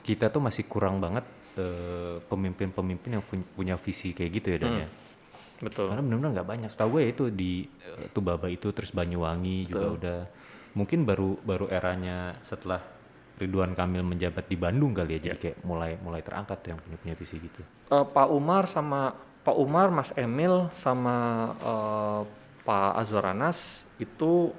[0.00, 1.22] kita tuh masih kurang banget
[1.54, 4.88] eh, pemimpin-pemimpin yang pun- punya visi kayak gitu ya Dan ya.
[5.60, 6.70] betul Karena benar-benar nggak banyak.
[6.72, 10.18] Setahu gue itu di eh, Tubaba itu terus Banyuwangi juga udah
[10.72, 12.80] mungkin baru baru eranya setelah
[13.32, 15.28] Ridwan Kamil menjabat di Bandung kali ya.
[15.28, 17.60] Jadi kayak mulai mulai terangkat tuh yang punya punya visi gitu.
[17.86, 19.12] Eh, Pak Umar sama
[19.42, 21.16] Pak Umar, Mas Emil sama
[21.54, 22.20] eh,
[22.62, 23.58] Pak Azwar Anas
[23.96, 24.54] itu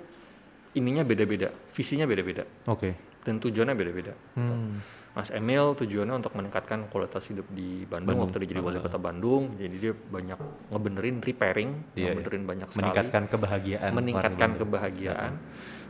[0.73, 2.97] ininya beda-beda, visinya beda-beda Oke.
[3.21, 4.13] dan tujuannya beda-beda.
[4.33, 4.81] Hmm.
[5.13, 9.53] Mas Emil tujuannya untuk meningkatkan kualitas hidup di Bandung, waktu dia jadi wali kota Bandung,
[9.55, 10.39] jadi dia banyak
[10.73, 13.91] ngebenerin repairing, Iya, ngebenerin banyak sekali, Meningkatkan kebahagiaan.
[13.93, 15.31] meningkatkan kebahagiaan.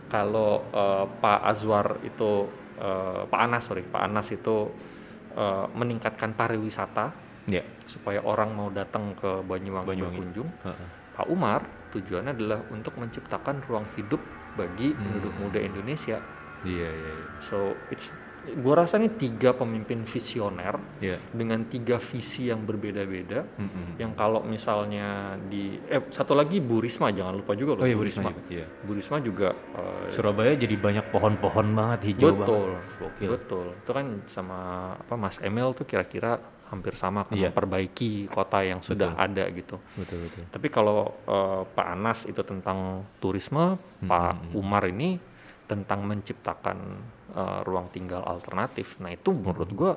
[0.06, 4.68] Kalau eh, Pak Azwar itu eh, Pak Anas sorry, Pak Anas itu
[5.34, 7.60] eh, meningkatkan pariwisata Ya.
[7.84, 10.16] supaya orang mau datang ke Banyuwangi, Banyuwangi.
[10.16, 10.48] berkunjung.
[10.64, 10.88] Heeh.
[11.14, 11.62] Pak Umar
[11.94, 14.20] tujuannya adalah untuk menciptakan ruang hidup
[14.54, 15.00] bagi Hmm.
[15.00, 16.18] penduduk muda Indonesia.
[16.64, 17.26] Iya iya iya.
[17.40, 17.58] So
[17.88, 18.10] it's
[18.44, 21.16] gua rasa ini tiga pemimpin visioner Iya.
[21.32, 23.40] dengan tiga visi yang berbeda-beda.
[23.56, 23.96] Mm-mm.
[23.96, 25.08] Yang kalau misalnya
[25.42, 28.68] di eh satu lagi Bu Risma jangan lupa juga loh Oh iya Bu Risma iya.
[28.84, 33.00] Bu Risma juga eh, Surabaya jadi banyak pohon-pohon banget hijau betul, banget.
[33.00, 33.30] Gokil.
[33.32, 33.66] betul.
[33.80, 34.60] Itu kan sama
[34.94, 36.36] apa Mas Emil tuh kira-kira
[36.74, 37.54] hampir sama kan Iya.
[37.54, 39.78] memperbaiki kota yang sudah ada gitu.
[39.94, 40.44] Betul betul.
[40.50, 45.22] Tapi kalau eh, Pak Anas itu tentang turisme, Hmm, Pak Umar ini
[45.64, 46.78] tentang menciptakan
[47.32, 48.98] eh, ruang tinggal alternatif.
[48.98, 49.94] Nah itu menurut gua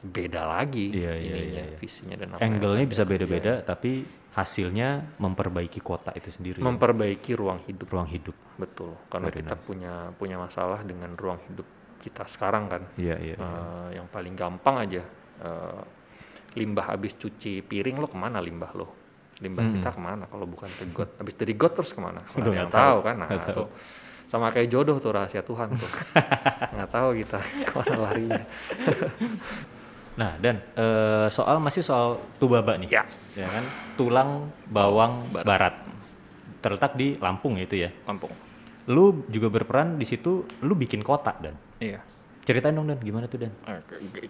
[0.00, 0.96] beda lagi Hmm.
[0.96, 1.76] Iya, ininya, iya, iya.
[1.76, 6.56] visinya dan apa Angle-nya bisa dia beda-beda tapi hasilnya memperbaiki kota itu sendiri.
[6.56, 6.70] kerjain.
[6.72, 7.86] memperbaiki ruang hidup.
[7.90, 8.32] ruang hidup.
[8.56, 11.66] Betul, karena Very kita punya punya masalah dengan ruang hidup
[12.00, 12.82] kita sekarang kan.
[12.96, 13.36] Iya iya.
[13.36, 15.04] Eh, yang paling gampang aja
[15.40, 15.82] eh,
[16.58, 18.86] limbah habis cuci piring lo ke mana limbah lo?
[19.40, 21.16] Limbah kita ke mana kalau bukan ke got?
[21.16, 22.20] Habis dari got terus ke mana?
[22.36, 22.80] Udah nggak tahu.
[22.80, 23.14] tahu kan?
[23.16, 23.68] Nah, tuh
[24.30, 25.90] sama kayak jodoh tuh rahasia Tuhan tuh.
[26.76, 28.44] nggak tahu kita ke mana larinya.
[30.10, 32.92] Nah dan eh, soal masih soal Tubaba nih.
[32.92, 33.04] Ya.
[33.38, 33.64] Ya kan
[33.96, 35.72] tulang bawang barat.
[36.60, 37.88] Terletak di Lampung ya itu ya.
[38.04, 38.28] Lampung.
[38.90, 40.44] Lu juga berperan di situ.
[40.60, 42.04] Lu bikin kota dan Iya.
[42.50, 43.54] Ceritain dong Dan, gimana tuh Dan?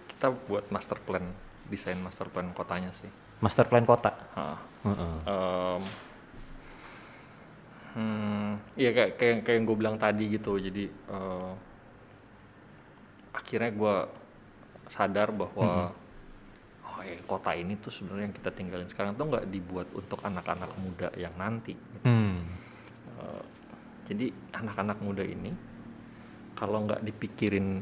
[0.05, 1.25] Kita buat master plan,
[1.65, 3.09] desain master plan kotanya sih.
[3.41, 4.13] Master plan kota.
[4.37, 4.61] Ah.
[4.85, 5.15] Heeh.
[5.25, 5.81] Em,
[7.97, 10.61] hmm, iya kayak kayak kayak yang gue bilang tadi gitu.
[10.61, 11.51] Jadi eh,
[13.33, 13.95] akhirnya gue
[14.85, 15.89] sadar bahwa
[16.85, 20.69] oh ya kota ini tuh sebenarnya yang kita tinggalin sekarang tuh nggak dibuat untuk anak-anak
[20.77, 21.73] muda yang nanti.
[21.73, 22.05] gitu.
[22.05, 22.37] Hmm.
[23.17, 23.43] Eh,
[24.13, 25.49] jadi anak-anak muda ini
[26.53, 27.81] kalau nggak dipikirin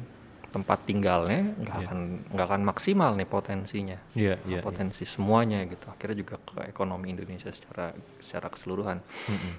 [0.50, 1.86] tempat tinggalnya nggak Iya.
[1.86, 2.00] akan
[2.30, 4.60] nggak akan maksimal nih potensinya Iya, iya.
[4.60, 9.54] potensi semuanya gitu akhirnya juga ke ekonomi Indonesia secara secara keseluruhan Mm-mm.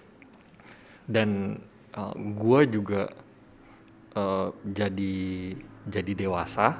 [1.07, 1.59] dan
[2.17, 3.03] gue juga
[4.13, 5.15] eh, jadi
[5.85, 6.79] jadi dewasa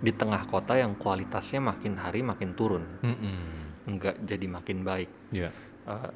[0.00, 3.96] di tengah kota yang kualitasnya makin hari makin turun Mm-mm.
[3.96, 5.52] nggak jadi makin baik Iya.
[5.86, 6.12] Eh,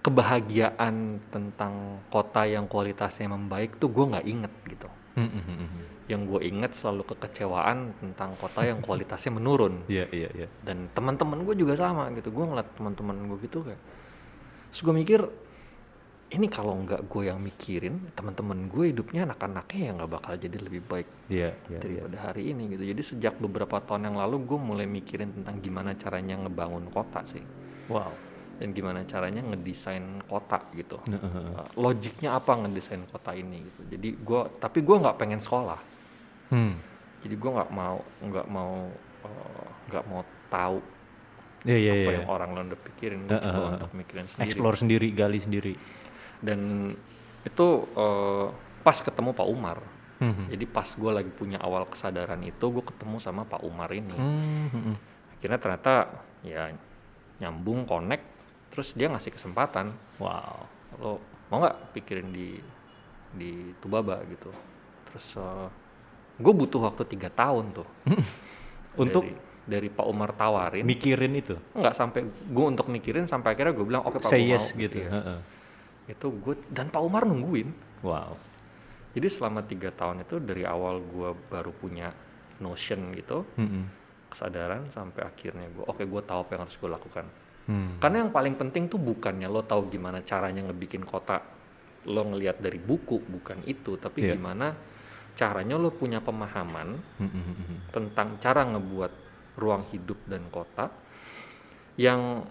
[0.00, 0.94] kebahagiaan
[1.28, 5.95] tentang kota yang kualitasnya membaik tuh gue nggak inget gitu Mm-mm.
[6.06, 10.48] Yang gue inget selalu kekecewaan tentang kota yang kualitasnya menurun Iya, iya, iya.
[10.62, 13.80] dan teman-teman gue juga sama gitu gue ngeliat teman-teman gue gitu kayak
[14.70, 15.20] terus gue mikir
[16.26, 20.82] ini kalau nggak gue yang mikirin teman-teman gue hidupnya anak-anaknya ya nggak bakal jadi lebih
[20.84, 21.78] baik Iya, iya, iya.
[21.78, 25.94] daripada hari ini gitu jadi sejak beberapa tahun yang lalu gue mulai mikirin tentang gimana
[25.94, 27.42] caranya ngebangun kota sih
[27.86, 28.10] Wow.
[28.58, 30.96] dan gimana caranya ngedesain kota gitu.
[31.06, 35.78] Uh, logiknya apa ngedesain kota ini gitu jadi gue tapi gue nggak pengen sekolah
[36.46, 36.78] Hmm.
[37.20, 38.72] jadi gue nggak mau nggak mau
[39.22, 40.78] uh, nggak mau tahu
[41.66, 42.16] Iya, iya, apa iya.
[42.22, 43.72] yang orang lain udah pikirin gue Uh, coba uh, uh.
[43.74, 45.74] untuk mikirin sendiri Explore sendiri, gali sendiri.
[46.38, 46.60] dan
[47.42, 49.78] itu uh, pas ketemu Pak Umar
[50.16, 50.48] Hmm.
[50.48, 54.72] jadi pas gue lagi punya awal kesadaran itu gue ketemu sama Pak Umar ini Hmm,
[54.72, 54.96] hmm, hmm.
[55.36, 55.92] akhirnya ternyata
[56.40, 56.72] ya
[57.36, 58.24] nyambung connect
[58.72, 60.64] terus dia ngasih kesempatan Wow.
[60.96, 61.12] lo
[61.46, 62.56] mau nggak pikirin di
[63.30, 64.48] di Tubaba gitu
[65.04, 65.36] terus
[66.36, 67.88] gue butuh waktu tiga tahun tuh
[68.96, 69.36] Untuk dari,
[69.68, 71.56] dari Pak Umar tawarin mikirin itu.
[71.70, 74.80] nggak sampai gue untuk mikirin sampai akhirnya gue bilang oke Pak Say gua yes mau,"
[74.80, 74.96] gitu.
[74.98, 75.10] Iya.
[75.10, 75.38] Heeh.
[76.06, 77.68] itu gue dan Pak Umar nungguin
[78.00, 78.38] Wow.
[79.10, 82.12] jadi selama tiga tahun itu dari awal gue baru punya
[82.56, 83.90] notion gitu Hmm.
[84.26, 87.26] kesadaran sampai akhirnya gue oke gue tahu apa yang harus gue lakukan
[87.64, 87.98] Hmm.
[87.98, 91.42] karena yang paling penting tuh bukannya lo tahu gimana caranya ngebikin kota
[92.06, 94.38] lo ngelihat dari buku bukan itu tapi Iya.
[94.38, 94.70] gimana
[95.36, 97.78] caranya lo punya pemahaman Hmm, hmm, hmm, hmm.
[97.92, 99.12] tentang cara ngebuat
[99.56, 100.88] ruang hidup dan kota
[101.96, 102.44] yang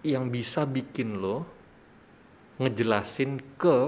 [0.00, 1.44] yang bisa bikin lo
[2.58, 3.78] ngejelasin ke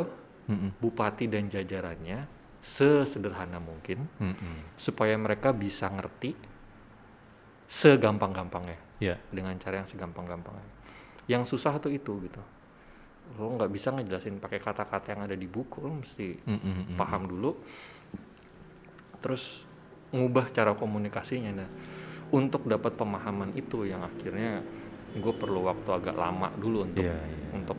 [0.51, 2.27] Hmm, bupati dan jajarannya
[2.59, 4.35] sesederhana mungkin Hmm,
[4.75, 6.35] supaya mereka bisa ngerti
[7.71, 9.17] segampang-gampangnya Iya.
[9.31, 10.67] dengan cara yang segampang-gampangnya.
[11.31, 12.43] Yang susah tuh itu gitu.
[13.39, 16.85] Lo nggak bisa ngejelasin pakai kata-kata yang ada di buku, lo mesti Hmm, hmm, hmm,
[16.91, 16.97] hmm.
[16.99, 17.51] paham dulu.
[19.21, 19.65] Terus
[20.11, 21.53] ngubah cara komunikasinya.
[21.55, 21.71] Nah,
[22.31, 24.63] untuk dapat pemahaman itu yang akhirnya
[25.11, 27.47] gue perlu waktu agak lama dulu untuk Iya, iya.
[27.53, 27.79] untuk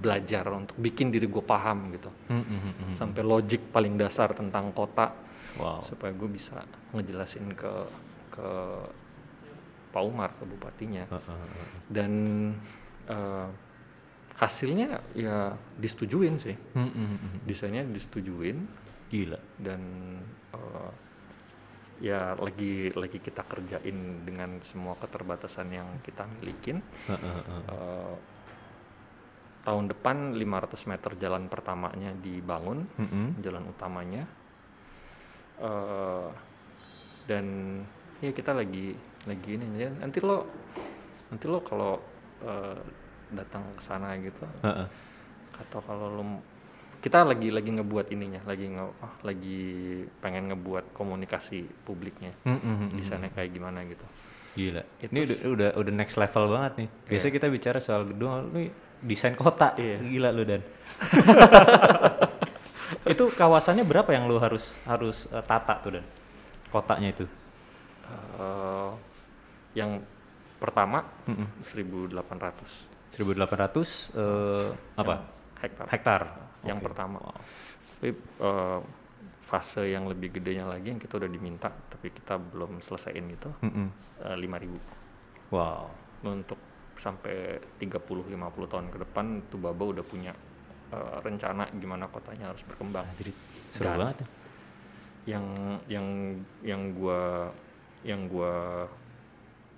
[0.00, 2.10] belajar, untuk bikin diri gue paham gitu.
[2.26, 2.94] Hmm, hmm.
[2.96, 5.12] Sampai logik paling dasar tentang kota
[5.58, 5.82] Wow.
[5.82, 6.62] supaya gue bisa
[6.94, 7.72] ngejelasin ke
[8.30, 8.48] ke
[9.90, 11.66] Pak Umar ke bupatinya Heeh, heeh.
[11.90, 12.12] dan
[13.10, 13.46] eh,
[14.40, 17.38] hasilnya ya disetujuin sih Hmm, hmm, hmm, hmm.
[17.44, 18.56] desainnya disetujuin
[19.12, 19.36] Gila.
[19.60, 19.80] dan
[20.56, 20.90] eh,
[22.00, 26.80] ya lagi lagi kita kerjain dengan semua keterbatasan yang kita milikin.
[27.12, 28.14] Eh,
[29.60, 33.28] tahun depan 500 meter jalan pertamanya dibangun Hmm, hmm.
[33.44, 34.24] jalan utamanya
[35.60, 36.28] Eh,
[37.28, 37.44] dan
[38.24, 38.96] ya kita lagi
[39.28, 40.48] lagi ini ya nanti lo
[41.28, 42.00] nanti lo kalau
[42.40, 42.80] eh,
[43.34, 44.86] datang ke sana gitu Heeh.
[45.66, 46.24] atau kalau lo
[47.00, 49.60] kita lagi lagi ngebuat ininya lagi nge ah, lagi
[50.20, 53.08] pengen ngebuat komunikasi publiknya Hmm, hmm, hmm, di hmm.
[53.08, 54.04] sana kayak gimana gitu
[54.50, 54.82] Gila.
[54.98, 56.88] Itu ini udah, udah udah next level banget nih.
[57.06, 58.66] Biasanya kita bicara soal gedung, lu
[58.98, 59.78] desain kota.
[59.78, 60.02] Iya.
[60.02, 60.62] Gila lu dan.
[63.14, 66.04] itu kawasannya berapa yang lu harus harus eh, tata tuh dan?
[66.74, 67.30] Kotanya itu.
[68.10, 68.90] Eh,
[69.78, 70.02] yang
[70.58, 71.46] pertama Mm-mm.
[71.62, 75.14] 1800 1800 eh, apa?
[75.60, 76.22] hektar Hektar.
[76.62, 76.86] yang Oke.
[76.86, 77.20] pertama
[77.96, 78.80] tapi eh,
[79.40, 83.86] fase yang lebih gedenya lagi yang kita udah diminta tapi kita belum selesaiin itu Mm-mm.
[84.22, 85.90] eh, 5000 Wow.
[86.24, 86.56] untuk
[86.94, 88.38] sampai 30 50
[88.68, 90.30] tahun ke depan tuh Baba udah punya
[90.88, 93.32] eh, rencana gimana kotanya harus berkembang Jadi
[93.70, 94.28] seru Dan- banget ya.
[95.26, 95.46] yang
[95.86, 96.06] yang
[96.62, 97.50] yang gua
[98.00, 98.86] yang gua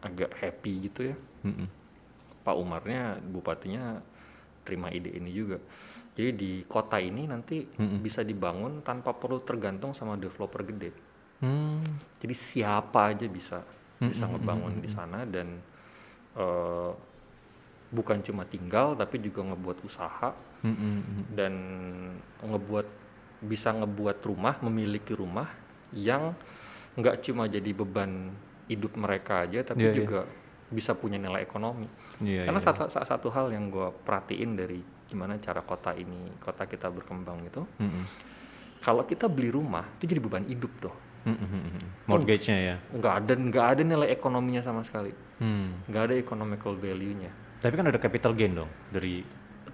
[0.00, 1.66] agak happy gitu ya Mm-mm.
[2.43, 4.02] Pak Umarnya bupatinya
[4.62, 5.59] terima ide ini juga
[6.12, 7.64] Jadi di kota ini nanti
[8.05, 10.93] bisa dibangun tanpa perlu tergantung sama developer gede.
[11.40, 11.81] Hmm.
[12.20, 13.64] Jadi siapa aja bisa
[13.97, 15.56] bisa ngebangun di sana dan
[16.36, 16.90] eh,
[17.89, 20.31] bukan cuma tinggal tapi juga ngebuat usaha
[20.62, 21.24] Hmm, hmm, hmm.
[21.35, 21.52] dan
[22.39, 22.86] ngebuat
[23.43, 25.51] bisa ngebuat rumah memiliki rumah
[25.90, 26.39] yang
[26.94, 28.31] nggak cuma jadi beban
[28.70, 29.98] hidup mereka aja tapi Iya, iya.
[29.98, 30.20] juga
[30.70, 31.90] bisa punya nilai ekonomi.
[32.18, 32.66] Iya, Karena iya.
[32.66, 37.40] satu, sa- satu hal yang gue perhatiin dari gimana cara kota ini kota kita berkembang
[37.43, 38.05] itu, Hmm, hmm.
[38.78, 40.94] kalau kita beli rumah itu jadi beban hidup tuh.
[41.22, 42.05] Hmm, hmm.
[42.05, 42.76] Mortgage-nya ya.
[42.90, 45.14] Nggak ada nggak ada nilai ekonominya sama sekali.
[45.39, 45.86] Hmm.
[45.86, 47.30] Nggak ada economical value-nya.
[47.59, 49.22] Tapi kan ada capital gain dong dari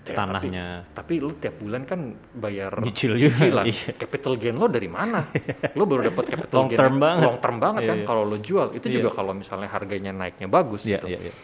[0.00, 0.88] Ya, tanahnya.
[0.88, 2.00] Tapi lu tiap bulan kan
[2.32, 3.64] bayar juga, cicilan.
[3.66, 3.92] iya.
[3.94, 5.28] Capital gain lo dari mana?
[5.76, 7.24] lo baru dapat capital Long gain term banget.
[7.24, 8.06] long term banget kan iya.
[8.06, 8.72] kalau lo jual.
[8.72, 8.94] Itu Iya.
[8.94, 11.12] juga kalau misalnya harganya naiknya bagus Iya, gitu.
[11.12, 11.34] iya, iya.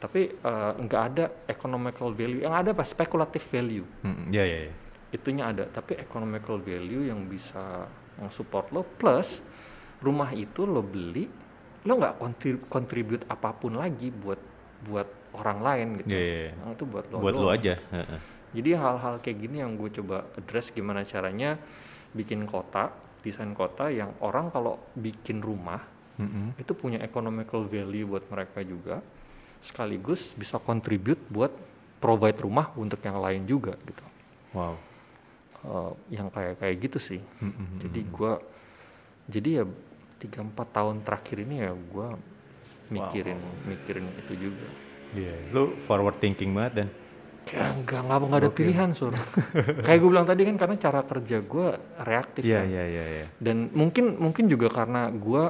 [0.00, 2.40] Tapi eh, nggak ada economical value.
[2.40, 2.84] Yang ada apa?
[2.84, 3.86] Speculative value.
[4.00, 4.28] Hmm, hmm.
[4.32, 4.74] Iya, iya, iya.
[5.12, 5.64] Itunya ada.
[5.68, 7.84] Tapi economical value yang bisa
[8.28, 9.40] support lo plus
[10.00, 11.28] rumah itu lo beli
[11.80, 14.36] lo nggak kontrib- contribute apa pun lagi buat
[14.84, 16.12] buat orang lain gitu.
[16.12, 16.52] Iya, iya, iya.
[16.56, 17.16] Yang itu buat lo.
[17.20, 17.56] Buat lu doang.
[17.56, 17.74] aja.
[18.50, 21.54] Jadi hal-hal kayak gini yang gue coba address gimana caranya
[22.10, 22.90] bikin kota,
[23.22, 25.80] desain kota yang orang kalau bikin rumah
[26.20, 26.60] Hmm, hmm.
[26.60, 29.00] itu punya economical value buat mereka juga,
[29.60, 31.52] sekaligus bisa contribute buat
[32.00, 34.04] provide rumah untuk yang lain juga gitu.
[34.56, 34.74] Wow.
[35.60, 37.20] Eh, yang kayak kayak gitu sih.
[37.38, 37.78] Hmm, hmm, hmm.
[37.84, 38.32] Jadi gue,
[39.28, 39.64] jadi ya
[40.16, 42.08] tiga empat tahun terakhir ini ya gue
[42.88, 43.38] mikirin
[43.68, 44.68] mikirin itu juga.
[45.12, 45.36] Iya.
[45.52, 46.88] Lu forward thinking banget dan.
[47.50, 49.10] Ya enggak, enggak, enggak ada pilihan sur.
[49.86, 51.66] Kayak gue bilang tadi kan karena cara kerja gue
[52.04, 52.66] reaktif Iya, kan.
[52.68, 53.26] iya, iya, iya.
[53.42, 55.42] Dan mungkin mungkin juga karena gue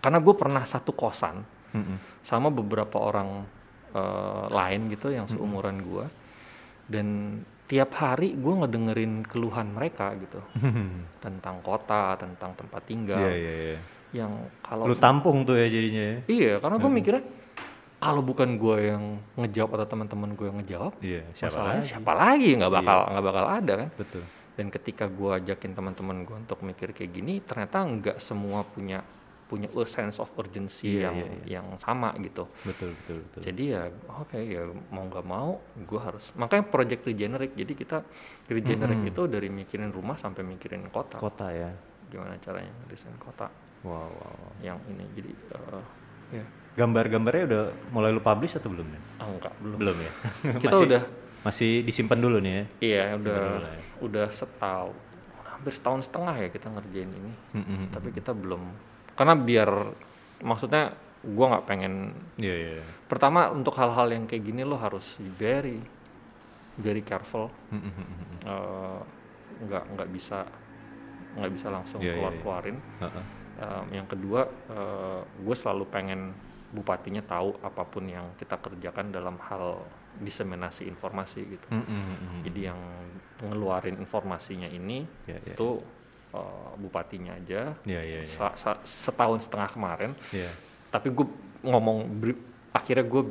[0.00, 1.44] karena gue pernah satu kosan
[1.74, 1.98] Hmm, hmm.
[2.24, 3.44] Sama beberapa orang
[3.92, 6.06] eh, lain gitu yang seumuran gue
[6.86, 7.06] dan
[7.64, 10.40] tiap hari gue ngedengerin keluhan mereka gitu
[11.24, 13.78] tentang kota, tentang tempat tinggal Iya, iya, iya.
[14.14, 16.16] yang kalau Lu tampung tuh ya jadinya ya.
[16.26, 17.24] iya karena gue mikirnya
[17.96, 21.88] kalau bukan gue yang ngejawab atau teman-teman gue yang ngejawab Iya, siapa masalahnya lagi?
[21.88, 24.22] siapa lagi nggak bakal nggak bakal ada kan Betul.
[24.54, 29.00] dan ketika gue ajakin teman-teman gue untuk mikir kayak gini ternyata nggak semua punya
[29.44, 31.44] punya a sense of urgency Iya, yang iya, iya.
[31.54, 33.40] yang sama gitu Betul, betul, betul.
[33.42, 37.96] jadi ya oke ya mau nggak mau gue harus makanya project regenerate jadi kita
[38.46, 41.68] regenerate itu dari mikirin rumah sampai mikirin kota Kota ya.
[42.06, 43.48] gimana caranya desain kota
[43.82, 44.52] Wow, wow, wow.
[44.58, 45.84] yang ini jadi eh,
[46.34, 46.44] ya
[46.74, 49.02] Gambar-gambarnya udah mulai lu publish atau belum nih?
[49.16, 50.12] ah, enggak belum Belum ya.
[50.58, 51.02] kita Masih- udah
[51.44, 52.64] masih disimpan dulu nih ya.
[52.80, 53.82] iya udah dulu lah ya.
[54.00, 54.96] udah setahun
[55.44, 57.88] hampir setahun setengah ya kita ngerjain ini Hmm, hmm, hmm.
[57.92, 58.62] tapi kita belum
[59.14, 59.70] karena biar
[60.40, 60.92] maksudnya
[61.24, 61.94] gua nggak pengen
[62.36, 62.70] Iya, iya.
[62.78, 62.84] iya.
[63.06, 65.80] pertama untuk hal-hal yang kayak gini lo harus very
[66.76, 68.38] very careful Hmm, hmm, hmm.
[68.44, 69.00] Eh,
[69.64, 70.44] nggak nggak bisa
[71.34, 72.40] nggak bisa langsung Iya, iya, keluar iya.
[72.40, 73.24] keluarin Heeh.
[73.92, 74.40] yang kedua
[75.38, 76.34] gue selalu pengen
[76.74, 79.78] bupatinya tahu apa pun yang kita kerjakan dalam hal
[80.14, 82.80] diseminasi informasi gitu Hmm, hmm, jadi yang
[83.40, 85.54] ngeluarin informasinya ini Iya, iya.
[85.54, 85.78] itu
[86.34, 88.28] eh, bupatinya aja Iya, iya, iya.
[88.28, 90.50] Sa- sa- setahun setengah kemarin Iya.
[90.90, 91.26] tapi gue
[91.62, 92.10] ngomong
[92.70, 93.22] akhirnya gue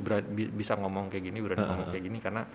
[0.56, 2.48] bisa ngomong kayak gini berani ngomong kayak gini karena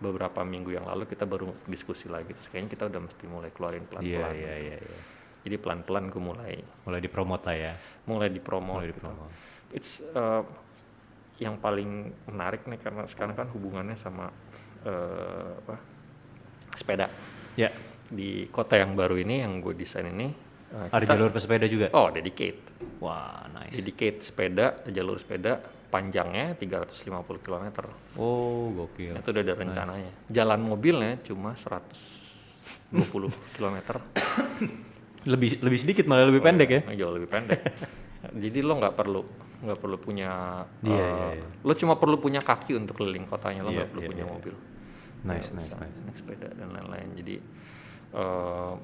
[0.00, 3.84] beberapa minggu yang lalu kita baru diskusi lagi terus kayaknya kita udah mesti mulai keluarin
[3.84, 4.48] pelan-pelan iya, gitu.
[4.64, 5.00] iya, iya.
[5.44, 7.72] jadi pelan-pelan gue mulai Mulai dipromot lah ya.
[8.08, 8.96] mulai dipromo Mulai gitu.
[8.96, 9.28] dipromot.
[9.70, 10.40] it's uh,
[11.36, 14.32] yang paling menarik nih karena sekarang kan hubungannya sama
[14.84, 15.76] uh, apa
[16.74, 17.08] sepeda
[17.58, 17.68] Ya,
[18.10, 20.26] di kota yang baru ini yang gue desain ini
[20.68, 21.86] uh, ada kita- jalur pesepeda juga.
[21.92, 22.58] oh dedicate
[22.98, 23.72] Wah, nice.
[23.72, 25.56] dedicate sepeda jalur sepeda
[25.88, 27.06] panjangnya 350
[27.40, 27.66] km
[28.14, 29.14] Oh, gokil.
[29.14, 31.90] itu udah ada rencananya jalan mobilnya cuma 120
[33.56, 33.76] km
[35.22, 36.80] Lebih lebih sedikit malah lebih pendek ya.
[36.96, 37.60] jauh lebih pendek
[38.42, 39.22] jadi lo nggak perlu
[39.60, 40.30] nggak perlu punya
[40.80, 41.46] Iya, eh, iya, iya.
[41.60, 44.30] lo cuma perlu punya kaki untuk keliling kotanya lo Iya, nggak perlu iya, punya iya.
[44.30, 44.54] mobil
[45.20, 45.96] Nice, Ya, nice, nice.
[46.00, 47.34] naik sepeda dan lain-lain jadi
[48.14, 48.74] eh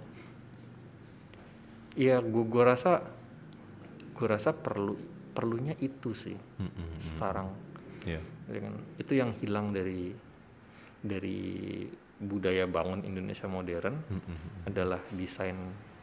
[1.96, 3.02] ya gua gua rasa
[4.12, 4.94] gua rasa perlu
[5.36, 7.48] perlunya itu sih Hmm, hmm, sekarang.
[8.46, 10.14] Jadi kan itu yang hilang dari
[11.02, 11.40] dari
[12.16, 15.56] budaya bangun Indonesia modern Hmm, hmm, adalah desain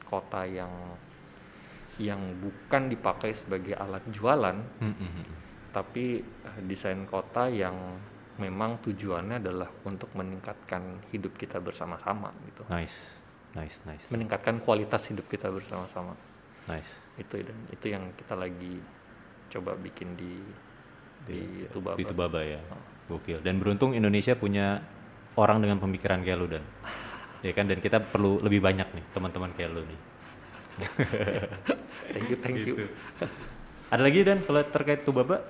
[0.05, 0.69] kota yang
[2.01, 5.23] yang bukan dipakai sebagai alat jualan hmm, hmm.
[5.73, 7.73] tapi eh, desain kota yang
[8.37, 12.95] memang tujuannya adalah untuk meningkatkan hidup kita bersama-sama gitu Nice,
[13.53, 16.17] nice, nice, meningkatkan kualitas hidup kita bersama-sama
[16.65, 16.89] nice.
[17.17, 18.81] itu dan itu yang kita lagi
[19.53, 20.41] coba bikin di
[21.23, 22.59] di Tubaba Di Tubaba ya.
[22.67, 23.15] Oh.
[23.15, 23.39] Gokil.
[23.39, 24.83] Dan beruntung Indonesia punya
[25.39, 26.63] orang dengan pemikiran kayak lu dan
[27.41, 29.99] ya kan dan kita perlu lebih banyak nih teman-teman kayak lu nih
[32.13, 32.87] thank you thank you Gitu.
[33.89, 35.43] ada lagi dan kalau terkait Tubaba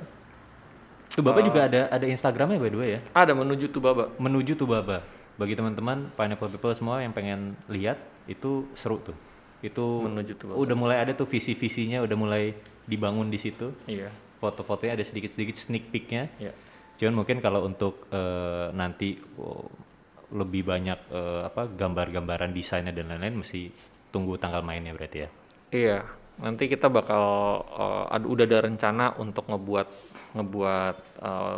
[1.14, 3.00] Tubaba Uh, juga ada ada Instagramnya by the way ya.
[3.14, 4.10] Ada menuju tuh baba.
[4.18, 5.06] Menuju Tubaba
[5.38, 9.14] bagi teman-teman pineapple people semua yang pengen lihat itu seru tuh.
[9.62, 10.58] Itu Menuju Tubaba.
[10.58, 12.58] udah mulai ada tuh visi-visinya udah mulai
[12.90, 13.72] dibangun di situ.
[13.86, 14.10] Iya.
[14.42, 16.28] Foto-fotonya ada sedikit-sedikit sneak peeknya.
[16.42, 16.52] Iya.
[17.00, 19.70] Cuman mungkin kalau untuk eh, nanti oh,
[20.34, 23.70] lebih banyak eh, apa gambar-gambaran desainnya dan lain-lain mesti
[24.10, 25.30] tunggu tanggal mainnya berarti ya.
[25.74, 25.98] Iya,
[26.42, 27.24] nanti kita bakal
[27.68, 29.88] uh, ad- udah ada rencana untuk ngebuat
[30.34, 31.58] ngebuat uh,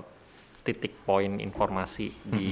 [0.66, 2.50] titik poin informasi di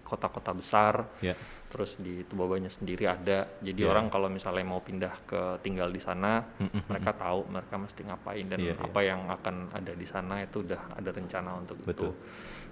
[0.00, 1.04] kota-kota besar.
[1.20, 1.34] ya
[1.66, 3.58] Terus di Tubabanya sendiri ada.
[3.58, 3.90] Jadi Iya.
[3.90, 6.46] orang kalau misalnya mau pindah ke tinggal di sana,
[6.88, 10.94] mereka tahu mereka mesti ngapain dan Iya, apa yang akan ada di sana itu udah
[10.94, 11.92] ada rencana untuk Betul.
[11.92, 12.08] itu.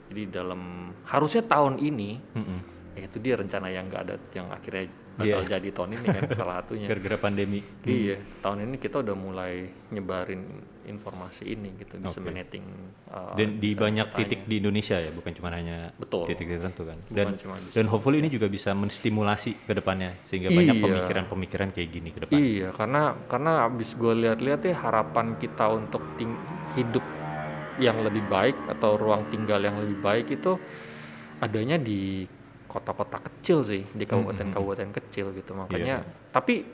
[0.09, 2.59] Jadi dalam harusnya tahun ini Mm-mm.
[2.97, 4.87] ya itu dia rencana yang nggak ada yang akhirnya
[5.17, 5.39] Iya.
[5.39, 6.87] bakal jadi tahun ini kan salah satunya.
[6.87, 9.53] gara-gara pandemi Iya, tahun ini kita udah mulai
[9.89, 10.43] nyebarin
[10.85, 12.67] informasi ini gitu, disseminating.
[13.07, 14.19] uh, dan di banyak kotanya.
[14.21, 16.27] titik di Indonesia ya bukan cuma hanya Betul.
[16.27, 17.39] titik tertentu kan dan
[17.71, 20.85] dan hopefully ini juga bisa menstimulasi ke depannya sehingga banyak Iya.
[20.85, 26.03] pemikiran-pemikiran kayak gini ke depan Iya, karena karena abis gue lihat-lihat ya harapan kita untuk
[26.15, 26.43] ting-
[26.75, 27.05] hidup
[27.77, 30.59] yang lebih baik atau ruang tinggal yang lebih baik itu
[31.37, 32.27] adanya di
[32.75, 35.55] kota-kota kecil sih, di kabupaten-kabupaten kecil gitu.
[35.55, 36.03] Makanya,
[36.35, 36.67] tapi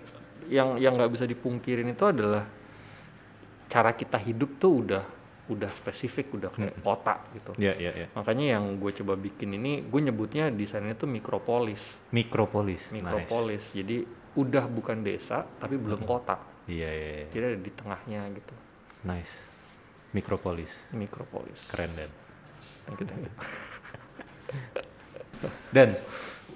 [0.48, 2.48] yang yang nggak bisa dipungkirin itu adalah
[3.68, 5.04] cara kita hidup tuh udah
[5.50, 7.50] udah spesifik, udah kayak kota gitu.
[7.58, 11.98] ya ya ya Makanya yang gue coba bikin ini, gue nyebutnya desainnya tuh mikropolis.
[12.14, 13.02] mikropolis nice.
[13.02, 13.64] Mikropolis.
[13.74, 14.06] Jadi
[14.38, 16.38] udah bukan desa, tapi belum kota.
[16.70, 17.26] iya iya iya.
[17.34, 18.54] Jadi ada di tengahnya gitu.
[19.04, 19.34] nice
[20.10, 21.70] mikropolis Mikropolis.
[21.70, 22.10] keren dan
[22.86, 23.32] Thank you, thank you.
[25.70, 25.96] dan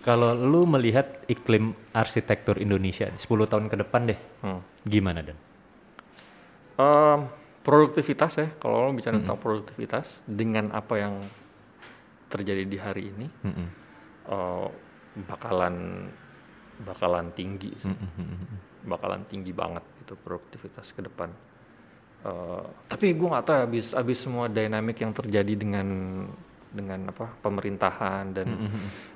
[0.04, 4.60] kalau lu melihat iklim arsitektur Indonesia 10 tahun ke depan deh Hmm.
[4.84, 5.36] gimana dan
[6.74, 7.30] Em,
[7.62, 11.14] produktivitas ya, kalau lo bicara tentang produktivitas dengan apa yang
[12.26, 13.68] terjadi di hari ini, Mm-mm.
[14.26, 14.68] eh,
[15.22, 16.10] bakalan
[16.82, 17.86] bakalan tinggi sih.
[17.86, 18.90] Mm-mm.
[18.90, 21.30] bakalan tinggi banget itu produktivitas ke depan.
[22.26, 25.86] Eh, tapi gue nggak tahu ya, abis abis semua dinamik yang terjadi dengan
[26.74, 28.48] dengan apa pemerintahan dan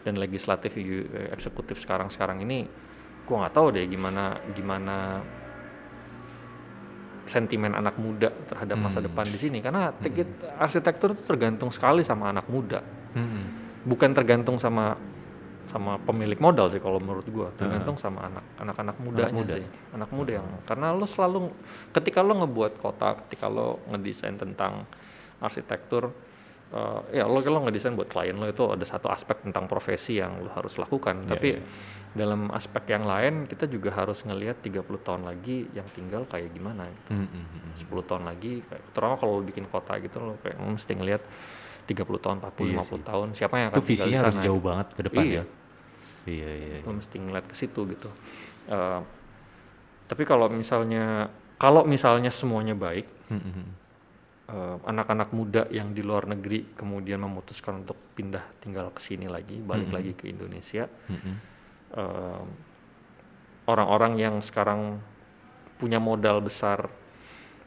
[0.06, 2.64] dan legislatif eh, eksekutif sekarang sekarang ini,
[3.26, 5.20] gue nggak tahu deh gimana gimana
[7.28, 9.60] sentimen anak muda terhadap masa depan di sini.
[9.60, 10.26] Karena tikit
[10.56, 12.80] arsitektur itu tergantung sekali sama anak muda.
[13.08, 13.44] Mm-mm.
[13.88, 15.00] bukan tergantung sama
[15.68, 17.48] sama pemilik modal sih kalau menurut gua.
[17.56, 19.54] Tergantung sama anak anak-anak mudanya muda.
[19.60, 19.64] sih.
[19.92, 21.52] Anak muda yang karena lo selalu
[21.92, 24.88] ketika lo ngebuat kota ketika lo ngedesain tentang
[25.38, 26.10] arsitektur
[26.70, 30.38] eh, ya lo kalau ngedesain buat klien lo itu ada satu aspek tentang profesi yang
[30.38, 31.62] lo harus lakukan Iya, tapi iya.
[32.10, 36.88] dalam aspek yang lain kita juga harus ngelihat 30 tahun lagi yang tinggal kayak gimana
[36.88, 37.10] gitu.
[37.14, 37.72] Mm-mm.
[37.74, 41.22] 10 tahun lagi kayak terutama kalau lo bikin kota gitu lo kayak lo mesti ngelihat
[41.86, 43.00] 30 tahun, 40, Iya 50 sih.
[43.02, 44.66] tahun siapa yang akan itu tinggal di harus jauh gitu.
[44.66, 45.34] banget ke depan Iya.
[45.34, 45.44] ya
[46.28, 48.10] iya iya lo mesti ngeliat ke situ gitu
[48.68, 49.00] Eh,
[50.04, 53.48] tapi kalau misalnya kalau misalnya semuanya baik Mm-mm.
[53.56, 53.64] eh,
[54.80, 59.88] anak-anak muda yang di luar negeri kemudian memutuskan untuk pindah tinggal ke sini lagi balik
[59.88, 59.94] Mhm.
[59.94, 61.34] lagi ke Indonesia Mm-mm.
[61.92, 62.42] eh,
[63.64, 65.04] orang-orang yang sekarang
[65.76, 66.88] punya modal besar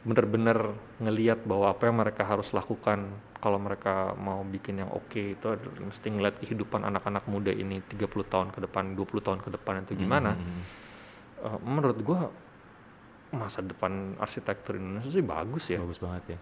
[0.02, 3.06] bener-bener ngeliat bahwa apa yang mereka harus lakukan
[3.38, 8.10] kalau mereka mau bikin yang oke itu adalah mesti ngeliat kehidupan anak-anak muda ini 30
[8.24, 10.62] tahun ke depan 20 tahun ke depan itu gimana Mm-mm.
[11.42, 12.30] Eh, menurut gua
[13.30, 16.38] masa depan arsitektur Indonesia sih bagus ya bagus banget ya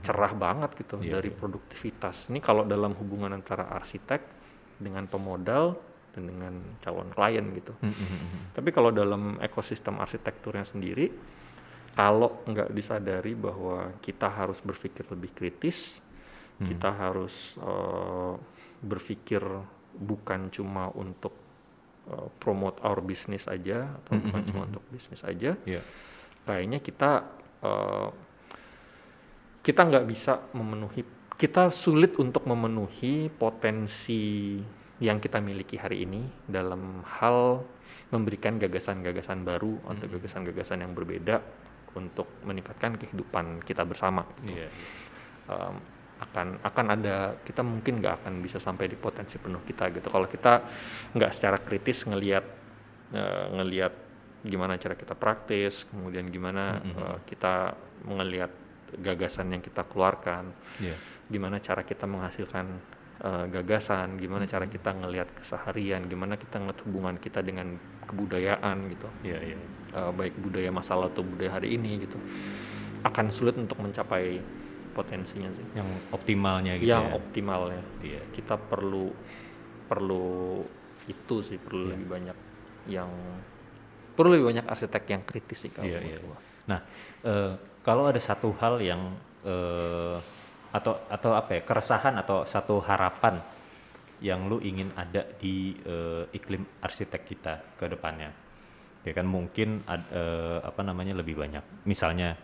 [0.00, 1.36] Cerah banget gitu Iya, dari iya.
[1.36, 4.20] produktivitas ini kalau dalam hubungan antara arsitek
[4.76, 5.78] dengan pemodal
[6.12, 8.52] dan dengan calon klien gitu Mm-mm.
[8.52, 11.10] tapi kalau dalam ekosistem arsitekturnya sendiri
[11.92, 16.00] kalau nggak disadari bahwa kita harus berpikir lebih kritis
[16.54, 16.70] Hmm.
[16.70, 18.34] kita harus eh,
[18.80, 19.42] berpikir
[19.92, 21.34] bukan cuma untuk
[22.06, 25.82] eh, promote our business aja atau Hmm, bukan cuma untuk bisnis aja Iya.
[26.44, 27.26] kayaknya kita
[27.58, 28.08] eh,
[29.64, 31.02] kita nggak bisa memenuhi
[31.34, 34.60] kita sulit untuk memenuhi potensi
[35.02, 37.64] yang kita miliki hari ini dalam hal
[38.14, 41.42] memberikan gagasan-gagasan baru atau gagasan-gagasan yang berbeda
[41.98, 44.62] untuk meningkatkan kehidupan kita bersama gitu.
[44.62, 44.68] Iya.
[45.50, 45.76] Em,
[46.14, 50.30] akan akan ada kita mungkin nggak akan bisa sampai di potensi penuh kita gitu kalau
[50.30, 50.62] kita
[51.10, 52.44] nggak secara kritis ngelihat
[53.10, 53.92] eh, ngelihat
[54.46, 57.74] gimana cara kita praktis kemudian gimana eh, kita
[58.06, 58.63] melihat
[58.98, 60.94] gagasan yang kita keluarkan Iya.
[61.24, 62.66] gimana cara kita menghasilkan
[63.24, 69.08] uh, gagasan, gimana cara kita ngelihat keseharian, gimana kita ngelihat hubungan kita dengan kebudayaan gitu.
[69.24, 69.56] Iya, iya.
[69.94, 72.20] Uh, baik budaya masalah atau budaya hari ini gitu.
[73.00, 74.36] Akan sulit untuk mencapai
[74.92, 75.66] potensinya sih.
[75.74, 77.12] Yang optimalnya gitu Yang ya.
[77.16, 77.82] optimalnya.
[78.04, 78.20] Iya.
[78.30, 79.08] Kita perlu
[79.88, 80.60] perlu
[81.08, 81.90] itu sih, perlu Iya.
[81.96, 82.38] lebih banyak
[82.92, 83.10] yang
[84.14, 86.18] perlu lebih banyak arsitek yang kritis sih kalau Iya, iya.
[86.20, 86.36] gua.
[86.64, 86.80] Nah,
[87.24, 87.52] eh,
[87.84, 89.12] kalau ada satu hal yang
[89.44, 90.16] eh,
[90.74, 93.38] atau atau apa ya keresahan atau satu harapan
[94.24, 98.32] yang lu ingin ada di eh, iklim arsitek kita ke depannya,
[99.04, 102.34] ya kan mungkin ad- eh, apa namanya lebih banyak, misalnya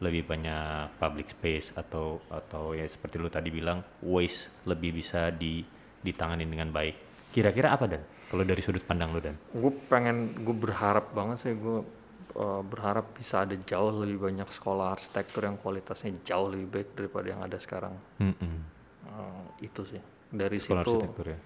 [0.00, 5.64] lebih banyak public space atau atau ya seperti lu tadi bilang waste lebih bisa di
[6.00, 7.28] ditangani dengan baik.
[7.32, 8.02] Kira-kira apa dan?
[8.30, 9.34] Kalau dari sudut pandang lu dan?
[9.50, 11.82] gue pengen gue berharap banget sih gue
[12.36, 17.26] uh, berharap bisa ada jauh lebih banyak sekolah arsitektur yang kualitasnya jauh lebih baik daripada
[17.32, 18.54] yang ada sekarang Mm-mm.
[19.10, 21.38] Uh, itu sih dari Sekolah situ arsitektur ya.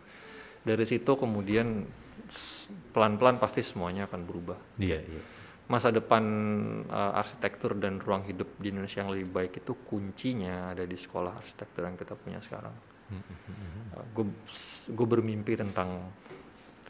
[0.67, 1.67] dari situ kemudian
[2.93, 5.23] pelan-pelan pasti semuanya akan berubah Iya, iya.
[5.71, 6.25] masa depan
[6.89, 11.41] uh, arsitektur dan ruang hidup di Indonesia yang lebih baik itu kuncinya ada di sekolah
[11.41, 12.75] arsitektur yang kita punya sekarang
[14.15, 14.27] gue
[14.91, 16.11] gue bermimpi tentang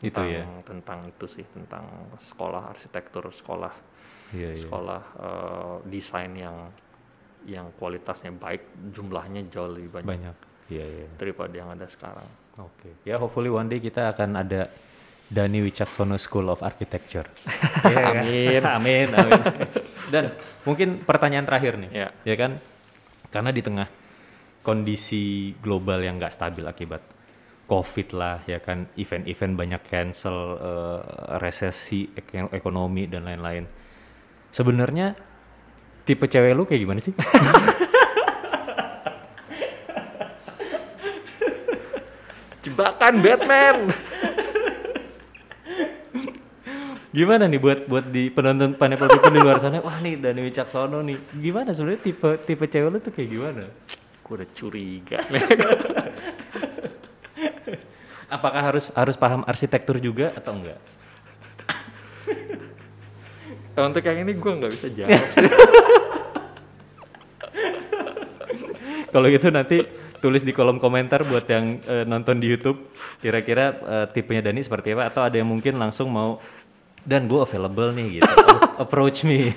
[0.04, 0.44] Itu tentang ya.
[0.62, 1.84] tentang itu sih tentang
[2.22, 3.72] sekolah arsitektur sekolah
[4.30, 4.60] Iya, iya.
[4.60, 6.56] sekolah eh, desain yang
[7.44, 10.36] yang kualitasnya baik jumlahnya jauh lebih banyak, banyak
[10.68, 12.24] iya iya daripada yang ada sekarang
[12.56, 14.72] oke ya hopefully one day kita akan ada
[15.24, 17.28] Dani Wicaksono School of Architecture
[17.84, 18.14] Iya kan?
[18.16, 18.60] Amin.
[18.80, 19.40] amin amin
[20.08, 20.24] dan
[20.64, 22.08] mungkin pertanyaan terakhir nih Ya.
[22.24, 22.56] ya kan
[23.28, 23.88] karena di tengah
[24.62, 25.22] kondisi
[25.60, 27.04] global yang nggak stabil akibat
[27.64, 31.00] covid lah ya kan event-event banyak cancel eh,
[31.40, 33.64] resesi ek- ekonomi dan lain-lain
[34.52, 35.16] sebenarnya
[36.04, 37.14] tipe cewek lu kayak gimana sih
[42.64, 43.76] jebakan Batman
[47.14, 49.78] Gimana nih buat buat di penonton Pineapple People di luar sana?
[49.78, 51.14] Wah nih Dani Wicaksono nih.
[51.38, 53.70] Gimana sebenarnya tipe tipe cewek lu tuh kayak gimana?
[54.24, 55.20] gue udah curiga
[58.34, 60.82] Apakah harus harus paham arsitektur juga atau enggak?
[63.82, 65.50] untuk yang ini gue nggak bisa jawab sih
[69.10, 69.78] Kalau gitu nanti
[70.18, 72.90] tulis di kolom komentar buat yang eh, nonton di YouTube
[73.22, 76.42] kira-kira eh, tipenya Dani seperti apa atau ada yang mungkin langsung mau
[77.06, 78.30] dan gue available nih gitu.
[78.82, 79.54] Approach me.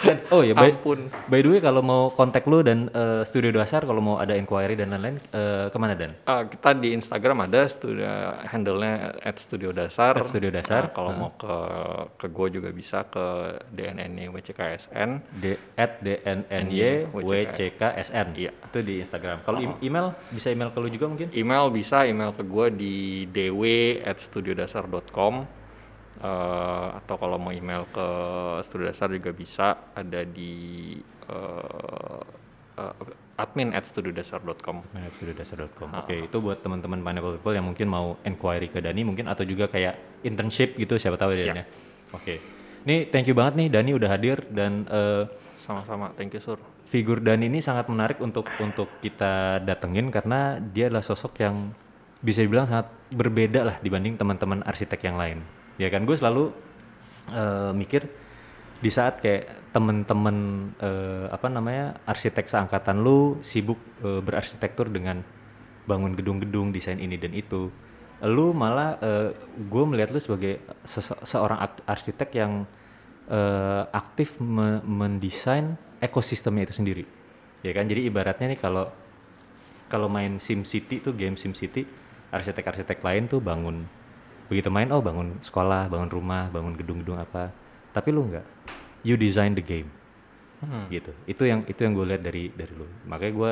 [0.00, 3.52] Dan- oh ya by, ampun by the way kalau mau kontak lu dan eh, studio
[3.52, 6.16] dasar kalau mau ada inquiry dan lain-lain eh, ke mana dan?
[6.24, 8.06] Ah, kita di Instagram ada studio
[8.44, 10.16] handle-nya at studio dasar.
[10.16, 11.54] At Studio Dasar, Nah, kalau mau ke
[12.16, 13.26] ke gue juga bisa ke
[13.70, 15.10] DNN WCKSN.
[15.36, 15.44] D
[15.76, 18.26] at DNNY WCKSN.
[18.34, 18.52] Iya.
[18.54, 19.42] Itu di Instagram.
[19.42, 21.28] Kalau im- email bisa email ke lu juga mungkin?
[21.34, 22.94] Email bisa email ke gue di
[23.26, 23.62] dw
[24.02, 25.59] at studiodasar.com
[26.20, 28.08] Eh, atau kalau mau email ke
[28.68, 30.52] studio dasar juga bisa ada di
[31.00, 32.22] eh,
[32.76, 34.84] eh, admin at studiodasar.com.
[35.16, 35.88] Studiodasar.com.
[36.04, 39.72] Oke, itu buat teman-teman Pineapple People yang mungkin mau inquiry ke Dani mungkin atau juga
[39.72, 41.66] kayak internship gitu siapa tahu ya Dan ya.
[42.12, 42.36] Oke.
[42.84, 45.24] Nih thank you banget nih Dani udah hadir dan eh,
[45.56, 46.60] Sama-sama, thank you Sur.
[46.92, 51.72] figur Dani ini sangat menarik untuk untuk kita datengin karena dia adalah sosok yang
[52.20, 55.59] bisa dibilang sangat berbeda lah dibanding teman-teman arsitek yang lain.
[55.80, 56.52] Ya kan gue selalu
[57.32, 58.04] eh, mikir
[58.84, 60.36] di saat kayak temen-temen
[60.76, 65.24] eh, apa namanya arsitek seangkatan lu sibuk eh, berarsitektur dengan
[65.88, 67.72] bangun gedung-gedung desain ini dan itu
[68.20, 69.00] lu malah
[69.56, 71.56] gue melihat lu sebagai sese- seorang
[71.88, 72.68] arsitek yang
[73.32, 77.04] eh, aktif me- mendesain ekosistemnya itu sendiri.
[77.64, 78.92] Ya kan jadi ibaratnya nih kalau
[79.88, 81.88] kalau main Sim City tuh game Sim City
[82.28, 83.88] arsitek-arsitek lain tuh bangun
[84.50, 87.54] begitu main oh bangun sekolah bangun rumah bangun gedung-gedung apa.
[87.94, 88.46] Tapi lu nggak.
[89.06, 89.88] You design the game.
[90.60, 90.92] Hmm.
[90.92, 91.16] gitu.
[91.24, 92.84] Itu yang itu yang gue lihat dari dari lu.
[93.08, 93.50] Makanya gue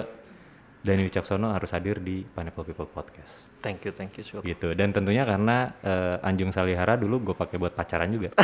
[0.84, 4.38] Dani Wicaksono harus hadir di Pineapple People Podcast Thank you, thank you Sur.
[4.40, 8.30] gitu dan tentunya karena eh, Anjung Salihara dulu gue pakai buat pacaran juga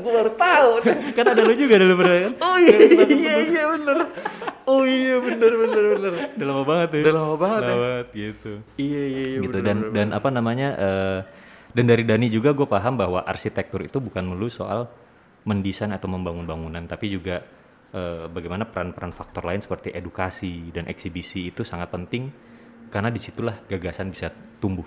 [0.00, 0.70] gue baru tahu.
[1.12, 2.76] kan ada lu juga dulu pernah kan Oh iya,
[3.06, 3.96] iya, iya bener.
[4.64, 6.12] Oh iya bener, bener, bener.
[6.32, 7.68] udah lama banget ya Udah lama banget ya.
[7.68, 11.18] Lama banget gitu Iya, iya, iya gitu bener, dan bener, dan apa namanya eh,
[11.70, 14.88] dan dari Dani juga gue paham bahwa arsitektur itu bukan melulu soal
[15.44, 17.40] mendesain atau membangun bangunan tapi juga
[17.92, 22.32] eh, bagaimana peran-peran faktor lain seperti edukasi dan eksibisi itu sangat penting
[22.90, 24.86] karena di situlah gagasan bisa tumbuh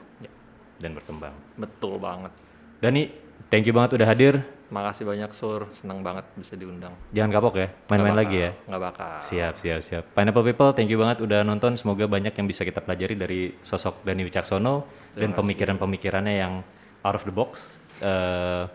[0.77, 2.35] dan berkembang Betul banget.
[2.83, 3.23] Dani
[3.53, 4.33] Thank you banget udah hadir.
[4.73, 6.97] Makasih banyak Sur, senang banget bisa diundang.
[7.13, 8.51] Jangan kapok ya, main-main lagi ya.
[8.65, 9.09] Nggak bakal.
[9.29, 10.03] Siap, siap, siap.
[10.17, 11.77] Pineapple People, thank you banget udah nonton.
[11.77, 16.65] Semoga banyak yang bisa kita pelajari dari sosok Dani Wicaksono dan pemikiran-pemikirannya yang
[17.05, 17.61] out of the box.
[18.01, 18.65] Uh,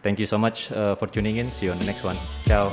[0.00, 1.52] thank you so much uh, for tuning in.
[1.52, 2.16] See you on the next one.
[2.48, 2.72] Ciao.